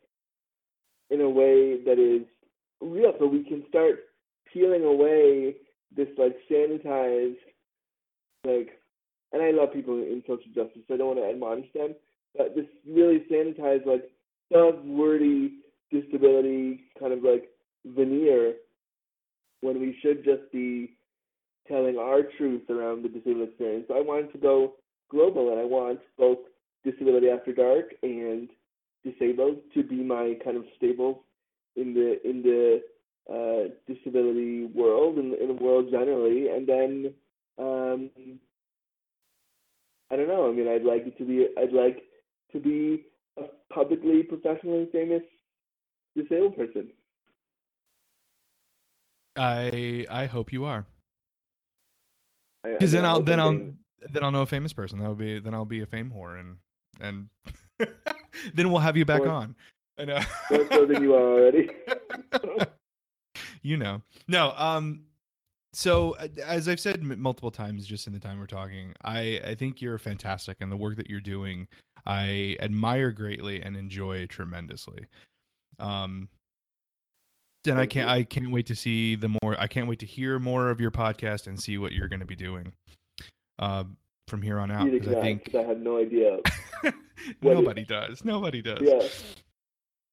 in 1.13 1.21
a 1.21 1.29
way 1.29 1.83
that 1.83 1.99
is 1.99 2.27
real 2.81 3.13
so 3.19 3.27
we 3.27 3.43
can 3.43 3.63
start 3.69 3.99
peeling 4.51 4.83
away 4.83 5.55
this 5.95 6.07
like 6.17 6.35
sanitized 6.49 7.37
like 8.45 8.79
and 9.31 9.41
I 9.41 9.51
love 9.51 9.73
people 9.73 9.95
in 9.95 10.21
social 10.27 10.51
justice, 10.53 10.83
so 10.87 10.93
I 10.93 10.97
don't 10.97 11.15
want 11.15 11.19
to 11.19 11.29
admonish 11.29 11.71
them, 11.73 11.95
but 12.37 12.55
this 12.55 12.67
really 12.87 13.25
sanitized 13.31 13.85
like 13.85 14.09
buzzwordy 14.53 15.53
disability 15.91 16.85
kind 16.99 17.13
of 17.13 17.23
like 17.23 17.49
veneer 17.85 18.53
when 19.61 19.79
we 19.79 19.97
should 20.01 20.23
just 20.23 20.51
be 20.51 20.97
telling 21.67 21.97
our 21.97 22.21
truth 22.37 22.69
around 22.69 23.03
the 23.03 23.09
disabled 23.09 23.49
experience. 23.49 23.85
So 23.87 23.97
I 23.97 24.01
wanted 24.01 24.31
to 24.33 24.37
go 24.37 24.73
global 25.09 25.51
and 25.51 25.59
I 25.59 25.65
want 25.65 25.99
both 26.17 26.39
Disability 26.83 27.29
After 27.29 27.53
Dark 27.53 27.85
and 28.03 28.49
Disaybled 29.03 29.57
to 29.73 29.83
be 29.83 29.95
my 29.95 30.37
kind 30.43 30.57
of 30.57 30.63
staples 30.77 31.17
in 31.75 31.93
the 31.93 32.27
in 32.27 32.41
the 32.41 32.81
uh, 33.29 33.69
disability 33.91 34.65
world 34.65 35.17
and 35.17 35.33
in 35.33 35.47
the 35.47 35.53
world 35.53 35.87
generally. 35.91 36.49
And 36.49 36.67
then 36.67 37.13
um, 37.57 38.09
I 40.11 40.15
don't 40.15 40.27
know. 40.27 40.49
I 40.49 40.53
mean, 40.53 40.67
I'd 40.67 40.83
like 40.83 41.07
it 41.07 41.17
to 41.17 41.25
be. 41.25 41.47
I'd 41.57 41.73
like 41.73 42.03
to 42.51 42.59
be 42.59 43.05
a 43.37 43.43
publicly, 43.73 44.23
professionally 44.23 44.87
famous 44.91 45.23
disabled 46.15 46.55
person. 46.55 46.89
I 49.35 50.05
I 50.09 50.25
hope 50.27 50.53
you 50.53 50.65
are. 50.65 50.85
Because 52.63 52.91
then 52.91 53.05
I'll 53.05 53.21
then 53.21 53.39
I'll 53.39 53.59
then 54.11 54.23
I'll 54.23 54.31
know 54.31 54.43
a 54.43 54.47
famous 54.47 54.73
person. 54.73 54.99
That'll 54.99 55.15
be 55.15 55.39
then 55.39 55.53
I'll 55.53 55.65
be 55.65 55.81
a 55.81 55.85
fame 55.85 56.11
whore 56.15 56.39
and 56.39 56.57
and 57.01 57.29
then 58.53 58.71
we'll 58.71 58.79
have 58.79 58.97
you 58.97 59.05
back 59.05 59.25
on. 59.25 59.55
I 59.97 60.05
know. 60.05 60.19
more 60.49 60.67
so 60.71 60.85
than 60.85 61.03
you 61.03 61.13
are 61.13 61.33
already. 61.33 61.69
you 63.61 63.77
know. 63.77 64.01
No. 64.27 64.53
Um. 64.57 65.03
So 65.73 66.15
uh, 66.19 66.27
as 66.45 66.67
I've 66.67 66.79
said 66.79 67.01
multiple 67.03 67.51
times, 67.51 67.85
just 67.85 68.07
in 68.07 68.13
the 68.13 68.19
time 68.19 68.39
we're 68.39 68.47
talking, 68.47 68.93
I 69.03 69.39
I 69.45 69.55
think 69.55 69.81
you're 69.81 69.97
fantastic, 69.97 70.57
and 70.61 70.71
the 70.71 70.77
work 70.77 70.97
that 70.97 71.09
you're 71.09 71.19
doing, 71.19 71.67
I 72.05 72.57
admire 72.59 73.11
greatly 73.11 73.61
and 73.61 73.75
enjoy 73.75 74.25
tremendously. 74.27 75.05
Um. 75.79 76.29
And 77.65 77.79
I 77.79 77.85
can't. 77.85 78.09
I 78.09 78.23
can't 78.23 78.51
wait 78.51 78.65
to 78.67 78.75
see 78.75 79.15
the 79.15 79.29
more 79.41 79.55
I 79.57 79.67
can't 79.67 79.87
wait 79.87 79.99
to 79.99 80.05
hear 80.05 80.37
more 80.37 80.69
of 80.69 80.81
your 80.81 80.91
podcast 80.91 81.47
and 81.47 81.57
see 81.57 81.77
what 81.77 81.93
you're 81.93 82.09
going 82.09 82.19
to 82.19 82.25
be 82.25 82.35
doing. 82.35 82.73
Uh, 83.57 83.85
from 84.27 84.41
here 84.41 84.59
on 84.59 84.71
out, 84.71 84.89
because 84.89 85.13
I 85.13 85.21
think 85.21 85.53
I 85.55 85.63
have 85.63 85.79
no 85.79 85.97
idea. 85.97 86.39
Nobody 87.41 87.83
does. 87.83 88.23
Nobody 88.25 88.61
does. 88.61 88.81
Yeah. 88.81 89.07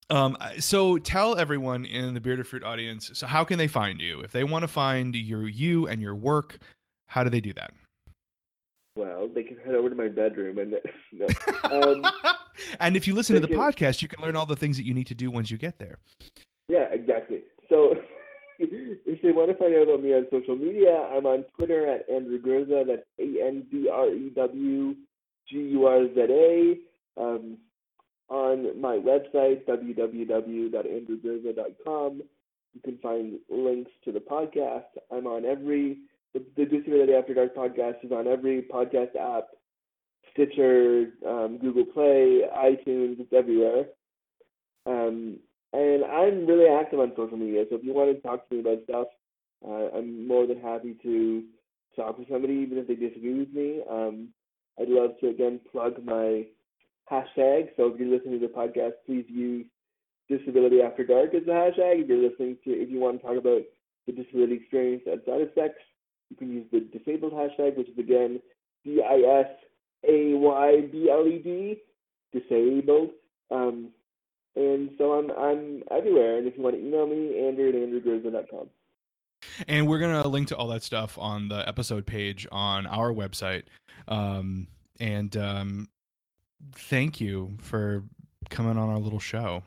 Um, 0.09 0.37
so 0.59 0.97
tell 0.97 1.37
everyone 1.37 1.85
in 1.85 2.13
the 2.13 2.19
Bearded 2.19 2.45
Fruit 2.45 2.63
audience. 2.63 3.11
So 3.13 3.27
how 3.27 3.45
can 3.45 3.57
they 3.57 3.67
find 3.67 4.01
you 4.01 4.19
if 4.19 4.31
they 4.31 4.43
want 4.43 4.63
to 4.63 4.67
find 4.67 5.15
your 5.15 5.47
you 5.47 5.87
and 5.87 6.01
your 6.01 6.15
work? 6.15 6.59
How 7.07 7.23
do 7.23 7.29
they 7.29 7.41
do 7.41 7.53
that? 7.53 7.71
Well, 8.97 9.29
they 9.33 9.43
can 9.43 9.57
head 9.57 9.73
over 9.73 9.89
to 9.89 9.95
my 9.95 10.09
bedroom 10.09 10.57
and 10.57 10.75
no. 11.13 11.27
Um, 11.63 12.05
and 12.81 12.97
if 12.97 13.07
you 13.07 13.13
listen 13.13 13.35
to 13.35 13.39
the 13.39 13.47
can- 13.47 13.57
podcast, 13.57 14.01
you 14.01 14.09
can 14.09 14.21
learn 14.21 14.35
all 14.35 14.45
the 14.45 14.57
things 14.57 14.75
that 14.75 14.85
you 14.85 14.93
need 14.93 15.07
to 15.07 15.15
do 15.15 15.31
once 15.31 15.49
you 15.49 15.57
get 15.57 15.79
there. 15.79 15.97
Yeah, 16.67 16.87
exactly. 16.91 17.43
So 17.69 17.95
if 18.61 19.21
they 19.21 19.31
want 19.31 19.51
to 19.51 19.57
find 19.57 19.75
out 19.75 19.83
about 19.83 20.01
me 20.03 20.13
on 20.13 20.25
social 20.31 20.55
media, 20.55 21.07
I'm 21.11 21.25
on 21.25 21.43
Twitter 21.57 21.87
at 21.87 22.09
Andrew 22.09 22.41
Gurza. 22.41 22.87
That's 22.87 23.03
A 23.19 23.45
N 23.45 23.65
D 23.71 23.89
R 23.91 24.09
E 24.09 24.31
W 24.35 24.95
G 25.49 25.57
U 25.57 25.85
R 25.85 26.07
Z 26.13 26.19
A. 26.19 26.77
Um, 27.21 27.57
on 28.29 28.79
my 28.79 28.95
website, 28.95 29.65
www.andrewgurza.com. 29.65 32.21
You 32.73 32.79
can 32.85 32.97
find 32.99 33.37
links 33.49 33.91
to 34.05 34.13
the 34.13 34.19
podcast. 34.19 34.85
I'm 35.11 35.27
on 35.27 35.43
every 35.43 35.97
the, 36.33 36.41
the 36.55 36.63
Disability 36.65 37.13
After 37.13 37.33
Dark 37.33 37.53
podcast 37.55 38.03
is 38.03 38.13
on 38.13 38.27
every 38.27 38.61
podcast 38.61 39.15
app, 39.19 39.47
Stitcher, 40.31 41.07
um, 41.27 41.57
Google 41.57 41.85
Play, 41.85 42.43
iTunes, 42.57 43.19
it's 43.19 43.33
everywhere. 43.33 43.87
Um, 44.85 45.39
and 45.73 46.03
I'm 46.03 46.45
really 46.45 46.67
active 46.67 46.99
on 46.99 47.13
social 47.15 47.37
media, 47.37 47.65
so 47.69 47.75
if 47.77 47.83
you 47.83 47.93
want 47.93 48.15
to 48.15 48.21
talk 48.21 48.47
to 48.49 48.55
me 48.55 48.61
about 48.61 48.83
stuff, 48.83 49.07
uh, 49.65 49.97
I'm 49.97 50.27
more 50.27 50.47
than 50.47 50.59
happy 50.59 50.95
to 51.03 51.43
talk 51.95 52.17
to 52.17 52.25
somebody, 52.29 52.53
even 52.53 52.77
if 52.77 52.87
they 52.87 52.95
disagree 52.95 53.39
with 53.39 53.53
me. 53.53 53.81
Um, 53.89 54.29
I'd 54.79 54.89
love 54.89 55.11
to 55.21 55.29
again 55.29 55.59
plug 55.71 56.03
my 56.03 56.45
hashtag. 57.11 57.69
So 57.77 57.87
if 57.87 57.99
you're 57.99 58.09
listening 58.09 58.39
to 58.39 58.47
the 58.47 58.53
podcast, 58.53 58.93
please 59.05 59.25
use 59.27 59.65
Disability 60.29 60.81
After 60.81 61.05
Dark 61.05 61.33
as 61.35 61.45
the 61.45 61.51
hashtag. 61.51 62.01
If 62.01 62.07
you're 62.07 62.29
listening 62.29 62.57
to, 62.63 62.71
if 62.71 62.89
you 62.89 62.99
want 62.99 63.21
to 63.21 63.27
talk 63.27 63.37
about 63.37 63.61
the 64.07 64.13
disability 64.13 64.55
experience 64.55 65.03
outside 65.11 65.41
of 65.41 65.49
sex, 65.53 65.75
you 66.29 66.37
can 66.37 66.51
use 66.51 66.65
the 66.71 66.79
Disaybled 66.79 67.33
hashtag, 67.33 67.77
which 67.77 67.89
is 67.89 67.97
again 67.97 68.39
D 68.83 69.01
I 69.07 69.41
S 69.41 69.51
A 70.07 70.33
Y 70.33 70.81
B 70.91 71.09
L 71.11 71.27
E 71.27 71.39
D, 71.39 71.77
Disaybled. 72.33 73.11
Um, 73.51 73.89
and 74.55 74.91
so 74.97 75.13
I'm 75.13 75.31
I'm 75.31 75.83
everywhere. 75.91 76.37
And 76.37 76.47
if 76.47 76.57
you 76.57 76.63
want 76.63 76.75
to 76.75 76.81
email 76.81 77.07
me, 77.07 77.47
Andrew 77.47 77.69
at 77.69 77.75
andrewgurza.com. 77.75 78.69
And 79.67 79.87
we're 79.87 79.99
gonna 79.99 80.27
link 80.27 80.49
to 80.49 80.57
all 80.57 80.67
that 80.69 80.83
stuff 80.83 81.17
on 81.17 81.47
the 81.47 81.67
episode 81.67 82.05
page 82.05 82.47
on 82.51 82.85
our 82.85 83.11
website. 83.11 83.63
Um, 84.07 84.67
and 84.99 85.35
um, 85.37 85.89
thank 86.73 87.19
you 87.19 87.57
for 87.59 88.03
coming 88.49 88.77
on 88.77 88.89
our 88.89 88.99
little 88.99 89.19
show. 89.19 89.63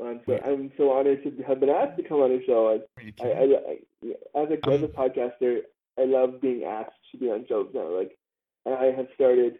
I'm 0.00 0.20
so, 0.26 0.38
I'm 0.44 0.72
so 0.76 0.92
honored 0.92 1.22
to 1.24 1.42
have 1.44 1.60
been 1.60 1.68
asked 1.68 1.96
to 1.98 2.02
come 2.02 2.20
on 2.20 2.30
the 2.30 2.42
show. 2.46 2.80
I, 2.98 3.12
I, 3.22 3.28
I, 3.28 3.42
I 3.42 4.42
as 4.42 4.48
a 4.50 4.70
as 4.70 4.82
a 4.82 4.88
podcaster, 4.88 5.58
I 5.98 6.04
love 6.04 6.40
being 6.40 6.64
asked 6.64 6.92
to 7.12 7.18
be 7.18 7.26
on 7.26 7.44
shows 7.48 7.68
now. 7.74 7.88
Like 7.88 8.16
I 8.66 8.92
have 8.96 9.08
started. 9.14 9.58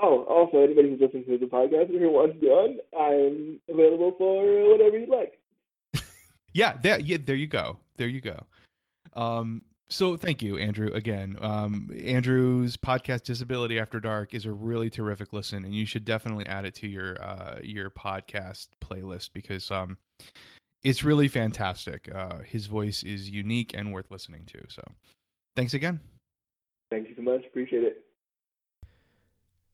Oh, 0.00 0.24
also 0.24 0.58
anybody 0.62 0.90
who's 0.90 1.00
listening 1.00 1.24
to 1.24 1.38
the 1.38 1.46
podcast 1.46 1.88
who 1.88 2.10
wants 2.10 2.42
on, 2.44 2.78
I'm 2.96 3.60
available 3.68 4.14
for 4.16 4.70
whatever 4.70 4.96
you'd 4.96 5.08
like. 5.08 5.40
yeah, 6.52 6.76
there, 6.80 7.00
yeah, 7.00 7.18
there 7.24 7.34
you 7.34 7.48
go. 7.48 7.78
There 7.96 8.06
you 8.06 8.20
go. 8.20 8.46
Um, 9.14 9.62
so 9.90 10.16
thank 10.16 10.42
you, 10.42 10.58
Andrew. 10.58 10.92
Again, 10.92 11.36
um, 11.40 11.90
Andrew's 12.04 12.76
podcast 12.76 13.22
"Disability 13.22 13.78
After 13.80 13.98
Dark" 13.98 14.34
is 14.34 14.44
a 14.44 14.52
really 14.52 14.90
terrific 14.90 15.32
listen, 15.32 15.64
and 15.64 15.74
you 15.74 15.86
should 15.86 16.04
definitely 16.04 16.46
add 16.46 16.64
it 16.64 16.74
to 16.76 16.86
your 16.86 17.20
uh, 17.22 17.58
your 17.62 17.90
podcast 17.90 18.68
playlist 18.80 19.30
because 19.32 19.70
um, 19.70 19.96
it's 20.84 21.02
really 21.02 21.26
fantastic. 21.26 22.08
Uh, 22.14 22.38
his 22.44 22.66
voice 22.66 23.02
is 23.02 23.30
unique 23.30 23.72
and 23.74 23.92
worth 23.92 24.10
listening 24.10 24.44
to. 24.46 24.60
So, 24.68 24.82
thanks 25.56 25.74
again. 25.74 26.00
Thank 26.90 27.08
you 27.08 27.14
so 27.16 27.22
much. 27.22 27.44
Appreciate 27.46 27.82
it. 27.82 28.04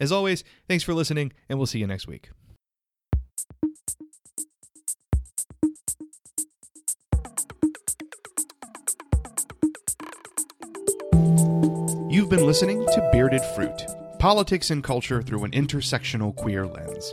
As 0.00 0.10
always, 0.10 0.44
thanks 0.66 0.82
for 0.82 0.94
listening, 0.94 1.34
and 1.50 1.58
we'll 1.58 1.66
see 1.66 1.78
you 1.78 1.86
next 1.86 2.08
week. 2.08 2.30
Been 12.32 12.46
listening 12.46 12.82
to 12.86 13.10
Bearded 13.12 13.44
Fruit 13.54 13.84
Politics 14.18 14.70
and 14.70 14.82
Culture 14.82 15.20
Through 15.20 15.44
an 15.44 15.50
Intersectional 15.50 16.34
Queer 16.34 16.66
Lens. 16.66 17.12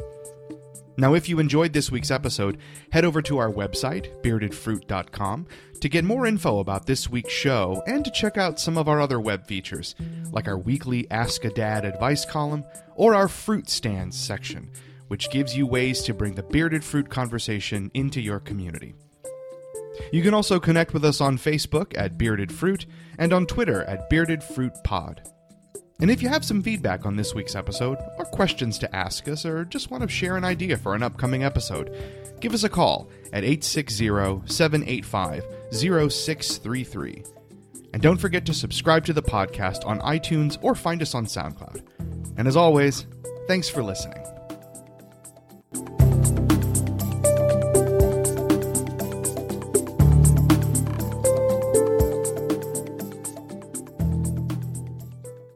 Now, 0.95 1.13
if 1.13 1.27
you 1.27 1.39
enjoyed 1.39 1.73
this 1.73 1.91
week's 1.91 2.09
episode, 2.09 2.57
head 2.93 3.03
over 3.03 3.21
to 3.23 3.37
our 3.37 3.51
website, 3.51 4.23
beardedfruit.com, 4.23 5.47
to 5.81 5.89
get 5.89 6.05
more 6.05 6.25
info 6.25 6.59
about 6.59 6.85
this 6.85 7.09
week's 7.09 7.33
show 7.33 7.83
and 7.85 8.05
to 8.05 8.11
check 8.11 8.37
out 8.37 8.61
some 8.61 8.77
of 8.77 8.87
our 8.87 9.01
other 9.01 9.19
web 9.19 9.45
features, 9.45 9.93
like 10.31 10.47
our 10.47 10.57
weekly 10.57 11.05
Ask 11.11 11.43
a 11.43 11.49
Dad 11.49 11.83
advice 11.83 12.23
column 12.23 12.63
or 12.95 13.13
our 13.13 13.27
Fruit 13.27 13.69
Stands 13.69 14.17
section, 14.17 14.69
which 15.09 15.31
gives 15.31 15.53
you 15.53 15.67
ways 15.67 16.01
to 16.03 16.13
bring 16.13 16.35
the 16.35 16.43
bearded 16.43 16.85
fruit 16.85 17.09
conversation 17.09 17.91
into 17.93 18.21
your 18.21 18.39
community. 18.39 18.95
You 20.11 20.21
can 20.21 20.33
also 20.33 20.59
connect 20.59 20.93
with 20.93 21.05
us 21.05 21.21
on 21.21 21.37
Facebook 21.37 21.97
at 21.97 22.17
Bearded 22.17 22.51
Fruit 22.51 22.85
and 23.17 23.33
on 23.33 23.45
Twitter 23.45 23.83
at 23.83 24.09
Bearded 24.09 24.43
Fruit 24.43 24.73
Pod. 24.83 25.21
And 26.01 26.09
if 26.09 26.21
you 26.21 26.29
have 26.29 26.45
some 26.45 26.63
feedback 26.63 27.05
on 27.05 27.17
this 27.17 27.35
week's 27.35 27.55
episode, 27.55 27.97
or 28.17 28.25
questions 28.25 28.79
to 28.79 28.95
ask 28.95 29.27
us, 29.27 29.45
or 29.45 29.65
just 29.65 29.91
want 29.91 30.01
to 30.01 30.09
share 30.09 30.37
an 30.37 30.45
idea 30.45 30.77
for 30.77 30.95
an 30.95 31.03
upcoming 31.03 31.43
episode, 31.43 31.93
give 32.39 32.53
us 32.53 32.63
a 32.63 32.69
call 32.69 33.09
at 33.33 33.43
860 33.43 34.07
785 34.45 35.43
0633. 35.71 37.23
And 37.93 38.01
don't 38.01 38.17
forget 38.17 38.45
to 38.45 38.53
subscribe 38.53 39.05
to 39.05 39.13
the 39.13 39.21
podcast 39.21 39.85
on 39.85 39.99
iTunes 39.99 40.57
or 40.61 40.73
find 40.73 41.01
us 41.01 41.15
on 41.15 41.25
SoundCloud. 41.25 41.85
And 42.37 42.47
as 42.47 42.55
always, 42.55 43.05
thanks 43.47 43.67
for 43.67 43.83
listening. 43.83 44.38